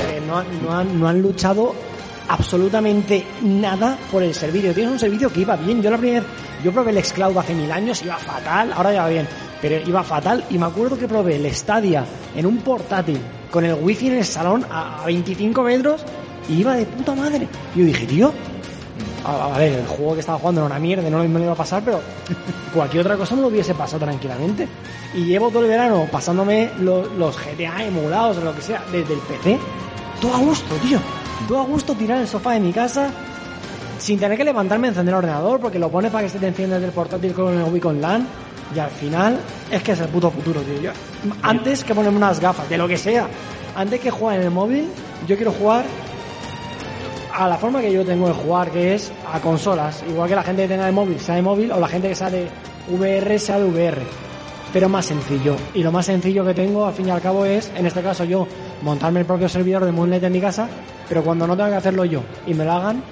[0.09, 1.74] que no, no han, no han luchado
[2.28, 4.72] absolutamente nada por el servicio.
[4.72, 5.82] Tienes un servicio que iba bien.
[5.82, 6.24] Yo la primera
[6.62, 9.26] yo probé el Xcloud hace mil años, iba fatal, ahora ya va bien,
[9.60, 10.44] pero iba fatal.
[10.48, 12.04] Y me acuerdo que probé el Stadia
[12.36, 13.18] en un portátil
[13.50, 16.02] con el wifi en el salón a 25 metros
[16.48, 17.48] y iba de puta madre.
[17.74, 18.32] Y yo dije, tío,
[19.61, 22.01] el juego que estaba jugando era una mierda, no lo iba a pasar, pero
[22.74, 24.69] cualquier otra cosa me lo hubiese pasado tranquilamente.
[25.15, 29.15] Y llevo todo el verano pasándome lo- los GTA emulados o lo que sea desde
[29.15, 29.59] el PC.
[30.20, 30.99] Todo a gusto, tío.
[31.49, 33.11] Todo a gusto tirar el sofá de mi casa
[33.99, 36.49] sin tener que levantarme a encender el ordenador porque lo pones para que se te
[36.49, 38.27] encienda desde el portátil con el Wii con LAN.
[38.74, 39.39] Y al final
[39.70, 40.90] es que es el puto futuro, tío.
[41.43, 43.27] Antes que ponerme unas gafas, de lo que sea,
[43.77, 44.89] antes que jugar en el móvil,
[45.28, 45.85] yo quiero jugar
[47.34, 50.02] a la forma que yo tengo de jugar, que es a consolas.
[50.09, 52.14] Igual que la gente que tenga de móvil sea de móvil o la gente que
[52.14, 52.46] sea de
[52.90, 53.98] VR sea de VR.
[54.72, 55.56] Pero más sencillo.
[55.74, 58.24] Y lo más sencillo que tengo, al fin y al cabo, es, en este caso
[58.24, 58.46] yo,
[58.82, 60.68] montarme el propio servidor de Moonlight en mi casa,
[61.09, 63.02] pero cuando no tenga que hacerlo yo y me lo hagan,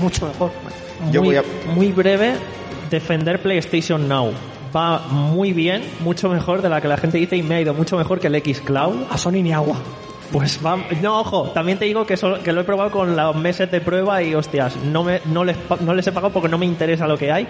[0.00, 0.50] mucho mejor.
[1.10, 2.34] Yo muy, voy a- muy breve,
[2.90, 4.32] defender PlayStation Now.
[4.74, 7.74] va muy bien, mucho mejor de la que la gente dice y me ha ido
[7.74, 9.02] mucho mejor que el X Cloud.
[9.10, 9.76] A Sony ni agua.
[10.32, 13.34] Pues va, no, ojo, también te digo que, solo- que lo he probado con los
[13.36, 16.56] meses de prueba y hostias, no, me, no, les, no les he pagado porque no
[16.58, 17.48] me interesa lo que hay,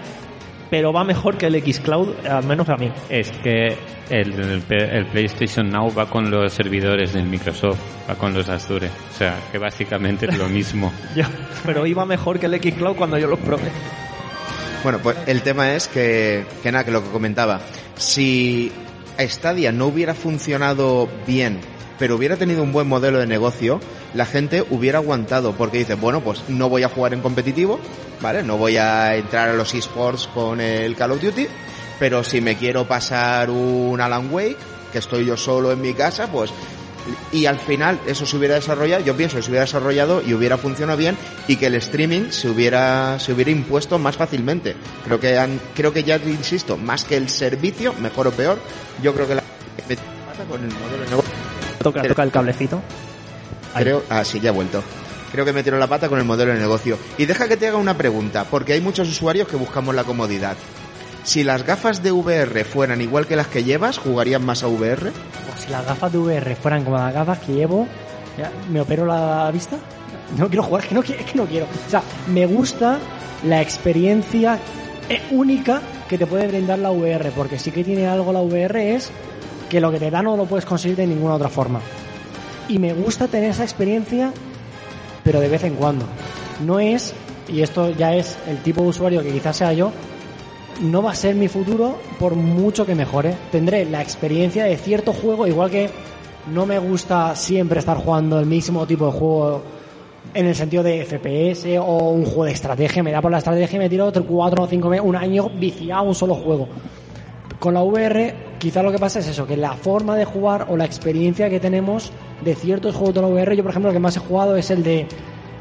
[0.71, 2.91] pero va mejor que el X Cloud, al menos a mí.
[3.09, 3.77] Es que
[4.09, 7.77] el, el PlayStation Now va con los servidores del Microsoft,
[8.09, 8.87] va con los Azure.
[8.87, 10.91] O sea, que básicamente es lo mismo.
[11.15, 11.29] Ya,
[11.65, 13.69] pero iba mejor que el X Cloud cuando yo los probé.
[14.83, 17.59] Bueno, pues el tema es que, que nada, que lo que comentaba,
[17.95, 18.71] si
[19.19, 21.59] Stadia no hubiera funcionado bien,
[22.01, 23.79] pero hubiera tenido un buen modelo de negocio,
[24.15, 27.79] la gente hubiera aguantado, porque dice, bueno, pues no voy a jugar en competitivo,
[28.21, 28.41] ¿vale?
[28.41, 31.45] No voy a entrar a los esports con el Call of Duty,
[31.99, 34.57] pero si me quiero pasar un Alan Wake,
[34.91, 36.51] que estoy yo solo en mi casa, pues
[37.31, 40.57] y al final eso se hubiera desarrollado, yo pienso que se hubiera desarrollado y hubiera
[40.57, 41.15] funcionado bien
[41.47, 44.75] y que el streaming se hubiera se hubiera impuesto más fácilmente.
[45.05, 48.57] Creo que han, creo que ya insisto, más que el servicio, mejor o peor,
[49.03, 49.43] yo creo que la
[50.49, 51.30] con el modelo de negocio
[51.83, 52.81] Toca, toca el cablecito.
[53.75, 54.83] Creo, ah, sí, ya he vuelto.
[55.31, 56.97] Creo que metieron la pata con el modelo de negocio.
[57.17, 60.57] Y deja que te haga una pregunta, porque hay muchos usuarios que buscamos la comodidad.
[61.23, 65.11] Si las gafas de VR fueran igual que las que llevas, ¿jugarían más a VR?
[65.11, 67.87] Pues si las gafas de VR fueran como las gafas que llevo,
[68.37, 69.77] ya, ¿me opero la vista?
[70.37, 71.67] No quiero jugar, es que no, es que no quiero.
[71.87, 72.97] O sea, me gusta
[73.43, 74.59] la experiencia
[75.09, 78.95] eh, única que te puede brindar la VR, porque sí que tiene algo la VR
[78.95, 79.11] es
[79.71, 81.79] que lo que te da no lo puedes conseguir de ninguna otra forma.
[82.67, 84.33] Y me gusta tener esa experiencia,
[85.23, 86.03] pero de vez en cuando.
[86.65, 87.13] No es,
[87.47, 89.93] y esto ya es el tipo de usuario que quizás sea yo,
[90.81, 93.33] no va a ser mi futuro por mucho que mejore.
[93.49, 95.89] Tendré la experiencia de cierto juego, igual que
[96.53, 99.61] no me gusta siempre estar jugando el mismo tipo de juego
[100.33, 103.03] en el sentido de FPS o un juego de estrategia.
[103.03, 105.49] Me da por la estrategia y me tiro otro 4 o 5 meses, un año
[105.49, 106.67] viciado a un solo juego.
[107.61, 110.75] Con la VR, quizá lo que pasa es eso, que la forma de jugar o
[110.75, 112.11] la experiencia que tenemos
[112.43, 114.71] de ciertos juegos de la VR, yo por ejemplo, el que más he jugado es
[114.71, 115.05] el de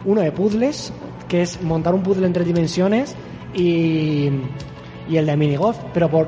[0.06, 0.94] uno de puzzles,
[1.28, 3.14] que es montar un puzzle en tres dimensiones
[3.52, 4.30] y,
[5.10, 6.26] y el de minigolf, pero por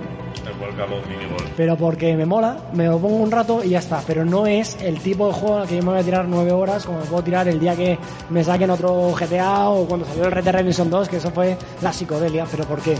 [1.56, 4.02] pero porque me mola, me lo pongo un rato y ya está.
[4.06, 6.52] Pero no es el tipo de juego al que yo me voy a tirar nueve
[6.52, 10.24] horas, como me puedo tirar el día que me saquen otro GTA o cuando salió
[10.24, 12.44] el Red Dead Redemption 2, que eso fue la psicodelia.
[12.50, 12.94] Pero ¿por qué?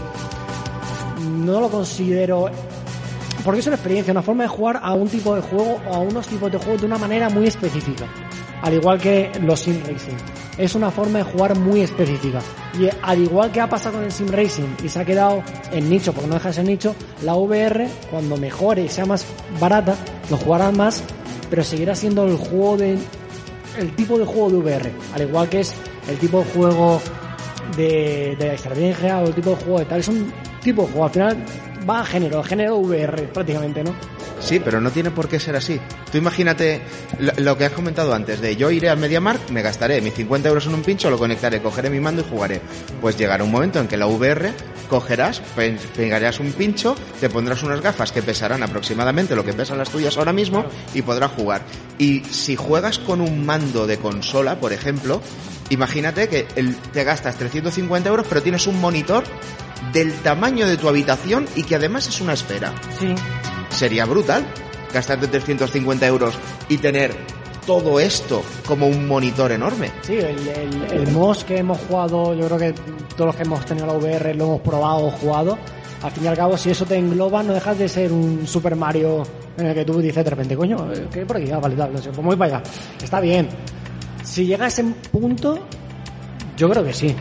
[1.23, 2.49] No lo considero.
[3.43, 5.99] Porque es una experiencia, una forma de jugar a un tipo de juego o a
[5.99, 8.07] unos tipos de juego de una manera muy específica.
[8.61, 10.15] Al igual que los sim racing.
[10.57, 12.39] Es una forma de jugar muy específica.
[12.79, 15.43] Y al igual que ha pasado con el sim racing y se ha quedado
[15.73, 19.25] en nicho, porque no deja de nicho, la VR, cuando mejore y sea más
[19.59, 19.95] barata,
[20.29, 21.03] lo jugarán más,
[21.49, 22.97] pero seguirá siendo el juego de.
[23.77, 24.91] el tipo de juego de VR.
[25.13, 25.73] Al igual que es
[26.07, 27.01] el tipo de juego
[27.75, 29.99] de, de estrategia o el tipo de juego de tal.
[29.99, 30.31] Es un
[30.63, 30.89] tipo.
[31.03, 31.37] Al final
[31.89, 33.93] va a género, género VR prácticamente, ¿no?
[34.39, 35.79] Sí, pero no tiene por qué ser así.
[36.11, 36.81] Tú imagínate
[37.37, 40.65] lo, que has comentado antes, de yo iré al MediaMarkt, me gastaré mis 50 euros
[40.67, 42.61] en un pincho, lo conectaré, cogeré mi mando y jugaré.
[42.99, 44.51] Pues llegará un momento en que la VR
[44.89, 49.77] cogerás, pe- pegarás un pincho, te pondrás unas gafas que pesarán aproximadamente lo que pesan
[49.77, 51.61] las tuyas ahora mismo y podrás jugar.
[51.97, 55.21] Y si juegas con un mando de consola, por ejemplo,
[55.69, 56.45] imagínate que
[56.91, 59.23] te gastas 350 euros, pero tienes un monitor
[59.93, 63.13] del tamaño de tu habitación y que además es una esfera Sí.
[63.69, 64.43] sería brutal
[64.93, 66.33] gastarte 350 euros
[66.69, 67.15] y tener
[67.65, 69.89] todo esto como un monitor enorme.
[70.01, 72.73] Sí, el, el, el MOS que hemos jugado, yo creo que
[73.15, 75.57] todos los que hemos tenido la VR lo hemos probado o jugado.
[76.01, 78.75] Al fin y al cabo, si eso te engloba, no dejas de ser un Super
[78.75, 79.23] Mario
[79.57, 81.49] en el que tú dices de repente, coño, eh, ¿qué hay por aquí?
[81.51, 82.63] Ah, vale, sé, pues voy para allá.
[83.01, 83.47] Está bien.
[84.25, 85.59] Si llega a ese punto,
[86.57, 87.15] yo creo que sí.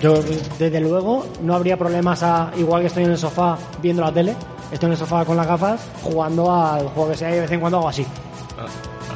[0.00, 0.22] Yo,
[0.58, 4.36] desde luego, no habría problemas a, igual que estoy en el sofá viendo la tele,
[4.70, 7.50] estoy en el sofá con las gafas, jugando al juego que sea y de vez
[7.50, 8.06] en cuando hago así.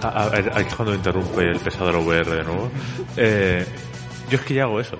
[0.03, 2.69] A- a- a- Aquí es cuando interrumpe el pesador VR de nuevo.
[3.17, 3.65] Eh,
[4.29, 4.97] yo es que ya hago eso.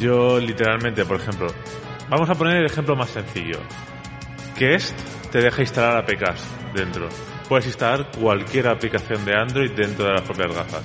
[0.00, 1.46] Yo literalmente, por ejemplo,
[2.08, 3.58] vamos a poner el ejemplo más sencillo.
[4.56, 4.94] Que es,
[5.30, 6.42] te deja instalar APKs
[6.74, 7.08] dentro.
[7.48, 10.82] Puedes instalar cualquier aplicación de Android dentro de las propias gafas.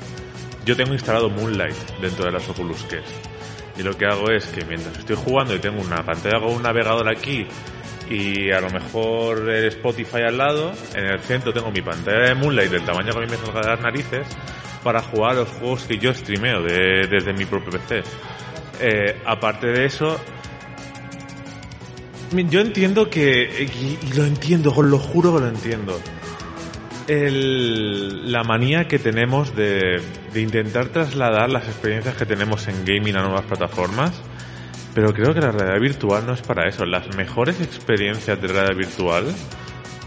[0.65, 3.07] Yo tengo instalado Moonlight dentro de las Oculus Quest.
[3.80, 6.61] Y lo que hago es que mientras estoy jugando y tengo una pantalla con un
[6.61, 7.47] navegador aquí
[8.10, 12.35] y a lo mejor el Spotify al lado, en el centro tengo mi pantalla de
[12.35, 14.27] Moonlight del tamaño que a mí me salga de las narices
[14.84, 18.03] para jugar los juegos que yo streameo de- desde mi propio PC.
[18.81, 20.19] Eh, aparte de eso,
[22.31, 23.69] yo entiendo que,
[24.11, 25.99] y lo entiendo, os lo juro que lo entiendo,
[27.10, 30.02] el- la manía que tenemos de,
[30.34, 34.11] de intentar trasladar las experiencias que tenemos en gaming a nuevas plataformas
[34.95, 36.84] Pero creo que la realidad virtual no es para eso.
[36.86, 39.26] Las mejores experiencias de realidad virtual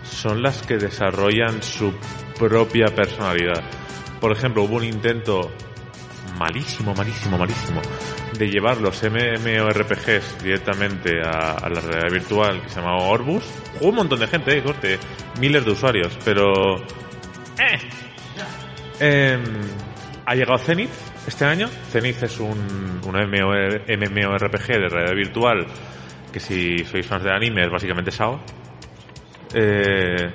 [0.04, 1.92] son las que desarrollan su
[2.38, 3.62] propia personalidad.
[4.20, 5.50] Por ejemplo, hubo un intento
[6.36, 7.80] malísimo, malísimo, malísimo
[8.42, 13.44] de llevar los MMORPGs directamente a, la realidad virtual que se llamaba Orbus.
[13.74, 14.98] Jugó un montón de gente, eh, corte,
[15.38, 16.76] miles de usuarios, pero...
[17.56, 17.78] ¡Eh!
[18.98, 19.42] Em,
[20.26, 20.90] ha llegado Zenith
[21.24, 21.68] este año.
[21.92, 25.66] Zenith es un, un MMO- MMORPG de realidad virtual
[26.32, 28.40] que si sois fans de anime es básicamente SAO.
[29.54, 30.32] Eh,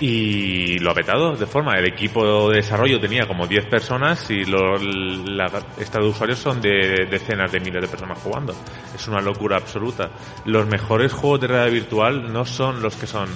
[0.00, 1.76] y lo ha petado de forma.
[1.76, 6.60] El equipo de desarrollo tenía como 10 personas y lo, la esta de usuarios son
[6.60, 8.54] de decenas de miles de personas jugando.
[8.94, 10.10] Es una locura absoluta.
[10.46, 13.28] Los mejores juegos de realidad virtual no son los que son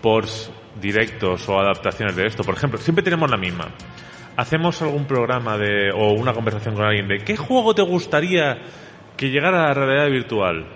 [0.00, 0.50] ports
[0.80, 2.42] directos o adaptaciones de esto.
[2.42, 3.68] Por ejemplo, siempre tenemos la misma.
[4.36, 8.58] Hacemos algún programa de o una conversación con alguien de ¿qué juego te gustaría
[9.16, 10.66] que llegara a la realidad virtual?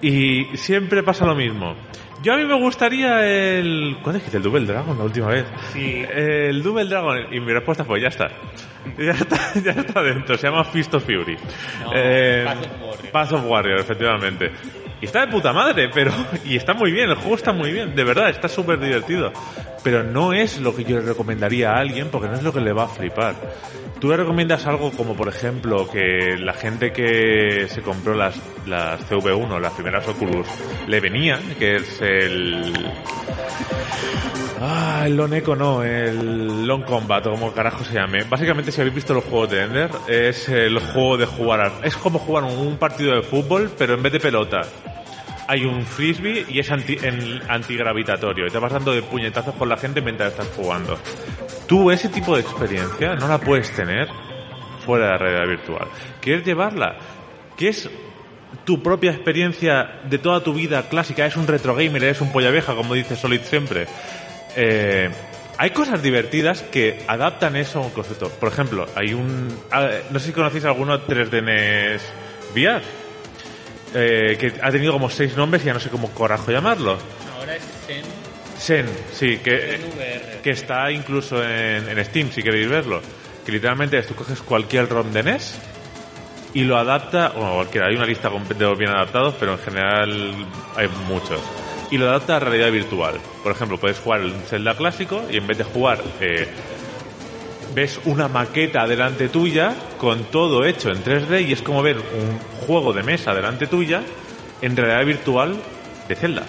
[0.00, 1.74] Y siempre pasa lo mismo.
[2.22, 3.96] Yo a mí me gustaría el...
[4.02, 5.44] ¿Cuál es que el Double Dragon la última vez?
[5.72, 6.04] Sí.
[6.12, 7.32] El Double Dragon.
[7.32, 8.28] Y mi respuesta fue, ya está.
[8.98, 10.36] Ya está, ya está dentro.
[10.36, 11.36] Se llama Fist of Fury.
[11.84, 13.12] No, Eh, Path of Warrior.
[13.12, 14.50] Path of Warrior, efectivamente.
[15.00, 16.10] Y está de puta madre, pero...
[16.44, 17.94] Y está muy bien, el juego está muy bien.
[17.94, 19.32] De verdad, está súper divertido.
[19.84, 22.60] Pero no es lo que yo le recomendaría a alguien, porque no es lo que
[22.60, 23.36] le va a flipar.
[24.00, 29.00] Tú le recomiendas algo como, por ejemplo, que la gente que se compró las, las
[29.10, 30.46] CV1, las primeras Oculus,
[30.86, 32.72] le venían, que es el...
[34.60, 38.22] Ah, el Lone Echo no, el Long Combat, o como carajo se llame.
[38.28, 41.72] Básicamente, si habéis visto los juegos de Ender, es el juego de jugar.
[41.82, 44.62] Es como jugar un partido de fútbol, pero en vez de pelota,
[45.48, 48.46] hay un frisbee y es anti, en- antigravitatorio.
[48.46, 50.98] Y te vas dando de puñetazos con la gente mientras estás jugando.
[51.68, 54.08] Tú, ese tipo de experiencia, no la puedes tener
[54.84, 55.88] fuera de la realidad virtual.
[56.20, 56.96] ¿Quieres llevarla?
[57.56, 57.88] ¿Qué es
[58.64, 61.26] tu propia experiencia de toda tu vida clásica?
[61.26, 62.02] ¿Es un retro gamer?
[62.02, 63.86] ¿Eres un polla vieja, como dice Solid siempre?
[64.56, 65.10] Eh,
[65.58, 68.30] hay cosas divertidas que adaptan eso a un concepto.
[68.30, 69.48] Por ejemplo, hay un...
[69.70, 72.02] ah, No sé si conocéis alguno 3D NES
[72.54, 72.82] VR.
[73.94, 76.96] eh, que ha tenido como seis nombres y ya no sé cómo corajo llamarlo.
[77.38, 78.02] Ahora es Zen,
[78.58, 79.78] Zen, sí, que,
[80.42, 83.00] que está incluso en, Steam, si queréis verlo.
[83.44, 85.58] Que literalmente tú coges cualquier ROM de NES
[86.54, 90.34] y lo adapta, bueno, cualquiera, hay una lista de los bien adaptados, pero en general
[90.76, 91.40] hay muchos.
[91.90, 93.14] Y lo adapta a realidad virtual.
[93.42, 96.46] Por ejemplo, puedes jugar el Zelda clásico y en vez de jugar, eh,
[97.74, 102.38] ves una maqueta delante tuya con todo hecho en 3D y es como ver un
[102.66, 104.02] juego de mesa delante tuya
[104.60, 105.56] en realidad virtual
[106.08, 106.44] de Zelda.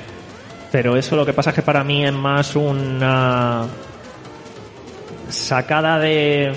[0.71, 3.65] Pero eso lo que pasa es que para mí es más una
[5.29, 6.51] sacada de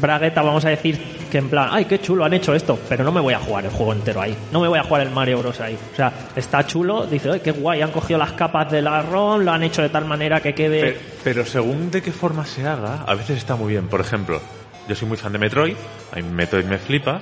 [0.00, 3.12] bragueta, vamos a decir, que en plan, ay, qué chulo han hecho esto, pero no
[3.12, 4.36] me voy a jugar el juego entero ahí.
[4.52, 5.60] No me voy a jugar el Mario Bros.
[5.60, 5.76] ahí.
[5.92, 9.42] O sea, está chulo, dice, ay, qué guay, han cogido las capas de la ROM,
[9.42, 10.98] lo han hecho de tal manera que quede...
[11.22, 13.88] Pero, según de qué forma se haga, a veces está muy bien.
[13.88, 14.40] Por ejemplo,
[14.88, 15.76] yo soy muy fan de Metroid,
[16.12, 17.20] a Metroid me flipa,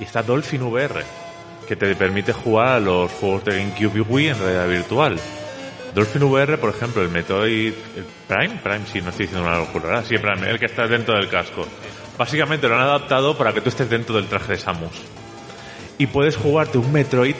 [0.00, 1.02] y está Dolphin VR,
[1.66, 5.18] que te permite jugar a los juegos de GameCube y Wii en realidad virtual.
[5.94, 7.72] Dolphin VR, por ejemplo, el Metroid
[8.26, 10.04] Prime, Prime sí, no estoy diciendo una locura, ¿verdad?
[10.06, 11.66] Sí, Prime, el que está dentro del casco.
[12.16, 15.02] Básicamente lo han adaptado para que tú estés dentro del traje de Samus.
[15.98, 17.36] Y puedes jugarte un Metroid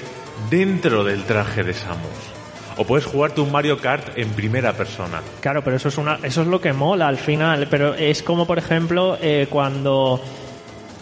[0.50, 2.38] dentro del traje de Samus.
[2.76, 5.20] O puedes jugarte un Mario Kart en primera persona.
[5.40, 7.66] Claro, pero eso es una, eso es lo que mola al final.
[7.68, 10.20] Pero es como por ejemplo eh, cuando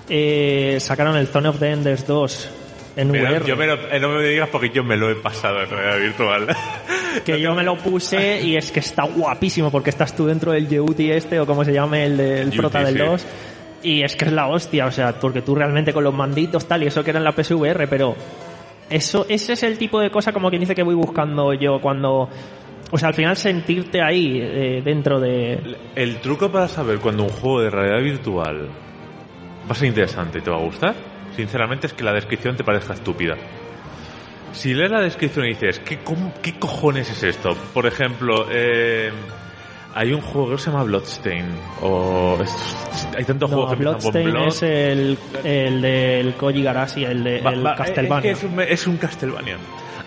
[0.09, 2.51] eh, sacaron el Zone of the Enders 2
[2.97, 3.45] en Pero VR.
[3.47, 5.99] yo me lo- eh, no me digas porque yo me lo he pasado en realidad
[6.01, 6.47] virtual.
[7.25, 10.69] que yo me lo puse y es que está guapísimo porque estás tú dentro del
[10.69, 13.03] Yeuti este o como se llame el del prota del sí.
[13.03, 13.27] 2
[13.83, 16.83] y es que es la hostia, o sea, porque tú realmente con los manditos tal
[16.83, 18.17] y eso que era en la PSVR, pero
[18.91, 22.29] eso ese es el tipo de cosa como quien dice que voy buscando yo cuando
[22.91, 25.59] o sea, al final sentirte ahí eh, dentro de
[25.97, 28.69] El truco para saber cuando un juego de realidad virtual
[29.69, 30.95] va a ser interesante y te va a gustar,
[31.37, 33.37] sinceramente, es que la descripción te parezca estúpida.
[34.53, 37.55] Si lees la descripción y dices, ¿qué, cómo- qué cojones es esto?
[37.75, 39.11] Por ejemplo, eh,
[39.95, 41.45] hay un juego que se llama Bloodstain,
[41.83, 44.49] o es- hay tantos no, juegos que Bloodstain Blood.
[44.49, 48.33] es el, el del Koji Garashi, el de Va- el va- Castlevania.
[48.33, 49.57] Es, que es, un, es un Castlevania.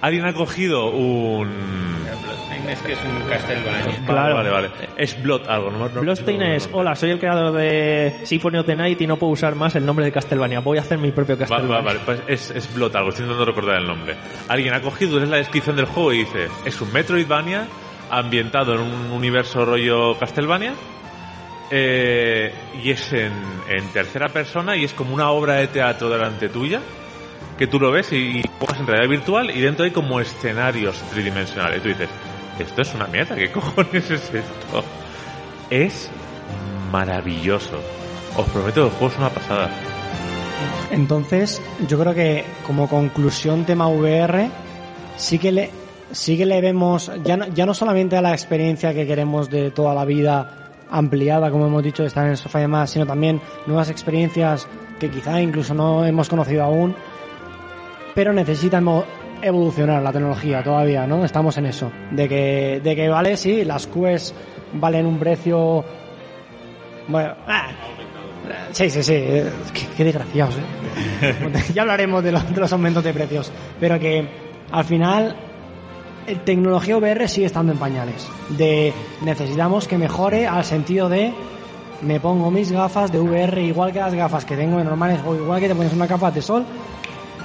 [0.01, 1.49] Alguien ha cogido un...
[2.23, 4.05] Bloodstained es que es un Castlevania.
[4.05, 4.35] Claro.
[4.35, 4.87] Vale, vale, vale.
[4.97, 5.89] Es Blood algo, ¿no?
[5.89, 9.17] no Bloodstained no- es, hola, soy el creador de Symphony of the Night y no
[9.17, 10.59] puedo usar más el nombre de Castlevania.
[10.61, 11.75] Voy a hacer mi propio Va- Castlevania.
[11.77, 14.15] va- vale, pues es, es Blood algo, estoy intentando recordar el nombre.
[14.47, 17.67] Alguien ha cogido, es la descripción del juego y dice, es un Metroidvania
[18.11, 20.73] ambientado en un universo rollo Castlevania
[21.71, 22.51] eh,
[22.83, 23.31] y es en,
[23.69, 26.79] en tercera persona y es como una obra de teatro delante tuya
[27.59, 31.81] que tú lo ves y, juegas en realidad virtual y dentro hay como escenarios tridimensionales.
[31.81, 32.09] Tú dices,
[32.57, 34.83] esto es una mierda, ¿qué cojones es esto?
[35.69, 36.09] Es
[36.89, 37.77] maravilloso.
[38.37, 39.69] Os prometo que el juego es una pasada.
[40.91, 44.49] Entonces, yo creo que como conclusión tema VR,
[45.17, 45.69] sí que le,
[46.11, 49.93] sí que le vemos, ya ya no solamente a la experiencia que queremos de toda
[49.93, 53.41] la vida ampliada, como hemos dicho, de estar en el sofá y demás, sino también
[53.67, 54.65] nuevas experiencias
[54.97, 56.95] que quizá incluso no hemos conocido aún,
[58.19, 59.05] pero necesitamos
[59.41, 61.23] evolucionar la tecnología todavía, ¿no?
[61.23, 61.89] Estamos en eso.
[62.11, 64.33] De que, de que vale, sí, las QS
[64.73, 65.85] valen un precio.
[67.07, 67.69] Bueno, ah,
[68.73, 71.33] sí, sí, sí, eh, qué, qué desgraciados, ¿eh?
[71.73, 74.27] ya hablaremos de los, de los aumentos de precios, pero que
[74.69, 75.37] al final
[76.27, 78.27] eh, tecnología VR sigue estando en pañales.
[78.49, 78.91] De
[79.21, 81.31] necesitamos que mejore al sentido de
[82.01, 85.35] me pongo mis gafas de VR igual que las gafas que tengo de normales o
[85.35, 86.65] igual que te pones una capa de sol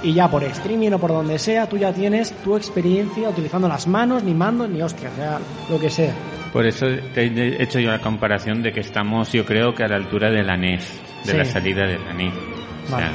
[0.05, 3.87] y ya por streaming o por donde sea tú ya tienes tu experiencia utilizando las
[3.87, 6.13] manos, ni mando, ni hostia, o sea, lo que sea.
[6.53, 9.87] Por eso te he hecho yo la comparación de que estamos, yo creo que a
[9.87, 11.37] la altura de la NES, de Sí.
[11.37, 12.33] la salida de la NES.
[12.33, 13.07] O sea, Vale.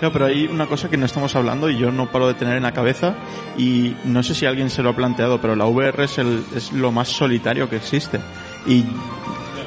[0.00, 2.56] Claro, pero hay una cosa que no estamos hablando y yo no paro de tener
[2.56, 3.14] en la cabeza
[3.56, 6.72] y no sé si alguien se lo ha planteado, pero la VR es, el, es
[6.72, 8.18] lo más solitario que existe.
[8.66, 8.82] Y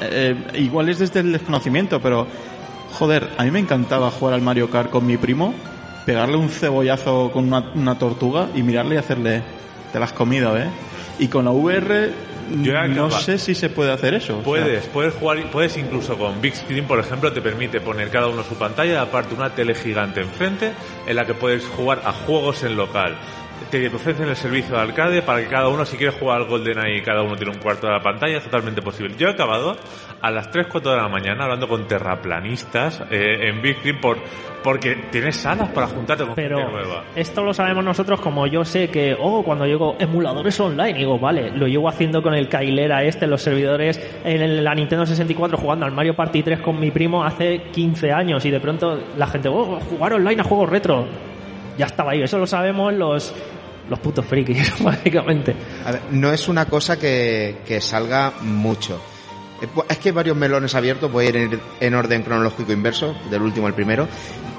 [0.02, 2.26] eh, igual es desde el desconocimiento, pero
[2.98, 5.54] joder, a mí me encantaba jugar al Mario Kart con mi primo,
[6.06, 9.42] pegarle un cebollazo con una, una tortuga y mirarle y hacerle,
[9.92, 10.68] te la has comido, ¿eh?
[11.18, 12.12] Y con la VR
[12.62, 14.34] Yo no sé si se puede hacer eso.
[14.34, 18.08] o sea, Puedes, puedes jugar, puedes incluso con Big Screen, por ejemplo, te permite poner
[18.10, 20.72] cada uno su pantalla aparte una tele gigante enfrente
[21.06, 23.16] en la que puedes jugar a juegos en local.
[23.70, 27.02] Te ofrecen el servicio de arcade para que cada uno, si quiere jugar al GoldenEye,
[27.02, 29.14] cada uno tiene un cuarto de la pantalla, es totalmente posible.
[29.18, 29.76] Yo he acabado
[30.20, 34.18] a las 3, 4 de la mañana hablando con terraplanistas eh, en Big Screen por,
[34.62, 37.04] porque tienes salas para juntarte con Pero gente nueva.
[37.14, 41.50] esto lo sabemos nosotros como yo sé que, oh, cuando llego emuladores online, digo, vale,
[41.50, 45.86] lo llevo haciendo con el Kailera este, en los servidores, en la Nintendo 64 jugando
[45.86, 49.48] al Mario Party 3 con mi primo hace 15 años y de pronto la gente,
[49.48, 51.06] oh, jugar online a juegos retro.
[51.78, 53.32] Ya estaba ahí, eso lo sabemos los,
[53.90, 55.54] los putos frikis, básicamente.
[56.10, 59.00] No es una cosa que, que salga mucho.
[59.62, 62.72] Eh, pu- Es que hay varios melones abiertos, voy a ir en, en orden cronológico
[62.72, 64.08] inverso, del último al primero.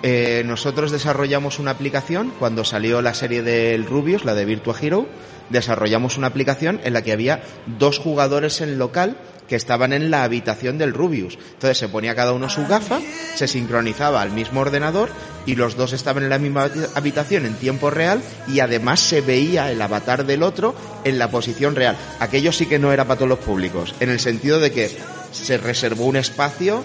[0.03, 5.07] Eh, nosotros desarrollamos una aplicación, cuando salió la serie del Rubius, la de Virtua Hero,
[5.49, 7.41] desarrollamos una aplicación en la que había
[7.79, 9.17] dos jugadores en local
[9.47, 11.37] que estaban en la habitación del Rubius.
[11.53, 12.99] Entonces se ponía cada uno su gafa,
[13.35, 15.09] se sincronizaba al mismo ordenador
[15.45, 19.21] y los dos estaban en la misma habi- habitación en tiempo real y además se
[19.21, 20.75] veía el avatar del otro
[21.05, 21.95] en la posición real.
[22.19, 24.91] Aquello sí que no era para todos los públicos, en el sentido de que
[25.31, 26.83] se reservó un espacio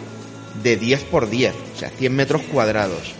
[0.63, 3.13] de 10 por 10, o sea, 100 metros cuadrados.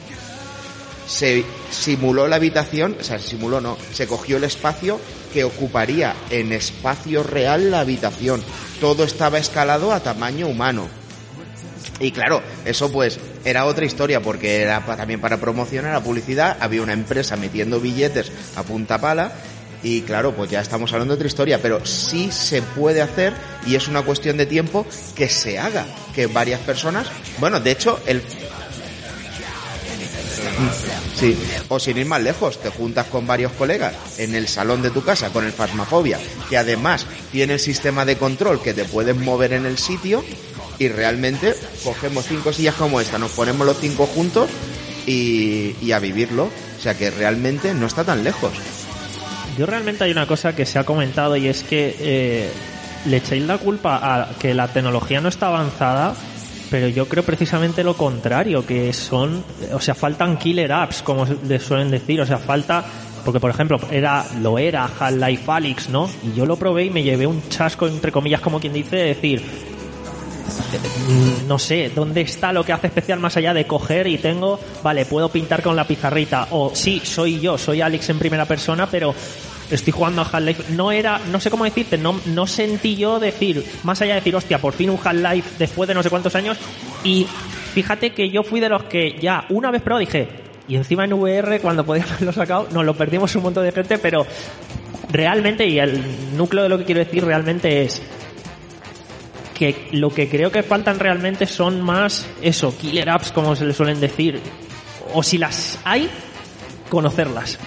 [1.09, 5.01] Se simuló la habitación, o sea, se simuló no, se cogió el espacio
[5.33, 8.43] que ocuparía en espacio real la habitación.
[8.81, 10.89] Todo estaba escalado a tamaño humano.
[12.01, 16.83] Y claro, eso pues era otra historia porque era también para promocionar la publicidad, había
[16.83, 19.33] una empresa metiendo billetes a punta pala
[19.83, 23.33] y claro, pues ya estamos hablando de otra historia, pero sí se puede hacer
[23.67, 24.87] y es una cuestión de tiempo
[25.17, 28.23] que se haga, que varias personas, bueno, de hecho, el
[31.15, 31.37] Sí,
[31.69, 35.03] o sin ir más lejos, te juntas con varios colegas en el salón de tu
[35.03, 39.53] casa con el Fasmafobia, que además tiene el sistema de control que te puedes mover
[39.53, 40.25] en el sitio
[40.79, 41.55] y realmente
[41.85, 44.49] cogemos cinco sillas como esta, nos ponemos los cinco juntos
[45.07, 46.45] y, y a vivirlo.
[46.45, 48.51] O sea que realmente no está tan lejos.
[49.57, 52.51] Yo realmente hay una cosa que se ha comentado y es que eh,
[53.05, 56.15] le echáis la culpa a que la tecnología no está avanzada,
[56.73, 59.45] pero yo creo precisamente lo contrario, que son,
[59.75, 62.83] o sea, faltan killer apps, como le suelen decir, o sea, falta,
[63.27, 66.09] porque por ejemplo, era, lo era Half-Life Alyx, ¿no?
[66.23, 69.05] Y yo lo probé y me llevé un chasco, entre comillas, como quien dice, de
[69.05, 69.43] decir,
[71.09, 74.59] mm, no sé, ¿dónde está lo que hace especial más allá de coger y tengo,
[74.83, 76.49] vale, puedo pintar con la pizarrita?
[76.53, 79.15] O sí, soy yo, soy Alex en primera persona, pero
[79.75, 80.65] estoy jugando a Half-Life.
[80.75, 84.37] No era, no sé cómo decirte, no, no sentí yo decir, más allá de decir,
[84.37, 86.59] hostia, por fin un Half-Life después de no sé cuántos años.
[87.05, 87.27] Y
[87.75, 90.29] fíjate que yo fui de los que ya una vez probado dije,
[90.69, 93.99] y encima en VR, cuando podíamos haberlo sacado, nos lo perdimos un montón de gente,
[93.99, 94.27] pero
[95.11, 98.03] realmente, y el núcleo de lo que quiero decir realmente es
[99.55, 103.75] que lo que creo que faltan realmente son más eso, killer apps como se le
[103.75, 104.41] suelen decir,
[105.15, 106.09] o si las hay,
[106.89, 107.59] conocerlas.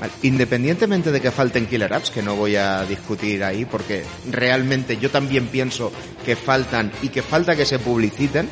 [0.00, 4.98] Vale, Independientemente de que falten killer apps, que no voy a discutir ahí, porque realmente
[4.98, 5.90] yo también pienso
[6.24, 8.48] que faltan y que falta que se publiciten,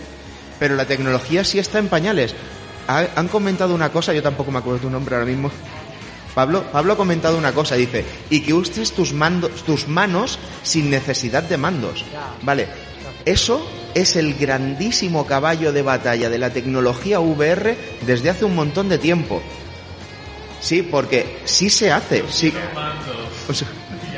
[0.59, 2.35] pero la tecnología sí está en pañales.
[2.87, 5.51] ha- han comentado una cosa, yo tampoco me acuerdo tu nombre ahora mismo.
[6.35, 10.91] Pablo, Pablo ha comentado una cosa, dice, y que uses tus, mandos, tus manos sin
[10.91, 12.05] necesidad de mandos.
[12.43, 12.67] Vale,
[13.25, 17.77] eso es el grandísimo caballo de batalla de la tecnología VR
[18.07, 19.41] desde hace un montón de tiempo.
[20.65, 22.51] Sí, porque sí se hace, sí.
[23.47, 23.69] O sea,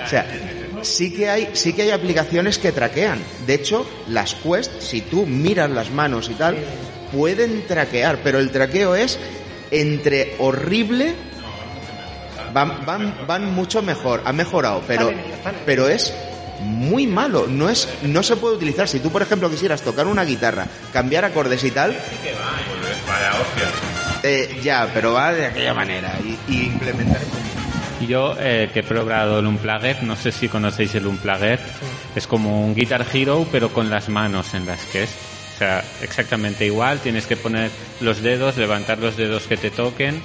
[0.04, 0.26] o sea,
[0.82, 3.18] sí que hay, sí que hay aplicaciones que traquean.
[3.48, 6.56] De hecho, las Quest, si tú miras las manos y tal,
[7.12, 9.18] pueden traquear, pero el traqueo es
[9.72, 11.16] entre horrible
[12.52, 15.10] van, van, van mucho mejor, ha mejorado, pero,
[15.66, 16.14] pero es
[16.60, 18.86] muy malo, no es, no se puede utilizar.
[18.86, 21.96] Si tú, por ejemplo, quisieras tocar una guitarra, cambiar acordes y tal,
[24.26, 27.20] eh, ya, pero va de aquella manera y, y implementar
[28.06, 31.58] Yo eh, que he probado el Unplugged, no sé si conocéis el Unplugged,
[32.14, 35.10] es como un Guitar Hero pero con las manos en las que es.
[35.54, 37.70] O sea, exactamente igual, tienes que poner
[38.00, 40.20] los dedos, levantar los dedos que te toquen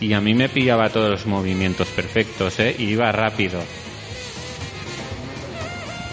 [0.00, 2.74] y a mí me pillaba todos los movimientos perfectos, ¿eh?
[2.78, 3.60] Y iba rápido.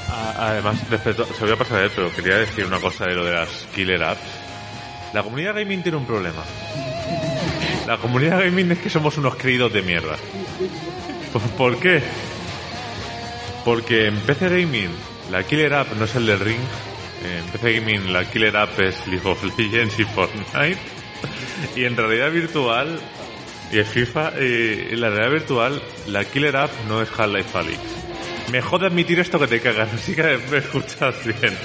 [0.10, 3.16] A- Además, respecto, se voy a pasar de él, pero quería decir una cosa de
[3.16, 4.22] lo de las killer apps.
[5.14, 6.44] La comunidad gaming tiene un problema.
[7.88, 10.18] La comunidad gaming es que somos unos creídos de mierda.
[11.58, 12.02] ¿Por, qué?
[13.64, 14.90] Porque en PC Gaming
[15.32, 16.60] la killer app no es el del ring.
[17.24, 20.78] En PC Gaming la killer app es League of Legends y Fortnite.
[21.78, 23.00] Y en realidad virtual
[23.72, 27.80] y en FIFA, eh, en la realidad virtual la killer app no es Half-Life Alyx.
[28.52, 31.58] Me jode admitir esto que te cagas, así que me escuchas bien.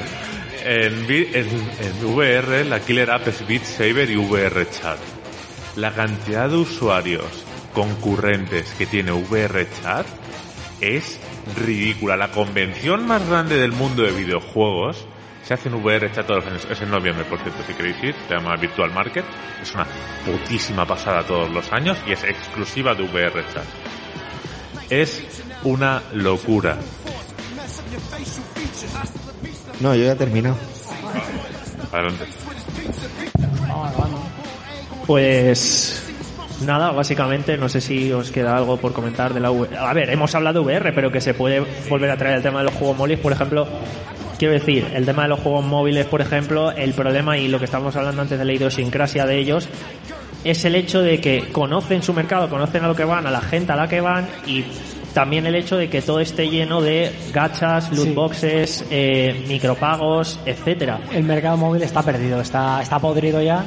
[0.65, 5.01] En, en VR, la killer app es Beat Saber y VR Chat.
[5.77, 7.25] La cantidad de usuarios
[7.73, 10.07] concurrentes que tiene VR Chat
[10.83, 11.19] es
[11.57, 12.17] ridícula.
[12.17, 15.07] La convención más grande del mundo de videojuegos
[15.43, 16.67] se hace en VR Chat todos los años.
[16.71, 18.15] Es en noviembre, por cierto, si queréis ir.
[18.29, 19.25] Se llama Virtual Market.
[19.63, 19.87] Es una
[20.27, 23.65] putísima pasada todos los años y es exclusiva de VR Chat.
[24.91, 25.23] Es
[25.65, 26.77] una locura.
[29.81, 30.57] No, yo ya he terminado.
[31.91, 32.27] Adelante.
[35.07, 36.03] Pues
[36.65, 39.77] nada, básicamente no sé si os queda algo por comentar de la VR.
[39.79, 42.61] A ver, hemos hablado de VR, pero que se puede volver a traer el tema
[42.61, 43.67] de los juegos móviles, por ejemplo.
[44.39, 47.65] Quiero decir, el tema de los juegos móviles, por ejemplo, el problema y lo que
[47.67, 49.69] estábamos hablando antes de la idiosincrasia de ellos
[50.45, 53.41] es el hecho de que conocen su mercado, conocen a lo que van, a la
[53.41, 54.65] gente a la que van y
[55.15, 58.13] también el hecho de que todo esté lleno de gachas, loot Sí.
[58.15, 60.99] boxes, eh, micropagos, etcétera.
[61.13, 63.63] El mercado móvil está perdido, está, está podrido ya.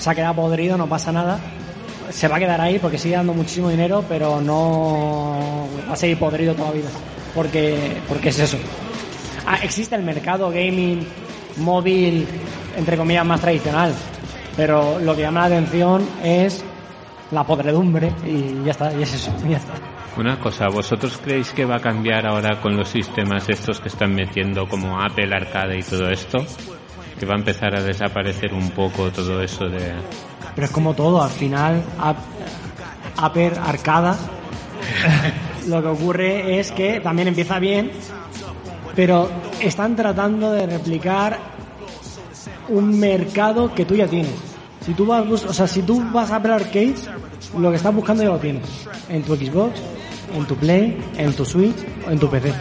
[0.00, 1.38] Se ha quedado podrido, no pasa nada.
[2.08, 6.18] Se va a quedar ahí porque sigue dando muchísimo dinero, pero no va a seguir
[6.18, 6.88] podrido toda la vida.
[7.34, 8.56] Porque, porque es eso.
[9.46, 11.06] Ah, existe el mercado gaming
[11.58, 12.26] móvil,
[12.78, 13.92] entre comillas, más tradicional.
[14.56, 16.64] Pero lo que llama la atención es
[17.30, 19.74] la podredumbre y ya está, y es eso, ya está.
[20.16, 24.14] Una cosa, ¿vosotros creéis que va a cambiar ahora con los sistemas estos que están
[24.14, 26.38] metiendo como Apple Arcade y todo esto?
[27.20, 29.92] Que va a empezar a desaparecer un poco todo eso de...
[30.54, 32.16] Pero es como todo, al final, Ap-
[33.22, 34.16] Upper Arcada,
[35.68, 37.90] lo que ocurre es que también empieza bien,
[38.96, 39.30] pero
[39.60, 41.38] están tratando de replicar
[42.70, 44.32] un mercado que tú ya tienes.
[44.84, 46.94] Si tú vas, o sea, si tú vas a Apple Arcade,
[47.58, 48.62] lo que estás buscando ya lo tienes.
[49.10, 49.78] En tu Xbox,
[50.34, 51.76] en tu Play, en tu Switch
[52.06, 52.52] o en tu PC.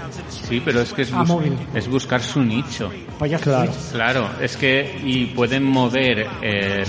[0.49, 1.27] Sí, pero es que es, A bus-
[1.75, 2.91] es buscar su nicho.
[3.37, 3.65] Está.
[3.91, 6.85] Claro, es que y pueden mover el,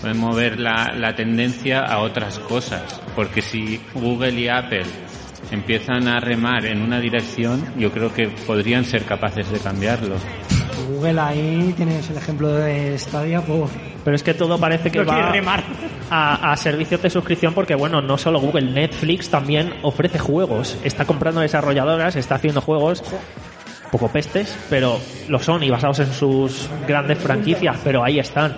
[0.00, 4.84] pueden mover la, la tendencia a otras cosas, porque si Google y Apple
[5.50, 10.16] empiezan a remar en una dirección, yo creo que podrían ser capaces de cambiarlo.
[10.84, 13.70] Google ahí tienes el ejemplo de Stadia, pues
[14.04, 15.62] Pero es que todo parece que va remar.
[16.10, 20.76] a, a servicios de suscripción porque, bueno, no solo Google, Netflix también ofrece juegos.
[20.84, 23.02] Está comprando desarrolladoras, está haciendo juegos
[23.90, 24.98] poco pestes, pero
[25.28, 28.56] lo son y basados en sus grandes franquicias, pero ahí están.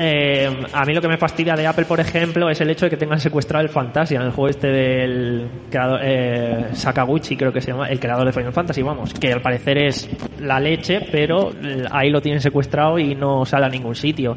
[0.00, 2.90] Eh, a mí lo que me fastidia de Apple, por ejemplo, es el hecho de
[2.90, 7.72] que tengan secuestrado el Fantasia, el juego este del creador, eh, Sakaguchi, creo que se
[7.72, 10.08] llama, el creador de Final Fantasy, vamos, que al parecer es
[10.40, 11.50] la leche, pero
[11.90, 14.36] ahí lo tienen secuestrado y no sale a ningún sitio.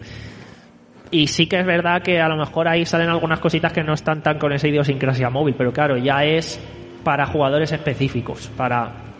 [1.11, 3.93] Y sí que es verdad que a lo mejor ahí salen algunas cositas que no
[3.93, 6.59] están tan con esa idiosincrasia móvil, pero claro, ya es
[7.03, 9.10] para jugadores específicos, para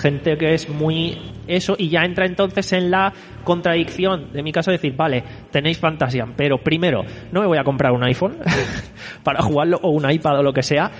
[0.00, 3.12] gente que es muy eso y ya entra entonces en la
[3.44, 7.92] contradicción de mi caso decir, vale, tenéis Fantasian, pero primero no me voy a comprar
[7.92, 8.36] un iPhone
[9.22, 10.90] para jugarlo o un iPad o lo que sea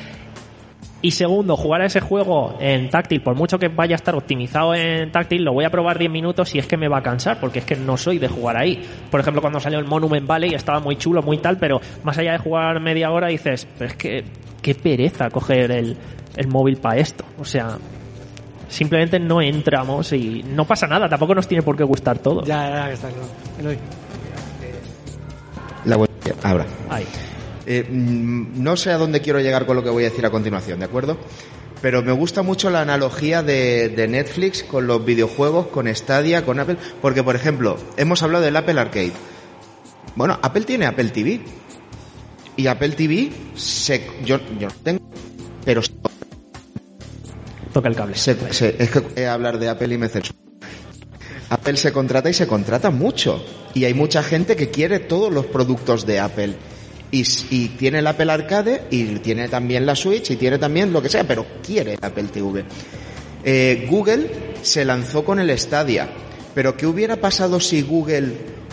[1.02, 4.74] Y segundo, jugar a ese juego en táctil, por mucho que vaya a estar optimizado
[4.74, 7.40] en táctil, lo voy a probar 10 minutos y es que me va a cansar,
[7.40, 8.82] porque es que no soy de jugar ahí.
[9.10, 12.32] Por ejemplo, cuando salió el Monument Valley estaba muy chulo, muy tal, pero más allá
[12.32, 14.24] de jugar media hora dices, pero es que
[14.60, 15.96] qué pereza coger el,
[16.36, 17.24] el móvil para esto.
[17.38, 17.78] O sea,
[18.70, 22.42] simplemente no entramos y no pasa nada, tampoco nos tiene por qué gustar todo.
[22.44, 23.26] Ya, ya, que está claro.
[23.58, 23.78] Eloy.
[25.84, 26.10] La web
[26.42, 26.66] ahora.
[26.88, 27.04] Ahí.
[27.66, 30.30] Eh, mm, no sé a dónde quiero llegar con lo que voy a decir a
[30.30, 31.16] continuación, ¿de acuerdo?
[31.82, 36.60] Pero me gusta mucho la analogía de, de Netflix con los videojuegos, con Stadia, con
[36.60, 39.12] Apple, porque por ejemplo, hemos hablado del Apple Arcade.
[40.14, 41.40] Bueno, Apple tiene Apple TV.
[42.56, 45.00] Y Apple TV, se, yo, yo no tengo,
[45.64, 45.92] pero se-
[47.72, 48.14] Toca el cable.
[48.14, 50.08] es que eh, hablar de Apple y me.
[51.50, 53.44] Apple se contrata y se contrata mucho.
[53.74, 56.54] Y hay mucha gente que quiere todos los productos de Apple.
[57.12, 61.08] Y tiene el Apple Arcade y tiene también la Switch y tiene también lo que
[61.08, 62.64] sea, pero quiere el Apple TV.
[63.42, 64.30] Eh, Google
[64.62, 66.08] se lanzó con el Stadia.
[66.54, 68.32] Pero ¿qué hubiera pasado si Google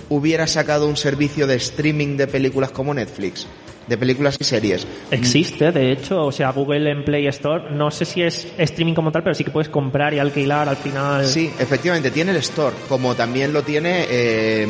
[0.09, 3.47] hubiera sacado un servicio de streaming de películas como Netflix?
[3.87, 4.85] De películas y series.
[5.11, 9.11] Existe, de hecho, o sea, Google en Play Store, no sé si es streaming como
[9.11, 11.25] tal, pero sí que puedes comprar y alquilar al final.
[11.25, 14.67] Sí, efectivamente, tiene el store, como también lo tiene eh,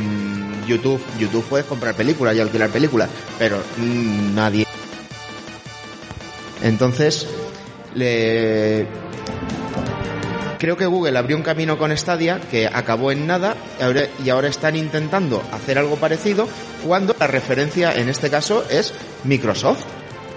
[0.68, 1.02] YouTube.
[1.20, 4.66] YouTube puedes comprar películas y alquilar películas, pero mm, nadie.
[6.64, 7.28] Entonces,
[7.96, 8.86] le...
[10.58, 13.56] creo que Google abrió un camino con Stadia que acabó en nada
[14.24, 16.48] y ahora, están intentando hacer algo parecido
[16.86, 18.94] cuando la referencia en este caso es
[19.24, 19.84] Microsoft.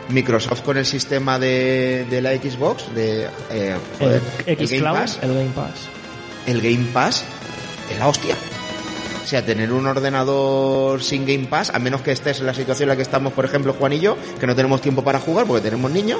[0.09, 4.97] Microsoft con el sistema de, de la Xbox, de eh, joder, el X Game Cloud,
[4.97, 5.75] Pass, el Game Pass.
[6.47, 7.25] el Game Pass
[7.93, 8.35] es la hostia.
[9.23, 12.85] O sea, tener un ordenador sin Game Pass, a menos que estés en la situación
[12.85, 15.47] en la que estamos, por ejemplo, Juan y yo, que no tenemos tiempo para jugar
[15.47, 16.19] porque tenemos niños.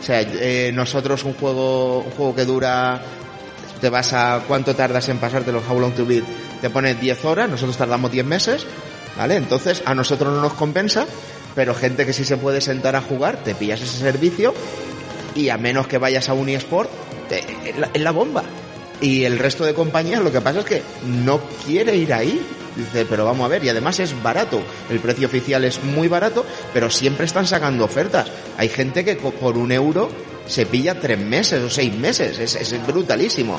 [0.00, 3.02] O sea, eh, nosotros un juego, un juego que dura,
[3.80, 6.24] te vas a cuánto tardas en pasarte los How Long to Beat,
[6.60, 8.66] te pones 10 horas, nosotros tardamos 10 meses,
[9.16, 9.36] ¿vale?
[9.36, 11.06] Entonces a nosotros no nos compensa,
[11.54, 14.54] pero gente que sí se puede sentar a jugar, te pillas ese servicio
[15.34, 16.90] y a menos que vayas a un eSport,
[17.30, 18.44] es la, es la bomba.
[19.00, 22.40] Y el resto de compañías lo que pasa es que no quiere ir ahí.
[22.76, 24.60] Dice, pero vamos a ver, y además es barato.
[24.88, 28.28] El precio oficial es muy barato, pero siempre están sacando ofertas.
[28.58, 30.08] Hay gente que por un euro
[30.46, 32.38] se pilla tres meses o seis meses.
[32.38, 33.58] Es, es brutalísimo.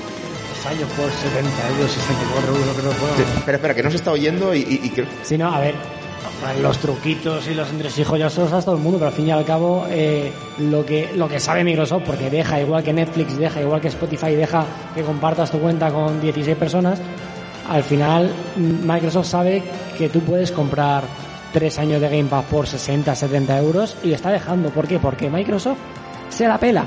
[0.67, 3.23] Años por 70 euros, 64 euros, creo que.
[3.23, 5.59] Te- Espera, espera, que no se está oyendo y, y- y que- Sí, no, a
[5.59, 5.73] ver,
[6.61, 9.27] los truquitos y los entresijos ya se los hace todo el mundo, pero al fin
[9.27, 13.37] y al cabo eh, lo que lo que sabe Microsoft, porque deja igual que Netflix,
[13.37, 14.65] deja igual que Spotify, deja
[14.95, 16.99] que compartas tu cuenta con 16 personas,
[17.71, 19.63] al final Microsoft sabe
[19.97, 21.03] que tú puedes comprar
[21.53, 24.69] tres años de Game Pass por 60, 70 euros y está dejando.
[24.69, 24.99] ¿Por qué?
[24.99, 25.77] Porque Microsoft
[26.29, 26.85] se la pela.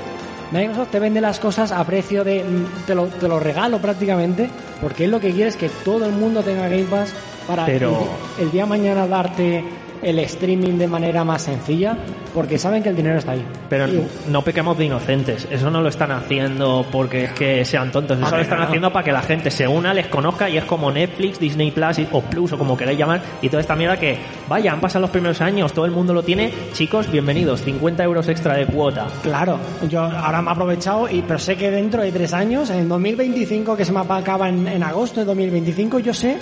[0.51, 4.47] Microsoft te vende las cosas a precio de mm, te lo, te lo regalo prácticamente
[4.81, 7.13] porque él lo que quiere es que todo el mundo tenga Game Pass
[7.47, 8.07] para Pero-
[8.37, 9.63] el, el día de mañana darte
[10.05, 11.97] el streaming de manera más sencilla
[12.33, 13.43] porque saben que el dinero está ahí.
[13.69, 15.47] Pero Y- no pequemos de inocentes.
[15.49, 18.19] Eso no lo están haciendo porque es que sean tontos.
[18.19, 18.65] Eso lo están no.
[18.65, 21.97] haciendo para que la gente se una, les conozca y es como Netflix, Disney Plus
[22.11, 23.21] o Plus o como queráis llamar.
[23.41, 24.17] Y toda esta mierda que,
[24.47, 26.51] vaya, han pasado los primeros años, todo el mundo lo tiene.
[26.73, 27.61] Chicos, bienvenidos.
[27.61, 29.07] 50 euros extra de cuota.
[29.23, 29.57] Claro,
[29.89, 33.75] yo ahora me he aprovechado, y, pero sé que dentro de tres años, en 2025,
[33.75, 36.37] que se me acaba en, en agosto de 2025, yo sé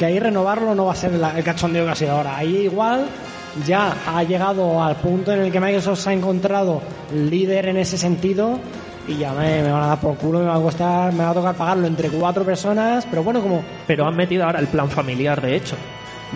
[0.00, 2.36] que ahí renovarlo no va a ser la- el cachondeo que ha sido ahora.
[2.38, 3.04] Ahí igual
[3.66, 6.80] ya ha llegado al punto en el que Microsoft se ha encontrado
[7.14, 8.58] líder en ese sentido
[9.06, 11.30] y ya me, me van a dar por culo, me va a costar, me va
[11.30, 14.88] a tocar pagarlo entre cuatro personas, pero bueno, como Pero han metido ahora el plan
[14.88, 15.76] familiar, de hecho.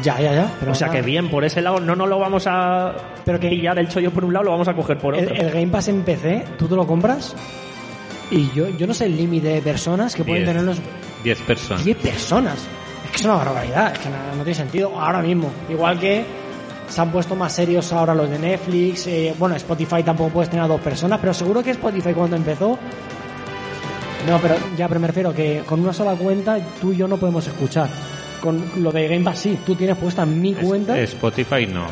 [0.02, 0.52] ya, ya, ya.
[0.60, 0.98] Pero o sea nada.
[1.00, 2.92] que bien, por ese lado no nos lo vamos a
[3.24, 5.36] Pero que- pillar el chollo por un lado, lo vamos a coger por El, otro.
[5.36, 7.34] el Game Pass en PC, tú te lo compras
[8.30, 10.48] y yo, yo no sé el límite de personas que pueden Diez.
[10.54, 10.78] tener los
[11.22, 11.84] 10 personas.
[11.84, 12.58] 10 personas.
[13.14, 15.50] Es que es una barbaridad, es que no, no tiene sentido ahora mismo.
[15.68, 16.24] Igual que
[16.88, 20.64] se han puesto más serios ahora los de Netflix, eh, bueno, Spotify tampoco puedes tener
[20.64, 22.78] a dos personas, pero seguro que Spotify cuando empezó...
[24.26, 27.16] No, pero ya, pero me refiero que con una sola cuenta tú y yo no
[27.18, 27.88] podemos escuchar.
[28.40, 30.98] Con lo de Game Pass sí, tú tienes puesta mi cuenta.
[31.00, 31.86] Spotify no.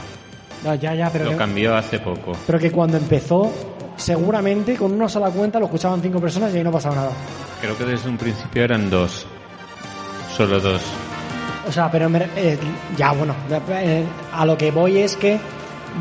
[0.64, 2.32] No, ya, ya, pero Lo que- cambió hace poco.
[2.46, 3.50] pero que cuando empezó,
[3.96, 7.10] seguramente con una sola cuenta lo escuchaban cinco personas y ahí no pasaba nada.
[7.60, 9.26] Creo que desde un principio eran dos.
[10.36, 10.80] Solo dos.
[11.66, 12.58] O sea, pero me- eh,
[12.96, 13.34] ya bueno,
[13.70, 15.38] eh, a lo que voy es que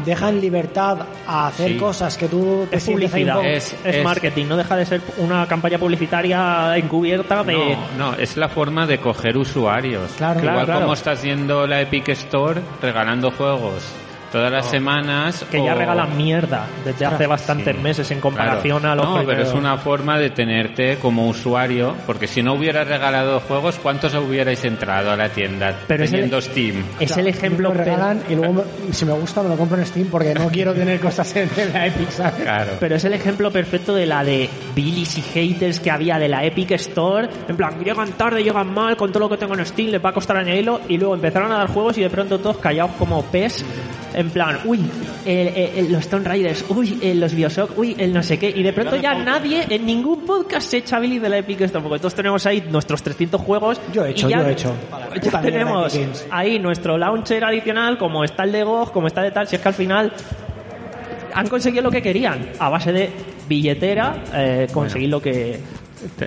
[0.05, 1.77] dejan libertad a hacer Sí.
[1.77, 5.45] cosas que tú te Es publicidad, es, es es- marketing, no deja de ser una
[5.47, 7.53] campaña publicitaria encubierta de...
[7.97, 10.11] No, no, es la forma de coger usuarios.
[10.17, 10.39] Claro.
[10.39, 10.81] Igual Claro, claro.
[10.81, 13.83] como estás yendo la Epic Store regalando juegos
[14.31, 15.45] todas las semanas.
[15.51, 17.81] Que ya o- regalan mierda desde hace bastantes Sí.
[17.81, 18.93] meses en comparación Claro.
[18.93, 19.49] a los No, pero primeros.
[19.49, 24.63] es una forma de tenerte como usuario, porque si no hubieras regalado juegos, ¿cuántos hubierais
[24.65, 26.83] entrado a la tienda Pero es teniendo el- Steam?
[26.99, 29.85] Es el ejemplo Me regalan y luego me- si me gusta me lo compro en
[29.85, 32.41] Steam porque no quiero tener cosas en la Epic, ¿sabes?
[32.41, 32.71] Claro.
[32.79, 36.43] Pero es el ejemplo perfecto de la de Billys y haters que había de la
[36.45, 37.27] Epic Store.
[37.47, 40.09] En plan, llegan tarde, llegan mal, con todo lo que tengo en Steam les va
[40.09, 40.81] a costar añadirlo.
[40.87, 43.63] Y luego empezaron a dar juegos y de pronto todos callados como pez.
[44.13, 44.79] En plan, uy,
[45.25, 48.49] el- el- el- los Stone Riders, uy, el- los Bioshock, uy, el no sé qué.
[48.49, 51.83] Y de pronto ya nadie, en ningún podcast se echa Billy de la Epic Store.
[51.83, 53.79] Porque todos tenemos ahí nuestros 300 juegos.
[53.93, 54.75] Yo he hecho, y ya, yo he hecho.
[55.21, 56.27] Ya tenemos Games.
[56.29, 59.47] ahí nuestro launcher adicional, como está el de GOG, como está de tal.
[59.47, 60.11] Si es que al final
[61.33, 63.09] han conseguido lo que querían a base de
[63.47, 65.59] billetera eh, conseguir lo que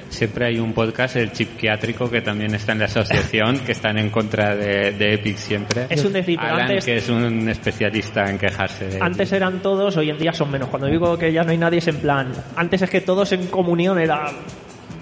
[0.09, 4.10] Siempre hay un podcast, el Chipquiátrico, que también está en la asociación, que están en
[4.10, 5.86] contra de, de Epic siempre.
[5.90, 10.10] Es un Alan, antes- que es un especialista en quejarse de antes eran todos hoy
[10.10, 10.68] en día son menos.
[10.68, 13.46] Cuando digo que ya no hay nadie es en plan antes es que todos en
[13.48, 14.30] comunión era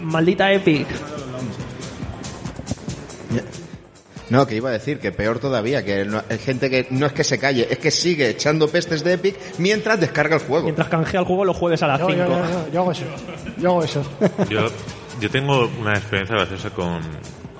[0.01, 0.87] maldita Epic
[4.33, 7.13] No, que iba a decir que peor todavía, que no- hay gente que no es
[7.13, 10.65] que se calle, es que sigue echando pestes de Epic mientras descarga el juego.
[10.65, 12.93] mientras canjea el juego los jueves a las Yo, 5 yo, yo, yo, yo hago
[12.93, 13.05] eso.
[13.59, 14.03] Yo hago eso.
[14.49, 14.67] Yo,
[15.21, 17.01] yo tengo una experiencia graciosa con,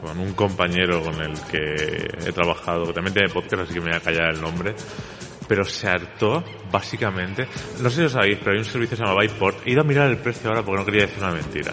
[0.01, 3.89] con un compañero con el que he trabajado, que también tiene podcast, así que me
[3.91, 4.75] voy a callar el nombre,
[5.47, 7.47] pero se hartó, básicamente,
[7.83, 9.83] no sé si lo sabéis, pero hay un servicio que se llama Byteport, he ido
[9.83, 11.73] a mirar el precio ahora porque no quería decir una mentira.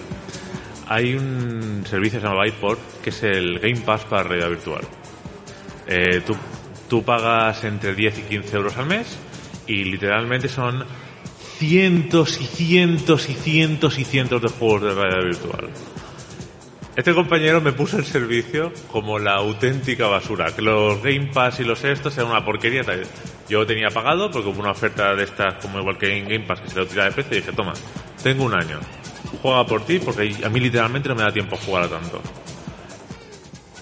[0.91, 4.81] Hay un servicio que se llama Byteport, que es el Game Pass para realidad virtual.
[5.85, 6.23] Eh,
[6.87, 9.19] tú, pagas entre 10 y 15 euros al mes
[9.67, 10.83] y literalmente son
[11.59, 15.69] cientos y cientos y cientos y cientos de juegos de realidad virtual.
[16.95, 21.65] Este compañero me puso el servicio como la auténtica basura, que los Game Pass y
[21.65, 22.81] los estos eran una porquería.
[23.47, 26.61] Yo tenía pagado porque hubo una oferta de estas como igual que en Game Pass
[26.61, 27.73] que se lo tira de precio y dije, toma,
[28.23, 28.79] tengo un año,
[29.41, 32.21] juega por ti porque a mí literalmente no me da tiempo a jugar a tanto.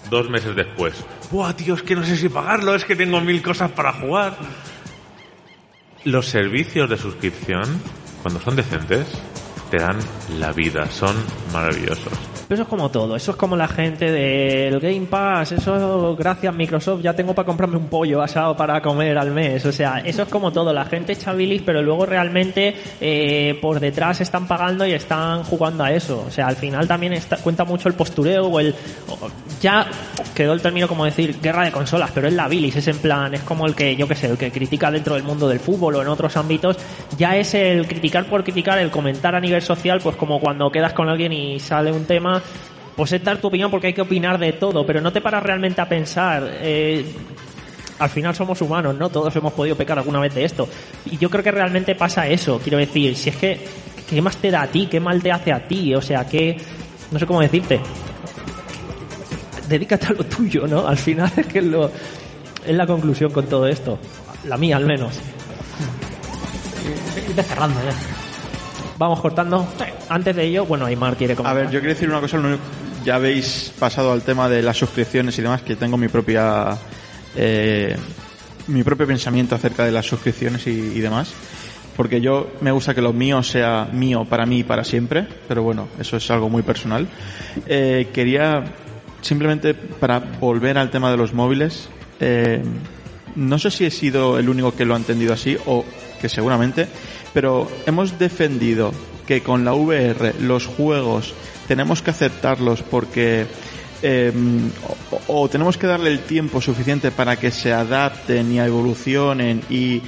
[0.09, 0.93] Dos meses después,
[1.31, 4.37] ¡buah, tío, es que no sé si pagarlo, es que tengo mil cosas para jugar!
[6.05, 7.81] Los servicios de suscripción,
[8.21, 9.05] cuando son decentes,
[9.69, 9.97] te dan
[10.39, 11.15] la vida, son
[11.51, 12.36] maravillosos.
[12.47, 16.55] Pero eso es como todo, eso es como la gente del Game Pass, eso gracias
[16.55, 20.21] Microsoft ya tengo para comprarme un pollo asado para comer al mes, o sea, eso
[20.21, 24.93] es como todo, la gente bilis pero luego realmente eh, por detrás están pagando y
[24.93, 28.59] están jugando a eso, o sea, al final también está- cuenta mucho el postureo o
[28.61, 28.73] el...
[29.59, 29.85] ya
[30.33, 33.33] quedó el término como decir guerra de consolas, pero es la bilis, es en plan,
[33.33, 35.95] es como el que, yo que sé, el que critica dentro del mundo del fútbol
[35.95, 36.77] o en otros ámbitos,
[37.17, 40.93] ya es el criticar por criticar, el comentar a nivel social, pues como cuando quedas
[40.93, 42.36] con alguien y sale un tema,
[42.95, 45.43] pues es dar tu opinión porque hay que opinar de todo, pero no te paras
[45.43, 46.49] realmente a pensar.
[46.61, 47.05] eh,
[47.99, 49.09] al final somos humanos, ¿no?
[49.09, 50.67] Todos hemos podido pecar alguna vez de esto.
[51.05, 52.59] Y yo creo que realmente pasa eso.
[52.59, 53.65] Quiero decir, si es que,
[54.09, 54.87] ¿qué más te da a ti?
[54.87, 55.95] ¿Qué mal te hace a ti?
[55.95, 56.57] O sea, que,
[57.11, 57.79] no sé cómo decirte.
[59.67, 60.87] Dedícate a lo tuyo, ¿no?
[60.87, 61.91] Al final es que lo,
[62.65, 63.97] es la conclusión con todo esto.
[64.45, 65.13] La mía, al menos.
[67.27, 68.26] Irte cerrando ya.
[68.97, 69.67] Vamos cortando.
[70.09, 71.55] Antes de ello, bueno, Aymar quiere A comentar.
[71.63, 72.63] ver, yo quería decir una cosa, lo único-
[73.05, 76.77] ya habéis pasado al tema de las suscripciones y demás, que tengo mi propia
[77.35, 77.95] eh,
[78.67, 81.31] mi propio pensamiento acerca de las suscripciones y, y demás.
[81.95, 85.63] Porque yo me gusta que lo mío sea mío para mí y para siempre, pero
[85.63, 87.07] bueno, eso es algo muy personal.
[87.65, 88.63] Eh, quería
[89.21, 92.61] simplemente para volver al tema de los móviles, eh,
[93.35, 95.85] no sé si he sido el único que lo ha entendido así o
[96.21, 96.87] que seguramente,
[97.33, 98.91] pero hemos defendido
[99.25, 101.33] que con la VR los juegos
[101.67, 103.45] tenemos que aceptarlos porque
[104.01, 104.31] eh,
[105.27, 110.01] o, tenemos que darle el tiempo suficiente para que se adapten y evolucionen y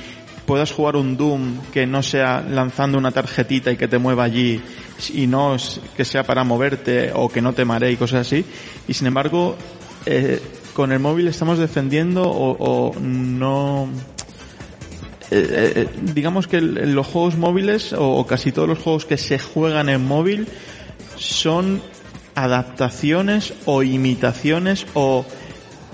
[0.46, 4.62] puedas jugar un Doom que no sea lanzando una tarjetita y que te mueva allí
[5.14, 5.58] y no
[5.96, 8.46] que sea para moverte o que no te maree y cosas así.
[8.88, 9.56] Y sin embargo,
[10.06, 10.42] eh,
[10.74, 13.90] con el móvil estamos defendiendo o, o no...
[15.32, 19.88] eh, eh, digamos que los juegos móviles o, casi todos los juegos que se juegan
[19.90, 20.48] en móvil
[21.18, 21.82] son
[22.34, 25.26] adaptaciones o imitaciones o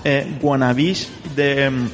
[0.04, 1.88] eh, wannabes de mm,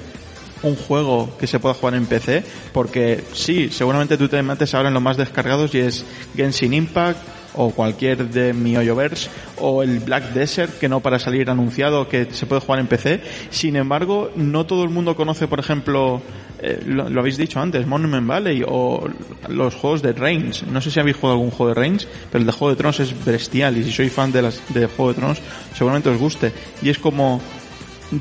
[0.62, 4.88] un juego que se pueda jugar en PC porque sí, seguramente tú te metes ahora
[4.88, 6.04] en los más descargados y es
[6.36, 7.18] Genshin Impact
[7.54, 12.46] o cualquier de MioYoverse o el Black Desert que no para salir anunciado que se
[12.46, 13.20] puede jugar en PC.
[13.50, 16.22] Sin embargo, no todo el mundo conoce, por ejemplo,
[16.60, 19.08] eh, lo, lo habéis dicho antes, Monument Valley o
[19.48, 20.64] los juegos de Reigns.
[20.66, 23.00] No sé si habéis jugado algún juego de Reigns, pero el de Juego de Tronos
[23.00, 25.42] es bestial y si sois fan de las de Juego de Tronos
[25.74, 26.52] seguramente os guste.
[26.82, 27.40] Y es como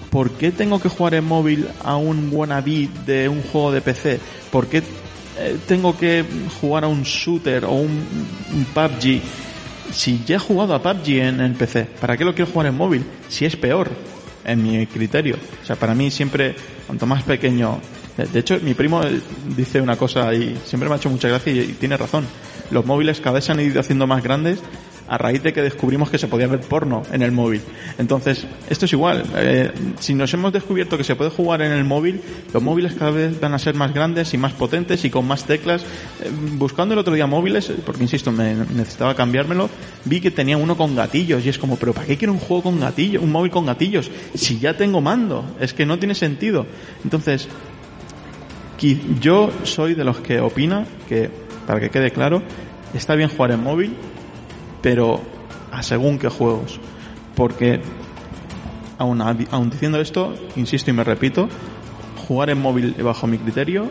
[0.10, 4.20] ¿por qué tengo que jugar en móvil a un wannabe de un juego de PC?
[4.52, 4.82] ¿Por qué
[5.38, 6.24] eh, tengo que
[6.60, 8.04] jugar a un shooter o un,
[8.54, 9.22] un PUBG?
[9.92, 12.76] Si ya he jugado a PUBG en el PC, ¿para qué lo quiero jugar en
[12.76, 13.04] móvil?
[13.28, 13.90] Si es peor,
[14.46, 15.38] en mi criterio.
[15.62, 16.56] O sea, para mí siempre,
[16.88, 17.80] cuanto más pequeño...
[18.18, 19.22] De hecho, mi primo eh,
[19.56, 22.26] dice una cosa y siempre me ha hecho mucha gracia y tiene razón.
[22.70, 24.60] Los móviles cada vez se han ido haciendo más grandes
[25.12, 27.62] a raíz de que descubrimos que se podía ver porno en el móvil.
[27.98, 29.26] Entonces, esto es igual.
[29.36, 29.70] Eh,
[30.00, 32.22] si nos hemos descubierto que se puede jugar en el móvil,
[32.54, 35.44] los móviles cada vez van a ser más grandes y más potentes y con más
[35.44, 35.82] teclas.
[35.82, 39.70] Eh, buscando el otro día móviles, porque insisto, me necesitaba cambiármelo,
[40.06, 42.64] vi que tenía uno con gatillos y es como, pero ¿para qué quiero un juego
[42.64, 44.10] con gatillos, un móvil con gatillos?
[44.34, 46.66] Si ya tengo mando, es que no tiene sentido.
[47.04, 47.50] Entonces,
[49.20, 51.30] yo soy de los que opina que,
[51.68, 52.42] para que quede claro,
[52.94, 53.94] está bien jugar en móvil,
[54.82, 55.22] pero
[55.72, 56.80] a según qué juegos.
[57.36, 57.82] Porque,
[58.98, 61.48] aún, aún diciendo esto, insisto y me repito,
[62.28, 63.90] jugar en móvil bajo mi criterio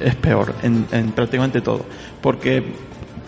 [0.00, 1.84] es, peor en, en prácticamente todo.
[2.20, 2.64] Porque,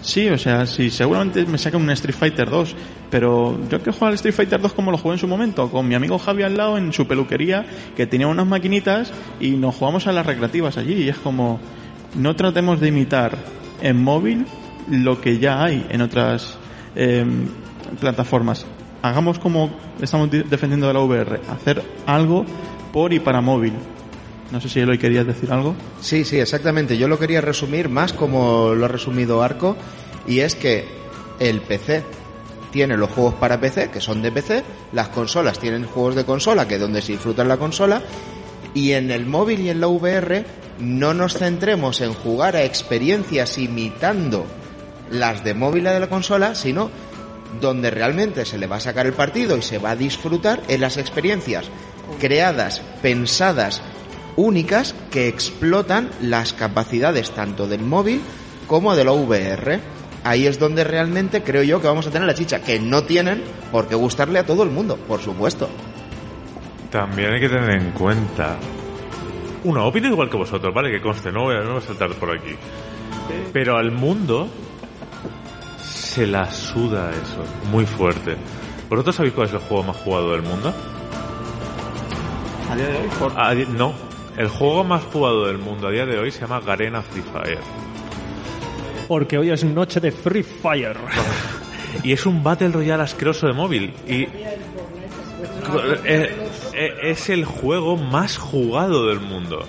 [0.00, 2.74] sí, o sea, sí, seguramente me sacan un Street Fighter 2,
[3.10, 5.86] pero yo quiero jugar al Street Fighter 2 como lo jugué en su momento, con
[5.86, 7.66] mi amigo Javi al lado en su peluquería,
[7.96, 10.94] que tenía unas maquinitas y nos jugamos a las recreativas allí.
[10.94, 11.60] Y es como,
[12.14, 13.36] no tratemos de imitar
[13.82, 14.46] en móvil
[14.88, 16.56] lo que ya hay en otras
[16.96, 17.24] eh,
[18.00, 18.66] plataformas.
[19.02, 19.70] Hagamos como
[20.00, 22.44] estamos di- defendiendo de la VR, hacer algo
[22.92, 23.74] por y para móvil.
[24.50, 25.74] No sé si Eloy querías decir algo.
[26.00, 26.96] Sí, sí, exactamente.
[26.96, 29.76] Yo lo quería resumir más como lo ha resumido Arco,
[30.26, 30.86] y es que
[31.40, 32.02] el PC
[32.70, 34.62] tiene los juegos para PC, que son de PC,
[34.92, 38.02] las consolas tienen juegos de consola, que es donde se disfruta la consola,
[38.74, 40.44] y en el móvil y en la VR
[40.80, 44.44] no nos centremos en jugar a experiencias imitando
[45.14, 46.90] las de móvil y de la consola, sino
[47.60, 50.80] donde realmente se le va a sacar el partido y se va a disfrutar en
[50.80, 51.70] las experiencias
[52.20, 53.82] creadas, pensadas,
[54.36, 58.20] únicas que explotan las capacidades tanto del móvil
[58.66, 59.80] como de la VR.
[60.24, 63.42] Ahí es donde realmente creo yo que vamos a tener la chicha, que no tienen
[63.70, 65.68] por qué gustarle a todo el mundo, por supuesto.
[66.90, 68.56] También hay que tener en cuenta.
[69.64, 70.90] Uno, opino igual que vosotros, ¿vale?
[70.90, 72.54] Que conste, no voy a, no voy a saltar por aquí.
[73.52, 74.48] Pero al mundo
[76.14, 78.36] se la suda eso, muy fuerte.
[78.88, 80.72] ¿Vosotros sabéis cuál es el juego más jugado del mundo?
[82.70, 83.92] A día de hoy, por- A di- no,
[84.36, 87.58] el juego más jugado del mundo a día de hoy se llama Garena Free Fire.
[89.08, 90.96] Porque hoy es noche de Free Fire.
[92.02, 93.94] Y es un Battle Royale asqueroso de móvil.
[94.08, 94.26] Y
[97.02, 99.64] es el juego más jugado del mundo.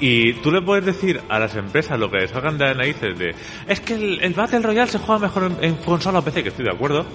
[0.00, 3.34] Y tú le puedes decir a las empresas lo que les salgan de narices de
[3.66, 6.50] es que el, el Battle Royale se juega mejor en, en consola o PC, que
[6.50, 7.06] estoy de acuerdo.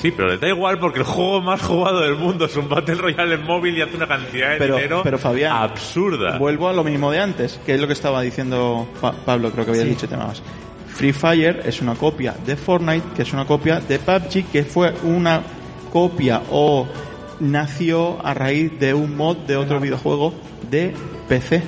[0.00, 2.94] Sí, pero les da igual porque el juego más jugado del mundo es un Battle
[2.94, 6.38] Royale en móvil y hace una cantidad de Pero- dinero pero, Fabián, absurda.
[6.38, 9.64] Vuelvo a lo mismo de antes, que es lo que estaba diciendo Pa- Pablo, creo
[9.64, 10.40] que había dicho temas.
[10.86, 14.94] Free Fire es una copia de Fortnite, que es una copia de PUBG, que fue
[15.02, 15.42] una
[15.92, 16.86] copia o
[17.40, 20.32] nació a raíz de un mod de otro videojuego
[20.70, 20.94] de
[21.28, 21.62] PC.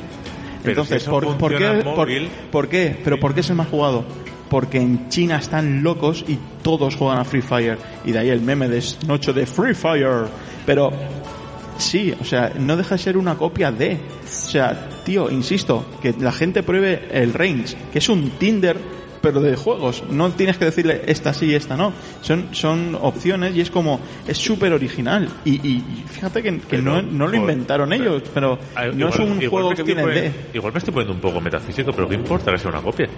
[0.62, 1.84] Pero Entonces, si eso ¿por, por qué,
[2.50, 2.96] por qué?
[3.02, 4.04] ¿Pero por qué es el más jugado?
[4.48, 7.78] Porque en China están locos y todos juegan a Free Fire.
[8.04, 10.26] Y de ahí el meme de noche de Free Fire.
[10.66, 10.92] Pero
[11.80, 13.94] Sí, o sea, no deja de ser una copia de.
[13.94, 18.76] O sea, tío, insisto, que la gente pruebe el Range, que es un Tinder,
[19.20, 20.02] pero de juegos.
[20.10, 21.92] No tienes que decirle esta sí, esta no.
[22.22, 25.28] Son, son opciones y es como, es súper original.
[25.44, 29.08] Y, y- fíjate que, que Pero, no, no lo inventaron pero- ellos, pero no igual-
[29.12, 30.32] es un juego que estoy viene de.
[30.54, 33.08] Igual me estoy poniendo un poco metafísico, pero ¿qué importa que sea una copia?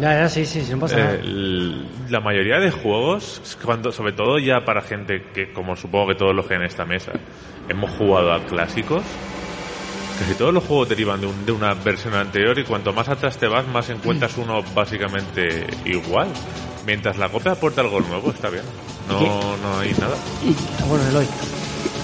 [0.00, 1.88] Ya, ya, sí, sí, sí, no pasa Eh, nada.
[2.10, 6.34] la mayoría de juegos, cuando, sobre todo ya para gente que, como supongo que todos
[6.34, 7.12] los que en esta mesa,
[7.68, 9.02] hemos jugado a clásicos,
[10.18, 13.36] casi todos los juegos derivan de, un- de una versión anterior y cuanto más atrás
[13.36, 16.28] te vas, más encuentras uno básicamente igual.
[16.86, 18.64] Mientras la copia aporta algo nuevo, está bien.
[19.08, 20.16] No, no hay nada.
[20.44, 21.26] Y, bueno, Eloy.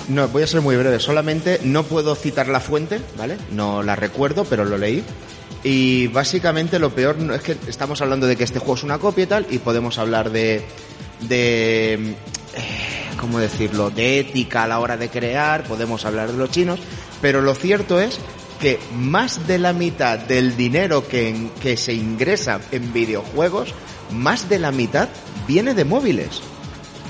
[0.08, 0.98] No, voy a ser muy breve.
[0.98, 3.36] Solamente no puedo citar la fuente, ¿vale?
[3.52, 5.04] No la recuerdo, pero lo leí.
[5.62, 8.98] Y básicamente lo peor no es que estamos hablando de que este juego es una
[8.98, 10.62] copia y tal, y podemos hablar de.
[11.20, 11.94] de.
[12.54, 13.90] eh, ¿Cómo decirlo?
[13.90, 16.80] De ética a la hora de crear, podemos hablar de los chinos,
[17.20, 18.18] pero lo cierto es
[18.60, 23.74] que más de la mitad del dinero que, que se ingresa en videojuegos,
[24.10, 25.10] más de la mitad
[25.46, 26.40] viene de móviles.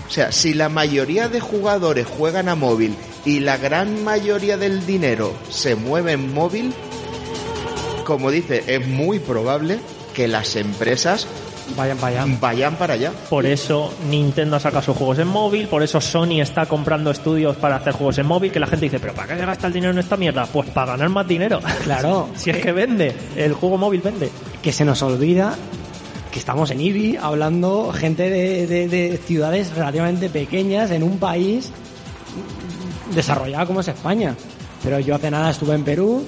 [0.09, 4.85] O sea, si la mayoría de jugadores juegan a móvil y la gran mayoría del
[4.85, 6.75] dinero se mueve en móvil,
[8.05, 9.79] como dice, es muy probable
[10.13, 11.29] que las empresas
[11.77, 12.37] Vayan para allá.
[12.41, 13.13] vayan para allá.
[13.29, 17.77] Por eso Nintendo saca sus juegos en móvil, por eso Sony está comprando estudios para
[17.77, 19.93] hacer juegos en móvil, que la gente dice, pero ¿para qué se gasta el dinero
[19.93, 20.47] en esta mierda?
[20.47, 21.61] Pues para ganar más dinero.
[21.85, 22.29] Claro.
[22.35, 24.31] si es que vende, el juego móvil vende.
[24.63, 25.55] que se nos olvida
[26.31, 31.73] que estamos en IBI hablando gente de, de- de ciudades relativamente pequeñas en un país
[33.15, 34.35] desarrollado como es España.
[34.83, 36.25] Pero yo hace nada estuve en Perú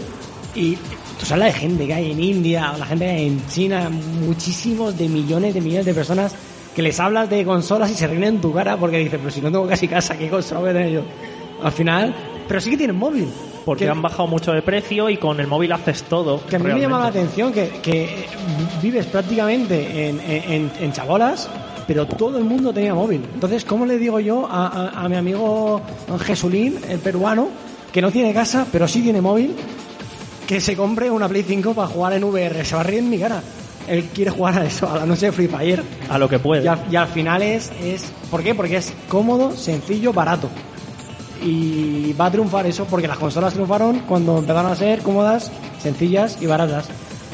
[0.54, 0.76] y
[1.18, 3.90] tú sabes la de gente que hay en India, la gente que hay en China,
[4.26, 6.34] muchísimos de millones de millones de personas
[6.74, 9.40] que les hablas de consolas y se ríen en tu cara porque dicen, pero si
[9.40, 11.02] no tengo casi casa, ¿qué consola voy a tener yo?
[11.62, 12.14] Al final,
[12.48, 13.28] pero sí que tienen móvil.
[13.64, 16.44] Porque Que- han bajado mucho de precio y con el móvil haces todo.
[16.46, 18.24] que a mí me llama la atención que, que
[18.82, 21.48] vives prácticamente en, en, en chabolas,
[21.86, 23.20] pero todo el mundo tenía móvil.
[23.34, 25.80] Entonces, ¿cómo le digo yo a, a- a mi amigo
[26.24, 27.48] Jesulín, el peruano,
[27.92, 29.54] que no tiene casa, pero sí tiene móvil,
[30.52, 32.62] que se compre una Play 5 para jugar en VR?
[32.64, 33.42] Se va a reír en mi cara.
[33.88, 35.82] Él quiere jugar a eso, a la noche de Free Fire.
[36.10, 36.64] A lo que puede.
[36.64, 38.04] Y al, y al final es, es...
[38.30, 38.54] ¿Por qué?
[38.54, 40.50] Porque es cómodo, sencillo, barato.
[41.42, 45.50] Y va a triunfar eso porque las consolas triunfaron cuando empezaron a ser cómodas,
[45.80, 46.86] sencillas y baratas.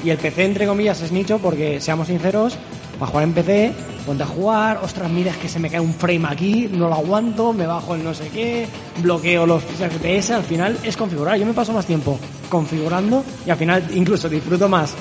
[0.05, 2.57] Y el PC, entre comillas, es nicho porque, seamos sinceros,
[2.99, 3.73] para jugar en PC,
[4.05, 6.95] ponte a jugar, ostras, mira, es que se me cae un frame aquí, no lo
[6.95, 8.66] aguanto, me bajo el no sé qué,
[9.03, 11.39] bloqueo los FPS, al final es configurar.
[11.39, 12.19] Yo me paso más tiempo
[12.49, 14.95] configurando y al final incluso disfruto más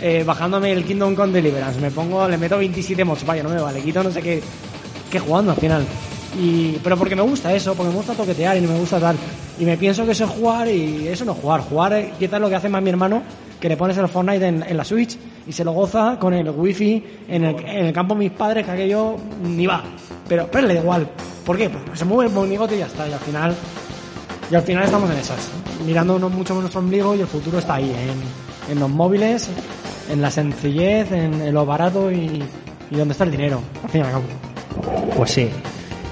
[0.00, 1.80] eh, bajándome el Kingdom Come Deliverance.
[1.80, 4.42] Me pongo, le meto 27 mods, vaya, no me vale, quito no sé qué,
[5.10, 5.84] qué jugando al final.
[6.82, 9.16] Pero porque me gusta eso, porque me gusta toquetear y no me gusta tal.
[9.58, 11.60] Y me pienso que eso es jugar y eso no es jugar.
[11.62, 13.22] Jugar quizás lo que hace más mi hermano,
[13.58, 16.50] que le pones el Fortnite en, en la Switch y se lo goza con el
[16.50, 19.82] wifi en el, en el campo de mis padres, que aquello ni va.
[20.28, 21.08] Pero, pero le da igual.
[21.44, 21.70] ¿Por qué?
[21.70, 23.08] Pues se mueve el monigote y ya está.
[23.08, 23.54] Y al final,
[24.50, 25.50] y al final estamos en esas.
[25.86, 29.48] Mirándonos mucho con nuestro ombligo y el futuro está ahí, en, en los móviles,
[30.10, 32.42] en la sencillez, en, lo barato y,
[32.90, 33.60] y donde está el dinero.
[33.84, 34.24] Al fin y al cabo.
[35.16, 35.48] Pues sí.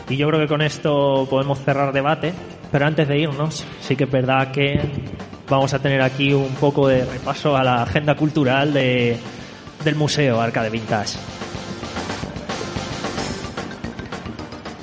[0.09, 2.32] Y yo creo que con esto podemos cerrar debate.
[2.70, 4.81] Pero antes de irnos, sí que es verdad que
[5.49, 9.16] vamos a tener aquí un poco de repaso a la agenda cultural de,
[9.85, 11.19] del Museo Arcade Vintage.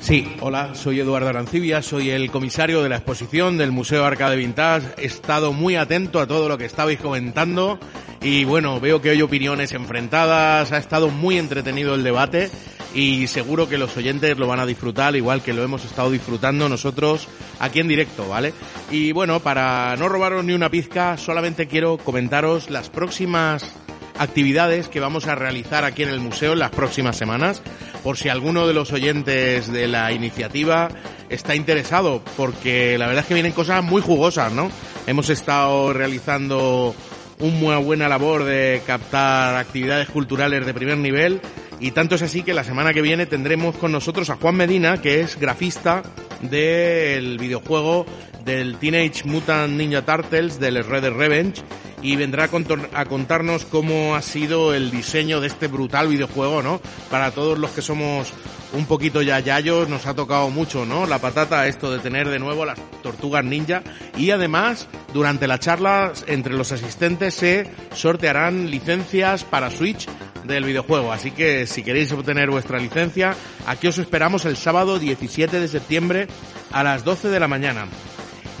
[0.00, 4.88] Sí, hola, soy Eduardo Arancibia, soy el comisario de la exposición del Museo Arcade Vintage.
[4.98, 7.78] He estado muy atento a todo lo que estabais comentando
[8.20, 12.50] y bueno, veo que hay opiniones enfrentadas, ha estado muy entretenido el debate
[12.94, 16.68] y seguro que los oyentes lo van a disfrutar igual que lo hemos estado disfrutando
[16.68, 17.28] nosotros
[17.58, 18.52] aquí en directo, ¿vale?
[18.90, 23.74] Y bueno, para no robaros ni una pizca, solamente quiero comentaros las próximas
[24.18, 27.62] actividades que vamos a realizar aquí en el museo en las próximas semanas,
[28.02, 30.88] por si alguno de los oyentes de la iniciativa
[31.28, 34.70] está interesado, porque la verdad es que vienen cosas muy jugosas, ¿no?
[35.06, 36.94] Hemos estado realizando
[37.38, 41.40] una buena labor de captar actividades culturales de primer nivel
[41.82, 45.02] y tanto es así que la semana que viene tendremos con nosotros a Juan Medina,
[45.02, 46.04] que es grafista
[46.40, 48.06] del videojuego
[48.44, 51.62] del Teenage Mutant Ninja Turtles del Red Dead Revenge
[52.00, 52.48] y vendrá
[52.94, 56.80] a, contarnos cómo ha sido el diseño de este brutal videojuego, ¿no?
[57.10, 58.32] Para todos los que somos
[58.74, 61.06] un poquito ya yayos, nos ha tocado mucho, ¿no?
[61.06, 63.82] La patata, esto de tener de nuevo las tortugas ninja
[64.16, 70.06] y además durante la charla entre los asistentes se sortearán licencias para Switch
[70.44, 73.34] del videojuego, así que si queréis obtener vuestra licencia,
[73.66, 76.28] aquí os esperamos el sábado 17 de septiembre
[76.70, 77.86] a las 12 de la mañana.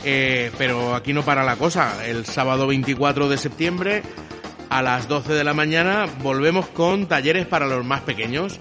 [0.04, 2.04] Eh, pero aquí no para la cosa.
[2.06, 4.02] El sábado 24 de septiembre
[4.68, 8.58] a las 12 de la mañana volvemos con talleres para los más pequeños.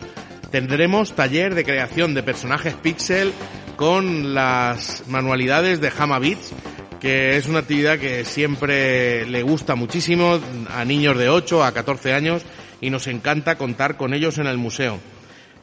[0.52, 3.34] Tendremos taller de creación de personajes pixel
[3.76, 6.54] con las manualidades de Hama Beats,
[7.00, 10.40] que es una actividad que siempre le gusta muchísimo
[10.76, 12.44] a niños de 8 a 14 años
[12.82, 15.00] y nos encanta contar con ellos en el museo.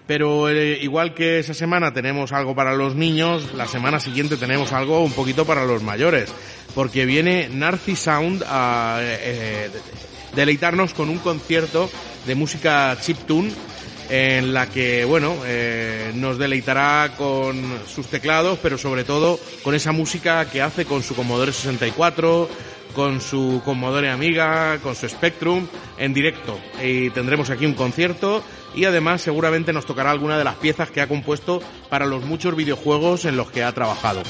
[0.07, 4.73] Pero eh, igual que esa semana tenemos algo para los niños, la semana siguiente tenemos
[4.73, 6.32] algo un poquito para los mayores,
[6.74, 9.69] porque viene Narci Sound a eh,
[10.35, 11.90] deleitarnos con un concierto
[12.27, 13.53] de música chiptune
[14.09, 19.93] en la que, bueno, eh, nos deleitará con sus teclados, pero sobre todo con esa
[19.93, 22.49] música que hace con su Commodore 64,
[22.94, 25.66] con su Commodore Amiga, con su Spectrum,
[25.98, 26.59] en directo.
[26.82, 28.43] Y tendremos aquí un concierto
[28.74, 32.55] y además seguramente nos tocará alguna de las piezas que ha compuesto para los muchos
[32.55, 34.23] videojuegos en los que ha trabajado.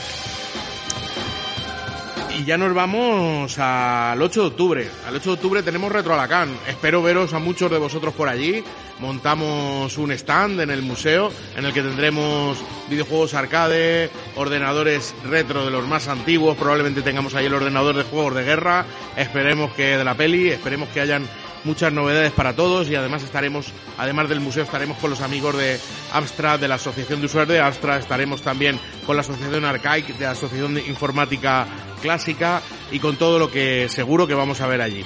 [2.39, 4.91] Y ya nos vamos al 8 de octubre.
[5.09, 6.57] Al 8 de octubre tenemos Retro Alacán.
[6.69, 8.63] Espero veros a muchos de vosotros por allí.
[9.01, 12.57] Montamos un stand en el museo en el que tendremos
[12.89, 16.57] videojuegos arcade, ordenadores retro de los más antiguos.
[16.57, 18.87] Probablemente tengamos ahí el ordenador de juegos de guerra.
[19.17, 21.27] Esperemos que de la peli, esperemos que hayan
[21.65, 25.79] muchas novedades para todos y además estaremos, además del museo, estaremos con los amigos de
[26.13, 30.25] Abstract, de la Asociación de Usuarios de Abstract, estaremos también con la Asociación Arcaic, de
[30.25, 31.67] la Asociación de Informática
[32.01, 35.05] Clásica y con todo lo que seguro que vamos a ver allí.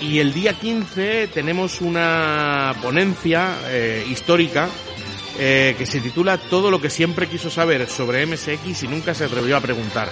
[0.00, 4.68] Y el día 15 tenemos una ponencia eh, histórica
[5.38, 9.24] eh, que se titula Todo lo que siempre quiso saber sobre MSX y nunca se
[9.24, 10.10] atrevió a preguntar.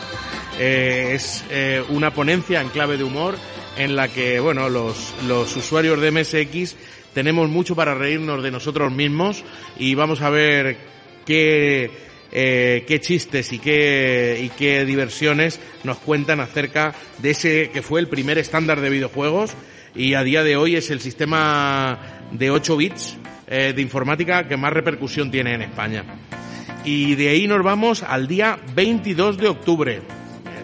[0.58, 1.44] Eh, es
[1.90, 3.36] una ponencia en clave de humor
[3.76, 6.76] en la que, bueno, los, los usuarios de MSX
[7.12, 9.44] tenemos mucho para reírnos de nosotros mismos
[9.78, 10.76] y vamos a ver
[11.24, 11.90] qué,
[12.30, 18.08] qué chistes y qué, y qué diversiones nos cuentan acerca de ese que fue el
[18.08, 19.54] primer estándar de videojuegos
[19.94, 21.98] y a día de hoy es el sistema
[22.32, 26.04] de 8 bits eh, de informática que más repercusión tiene en España.
[26.84, 30.02] Y de ahí nos vamos al día 22 de octubre.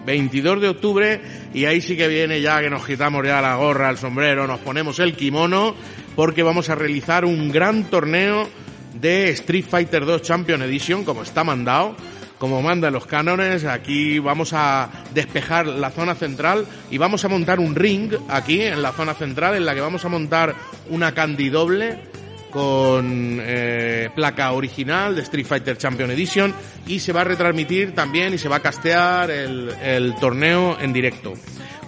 [0.05, 1.21] 22 de octubre
[1.53, 4.59] y ahí sí que viene ya que nos quitamos ya la gorra, el sombrero, nos
[4.59, 5.75] ponemos el kimono
[6.15, 8.47] porque vamos a realizar un gran torneo
[8.93, 11.95] de Street Fighter 2 Champion Edition como está mandado
[12.41, 13.65] como mandan los cánones.
[13.65, 18.81] Aquí vamos a despejar la zona central y vamos a montar un ring aquí en
[18.81, 20.55] la zona central en la que vamos a montar
[20.89, 21.99] una candy doble
[22.51, 26.53] con eh, placa original de Street Fighter Champion Edition
[26.85, 31.33] y se va a retransmitir también y se va a castear el, torneo en directo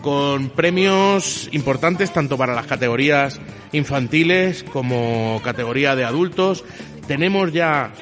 [0.01, 3.39] con premios importantes tanto para las categorías
[3.71, 6.65] infantiles como categoría de adultos.
[7.07, 7.93] Tenemos ya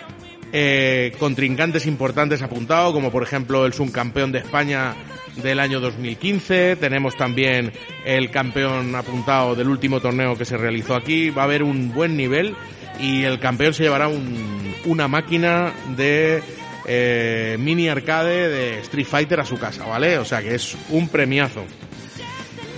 [0.53, 4.95] eh, contrincantes importantes apuntados, como por ejemplo el subcampeón de España
[5.35, 6.75] del año 2015.
[6.75, 7.71] Tenemos también
[8.05, 11.29] el campeón apuntado del último torneo que se realizó aquí.
[11.29, 12.55] Va a haber un buen nivel
[12.99, 16.41] y el campeón se llevará un, una máquina de
[16.85, 20.17] eh, mini arcade de Street Fighter a su casa, ¿vale?
[20.17, 21.65] O sea que es un premiazo.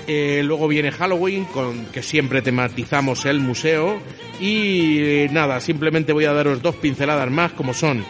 [0.08, 4.02] Eh, luego viene Halloween, con que siempre tematizamos el museo.
[4.40, 8.04] Y eh, nada, simplemente voy a daros dos pinceladas más, como son.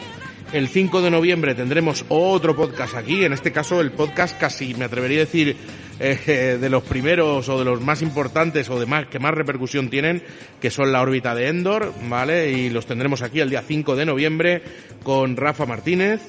[0.54, 4.86] El 5 de noviembre tendremos otro podcast aquí, en este caso el podcast casi me
[4.86, 5.58] atrevería a decir
[6.00, 9.90] eh, de los primeros o de los más importantes o de más que más repercusión
[9.90, 10.22] tienen,
[10.62, 12.52] que son la órbita de Endor, ¿vale?
[12.52, 14.62] Y los tendremos aquí el día 5 de noviembre
[15.02, 16.22] con Rafa Martínez,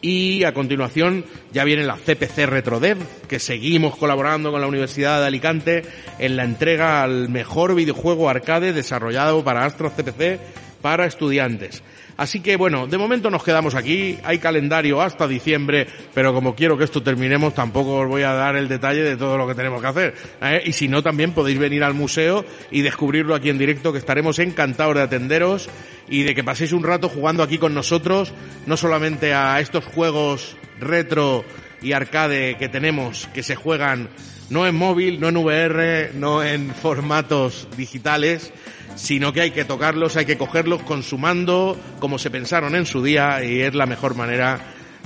[0.00, 2.96] y a continuación ya viene la CPC RetroDev,
[3.28, 5.82] que seguimos colaborando con la Universidad de Alicante
[6.18, 10.40] en la entrega al mejor videojuego arcade desarrollado para Astro CPC
[10.80, 11.82] para estudiantes.
[12.16, 16.78] Así que bueno, de momento nos quedamos aquí, hay calendario hasta diciembre, pero como quiero
[16.78, 19.80] que esto terminemos, tampoco os voy a dar el detalle de todo lo que tenemos
[19.80, 20.14] que hacer.
[20.40, 20.62] ¿eh?
[20.64, 24.38] Y si no, también podéis venir al museo y descubrirlo aquí en directo, que estaremos
[24.38, 25.68] encantados de atenderos
[26.08, 28.32] y de que paséis un rato jugando aquí con nosotros,
[28.66, 31.44] no solamente a estos juegos retro
[31.82, 34.08] y arcade que tenemos, que se juegan
[34.50, 38.52] no en móvil, no en VR, no en formatos digitales,
[38.96, 43.42] sino que hay que tocarlos, hay que cogerlos consumando como se pensaron en su día
[43.44, 44.60] y es la mejor manera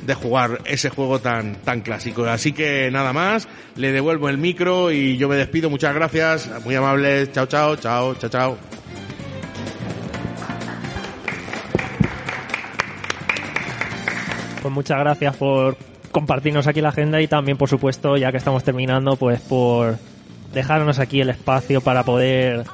[0.07, 2.25] de jugar ese juego tan, tan clásico.
[2.25, 5.71] Así que nada más, le devuelvo el micro y yo me despido.
[5.71, 7.33] Muchas gracias, muy amables.
[7.33, 8.59] Chao, chao, chao, chao, chao.
[14.63, 15.77] Pues muchas gracias por
[16.11, 19.97] compartirnos aquí la agenda y también, por supuesto, ya que estamos terminando, pues por
[20.53, 22.65] dejarnos aquí el espacio para poder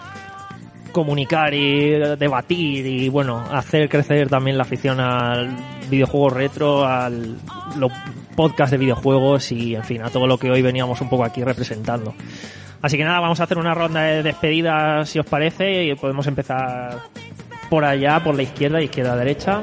[0.95, 5.51] comunicar y debatir y bueno, hacer crecer también la afición al
[5.91, 7.37] videojuego retro, al
[7.77, 7.93] los
[8.35, 11.45] podcast de videojuegos y en fin, a todo lo que hoy veníamos un poco aquí
[11.45, 12.15] representando.
[12.81, 16.27] Así que nada, vamos a hacer una ronda de despedidas si os parece y podemos
[16.27, 16.99] empezar
[17.69, 19.62] por allá, por la izquierda, izquierda, derecha.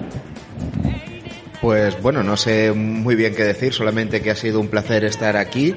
[1.62, 5.38] Pues bueno, no sé muy bien qué decir, solamente que ha sido un placer estar
[5.38, 5.76] aquí.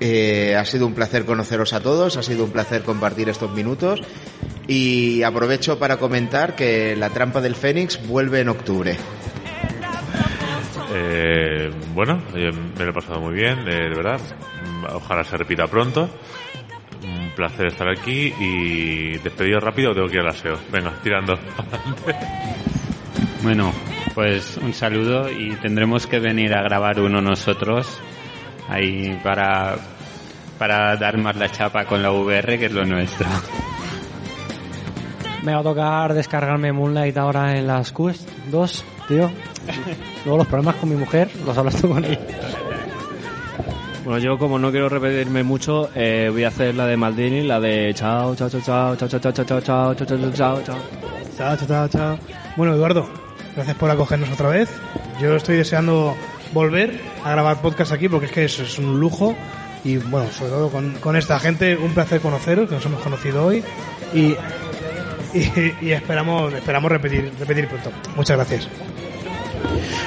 [0.00, 4.00] Eh, ha sido un placer conoceros a todos, ha sido un placer compartir estos minutos
[4.66, 8.96] y aprovecho para comentar que La Trampa del Fénix vuelve en octubre.
[10.94, 14.20] Eh, bueno, eh, me lo he pasado muy bien, eh, de verdad.
[14.92, 16.08] Ojalá se repita pronto.
[17.02, 20.58] Un placer estar aquí y despedido rápido tengo que ir al aseo.
[20.70, 21.38] Venga, tirando.
[23.42, 23.72] bueno,
[24.14, 27.98] pues un saludo y tendremos que venir a grabar uno nosotros
[28.68, 29.76] ahí para,
[30.58, 33.26] para dar más la chapa con la VR que es lo nuestro.
[35.42, 39.30] Me va a tocar descargarme Moonlight ahora en las Quest 2, tío.
[40.24, 42.20] Luego los problemas con mi mujer los hablas tú con ella.
[44.04, 47.60] Bueno, yo como no quiero repetirme mucho, eh, voy a hacer la de Maldini, la
[47.60, 50.76] de chao, chao, chao, chao, chao, chao, chao, chao, chao, chao, chao, chao, chao, chao.
[51.36, 52.18] Chao, chao, chao, chao.
[52.56, 53.08] Bueno, Eduardo,
[53.54, 54.68] gracias por acogernos otra vez.
[55.20, 56.16] Yo estoy deseando
[56.52, 59.36] volver a grabar podcast aquí porque es que es, es un lujo
[59.84, 63.46] y bueno, sobre todo con, con esta gente, un placer conoceros, que nos hemos conocido
[63.46, 63.62] hoy
[64.14, 64.36] y,
[65.80, 67.90] y, y esperamos, esperamos repetir, repetir pronto.
[68.16, 68.68] Muchas gracias.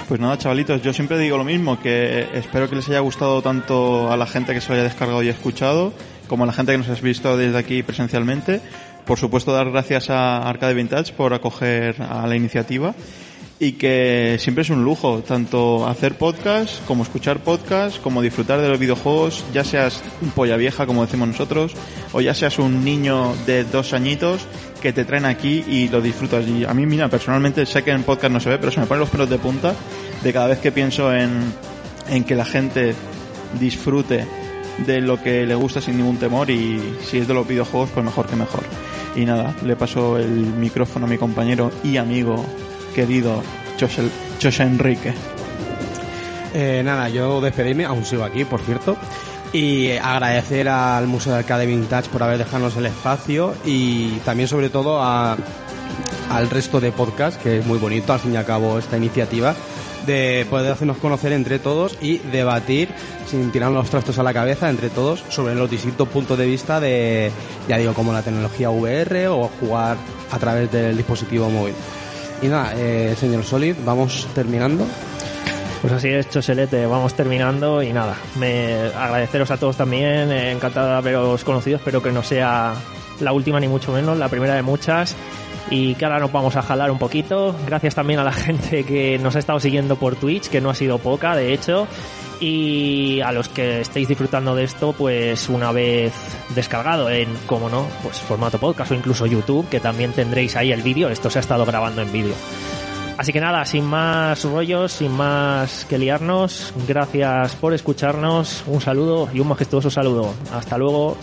[0.07, 4.11] Pues nada, chavalitos, yo siempre digo lo mismo, que espero que les haya gustado tanto
[4.11, 5.93] a la gente que se lo haya descargado y escuchado,
[6.27, 8.61] como a la gente que nos has visto desde aquí presencialmente.
[9.05, 12.93] Por supuesto, dar gracias a Arcade Vintage por acoger a la iniciativa
[13.59, 18.67] y que siempre es un lujo, tanto hacer podcast, como escuchar podcast, como disfrutar de
[18.67, 21.73] los videojuegos, ya seas un polla vieja, como decimos nosotros,
[22.11, 24.45] o ya seas un niño de dos añitos
[24.81, 26.45] que te traen aquí y lo disfrutas.
[26.47, 28.87] Y a mí, mira, personalmente sé que en podcast no se ve, pero se me
[28.87, 29.73] ponen los pelos de punta
[30.21, 31.53] de cada vez que pienso en,
[32.09, 32.93] en que la gente
[33.59, 34.25] disfrute
[34.85, 38.05] de lo que le gusta sin ningún temor y si es de los videojuegos, pues
[38.05, 38.63] mejor que mejor.
[39.15, 42.45] Y nada, le paso el micrófono a mi compañero y amigo
[42.95, 43.43] querido
[43.79, 45.13] José, Enrique.
[46.53, 48.95] Eh, nada, yo despedirme, aún sigo aquí, por cierto.
[49.51, 54.69] Y agradecer al Museo de Arcade Vintage por haber dejado el espacio y también sobre
[54.69, 55.37] todo a,
[56.29, 59.55] al resto de podcast, que es muy bonito al fin y al cabo esta iniciativa,
[60.05, 62.89] de poder hacernos conocer entre todos y debatir
[63.27, 66.79] sin tirarnos los trastos a la cabeza entre todos sobre los distintos puntos de vista
[66.79, 67.31] de,
[67.67, 69.97] ya digo, como la tecnología VR o jugar
[70.31, 71.73] a través del dispositivo móvil.
[72.45, 74.85] Y nada, eh, señor Solid, vamos terminando.
[75.81, 80.93] Pues así es, Choselete, vamos terminando y nada, agradeceros a todos también, eh, encantado de
[80.93, 82.75] haberos conocido, espero que no sea
[83.19, 85.15] la última ni mucho menos, la primera de muchas
[85.71, 87.55] y que ahora nos vamos a jalar un poquito.
[87.65, 90.75] Gracias también a la gente que nos ha estado siguiendo por Twitch, que no ha
[90.75, 91.87] sido poca, de hecho.
[92.39, 96.13] Y a los que estéis disfrutando de esto, pues una vez
[96.53, 100.81] descargado en, como no, pues formato podcast o incluso YouTube, que también tendréis ahí el
[100.81, 101.09] vídeo.
[101.09, 102.35] Esto se ha estado grabando en vídeo.
[103.17, 109.29] Así que nada, sin más rollos, sin más que liarnos, gracias por escucharnos, un saludo
[109.33, 110.33] y un majestuoso saludo.
[110.53, 111.15] Hasta luego.